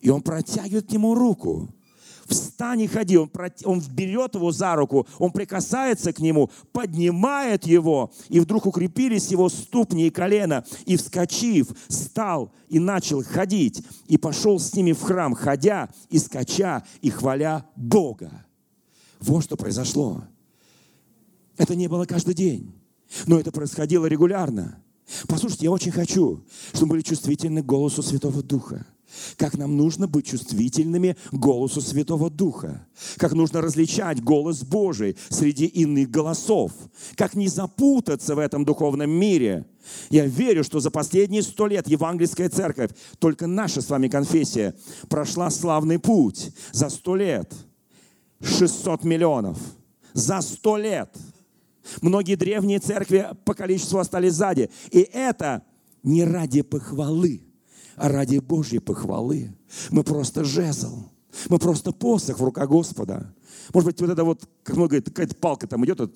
И 0.00 0.08
он 0.08 0.22
протягивает 0.22 0.88
к 0.88 0.92
нему 0.92 1.14
руку 1.14 1.68
встань 2.28 2.82
и 2.82 2.86
ходи. 2.86 3.16
Он, 3.16 3.30
он 3.64 3.82
берет 3.90 4.34
его 4.34 4.52
за 4.52 4.74
руку, 4.74 5.06
он 5.18 5.30
прикасается 5.32 6.12
к 6.12 6.18
нему, 6.18 6.50
поднимает 6.72 7.66
его, 7.66 8.12
и 8.28 8.40
вдруг 8.40 8.66
укрепились 8.66 9.28
его 9.28 9.48
ступни 9.48 10.06
и 10.06 10.10
колено, 10.10 10.64
и, 10.84 10.96
вскочив, 10.96 11.68
стал 11.88 12.52
и 12.68 12.78
начал 12.78 13.22
ходить, 13.22 13.82
и 14.08 14.18
пошел 14.18 14.58
с 14.58 14.74
ними 14.74 14.92
в 14.92 15.02
храм, 15.02 15.34
ходя 15.34 15.88
и 16.10 16.18
скача, 16.18 16.84
и 17.00 17.10
хваля 17.10 17.66
Бога. 17.76 18.46
Вот 19.20 19.44
что 19.44 19.56
произошло. 19.56 20.24
Это 21.56 21.74
не 21.74 21.88
было 21.88 22.04
каждый 22.04 22.34
день, 22.34 22.74
но 23.26 23.38
это 23.38 23.50
происходило 23.50 24.06
регулярно. 24.06 24.82
Послушайте, 25.28 25.66
я 25.66 25.70
очень 25.70 25.92
хочу, 25.92 26.44
чтобы 26.72 26.90
были 26.90 27.02
чувствительны 27.02 27.62
к 27.62 27.66
голосу 27.66 28.02
Святого 28.02 28.42
Духа 28.42 28.84
как 29.36 29.56
нам 29.56 29.76
нужно 29.76 30.06
быть 30.06 30.26
чувствительными 30.26 31.16
голосу 31.32 31.80
Святого 31.80 32.30
Духа, 32.30 32.86
как 33.16 33.32
нужно 33.32 33.60
различать 33.60 34.22
голос 34.22 34.62
Божий 34.62 35.16
среди 35.28 35.66
иных 35.66 36.10
голосов, 36.10 36.72
как 37.14 37.34
не 37.34 37.48
запутаться 37.48 38.34
в 38.34 38.38
этом 38.38 38.64
духовном 38.64 39.10
мире. 39.10 39.66
Я 40.10 40.26
верю, 40.26 40.64
что 40.64 40.80
за 40.80 40.90
последние 40.90 41.42
сто 41.42 41.66
лет 41.66 41.88
Евангельская 41.88 42.48
церковь, 42.48 42.90
только 43.18 43.46
наша 43.46 43.80
с 43.80 43.88
вами 43.88 44.08
конфессия, 44.08 44.74
прошла 45.08 45.50
славный 45.50 45.98
путь 45.98 46.50
за 46.72 46.88
сто 46.88 47.14
лет. 47.16 47.52
600 48.42 49.04
миллионов. 49.04 49.58
За 50.12 50.40
сто 50.40 50.76
лет. 50.76 51.16
Многие 52.00 52.34
древние 52.34 52.80
церкви 52.80 53.28
по 53.44 53.54
количеству 53.54 53.98
остались 53.98 54.32
сзади. 54.32 54.70
И 54.90 55.00
это 55.00 55.62
не 56.02 56.24
ради 56.24 56.62
похвалы, 56.62 57.45
а 57.96 58.08
ради 58.08 58.38
Божьей 58.38 58.78
похвалы. 58.78 59.54
Мы 59.90 60.04
просто 60.04 60.44
жезл. 60.44 61.04
Мы 61.48 61.58
просто 61.58 61.92
посох 61.92 62.38
в 62.38 62.44
руках 62.44 62.68
Господа. 62.68 63.34
Может 63.72 63.86
быть, 63.86 64.00
вот 64.00 64.10
это 64.10 64.24
вот, 64.24 64.48
как 64.62 64.76
много 64.76 64.90
говорит, 64.90 65.08
какая-то 65.08 65.34
палка 65.34 65.66
там 65.66 65.84
идет. 65.84 66.00
Вот. 66.00 66.14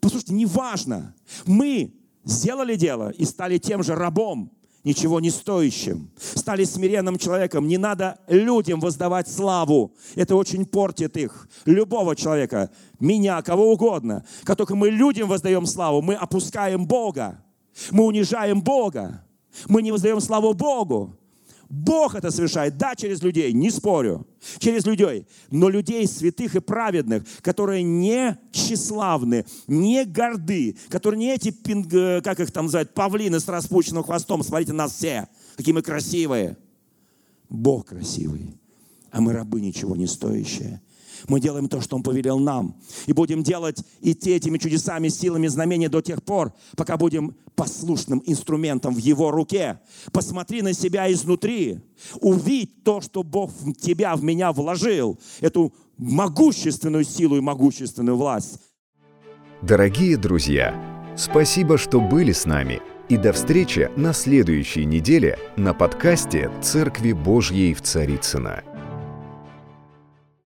Послушайте, 0.00 0.34
неважно. 0.34 1.14
Мы 1.46 1.92
сделали 2.24 2.76
дело 2.76 3.10
и 3.10 3.24
стали 3.24 3.58
тем 3.58 3.82
же 3.82 3.94
рабом. 3.94 4.50
ничего 4.84 5.20
не 5.20 5.30
стоящим. 5.30 6.10
Стали 6.18 6.64
смиренным 6.64 7.18
человеком. 7.18 7.68
Не 7.68 7.78
надо 7.78 8.18
людям 8.26 8.80
воздавать 8.80 9.28
славу. 9.28 9.94
Это 10.14 10.34
очень 10.34 10.66
портит 10.66 11.16
их. 11.16 11.48
Любого 11.66 12.16
человека, 12.16 12.70
меня, 12.98 13.40
кого 13.42 13.72
угодно. 13.72 14.24
Как 14.42 14.56
только 14.56 14.74
мы 14.74 14.90
людям 14.90 15.28
воздаем 15.28 15.66
славу, 15.66 16.02
мы 16.02 16.14
опускаем 16.14 16.86
Бога. 16.86 17.44
Мы 17.90 18.04
унижаем 18.04 18.60
Бога. 18.60 19.24
Мы 19.68 19.82
не 19.82 19.92
воздаем 19.92 20.20
славу 20.20 20.54
Богу. 20.54 21.16
Бог 21.72 22.14
это 22.14 22.30
совершает, 22.30 22.76
да, 22.76 22.94
через 22.94 23.22
людей, 23.22 23.50
не 23.54 23.70
спорю, 23.70 24.26
через 24.58 24.84
людей, 24.84 25.26
но 25.50 25.70
людей 25.70 26.06
святых 26.06 26.54
и 26.54 26.60
праведных, 26.60 27.24
которые 27.40 27.82
не 27.82 28.38
тщеславны, 28.52 29.46
не 29.66 30.04
горды, 30.04 30.76
которые 30.90 31.18
не 31.18 31.32
эти, 31.32 31.48
э, 31.48 32.20
как 32.20 32.40
их 32.40 32.52
там 32.52 32.66
называют, 32.66 32.92
павлины 32.92 33.40
с 33.40 33.48
распущенным 33.48 34.04
хвостом, 34.04 34.42
смотрите 34.42 34.74
нас 34.74 34.92
все, 34.92 35.28
какие 35.56 35.72
мы 35.72 35.80
красивые. 35.80 36.58
Бог 37.48 37.86
красивый, 37.86 38.58
а 39.10 39.22
мы 39.22 39.32
рабы 39.32 39.62
ничего 39.62 39.96
не 39.96 40.06
стоящие. 40.06 40.82
Мы 41.28 41.40
делаем 41.40 41.68
то, 41.68 41.80
что 41.80 41.96
Он 41.96 42.02
повелел 42.02 42.38
нам. 42.38 42.76
И 43.06 43.12
будем 43.12 43.42
делать 43.42 43.82
идти 44.00 44.30
этими 44.30 44.58
чудесами, 44.58 45.08
силами, 45.08 45.46
знамения 45.46 45.88
до 45.88 46.00
тех 46.00 46.22
пор, 46.22 46.52
пока 46.76 46.96
будем 46.96 47.36
послушным 47.54 48.22
инструментом 48.26 48.94
в 48.94 48.98
Его 48.98 49.30
руке. 49.30 49.80
Посмотри 50.12 50.62
на 50.62 50.72
себя 50.72 51.12
изнутри. 51.12 51.80
Увидь 52.20 52.82
то, 52.84 53.00
что 53.00 53.22
Бог 53.22 53.50
в 53.50 53.72
тебя, 53.74 54.16
в 54.16 54.22
меня 54.22 54.52
вложил. 54.52 55.18
Эту 55.40 55.72
могущественную 55.98 57.04
силу 57.04 57.36
и 57.36 57.40
могущественную 57.40 58.16
власть. 58.16 58.58
Дорогие 59.62 60.16
друзья, 60.16 60.74
спасибо, 61.16 61.78
что 61.78 62.00
были 62.00 62.32
с 62.32 62.46
нами. 62.46 62.80
И 63.08 63.16
до 63.16 63.32
встречи 63.32 63.90
на 63.96 64.12
следующей 64.12 64.84
неделе 64.84 65.38
на 65.56 65.74
подкасте 65.74 66.50
«Церкви 66.62 67.12
Божьей 67.12 67.74
в 67.74 67.82
Царицына. 67.82 68.71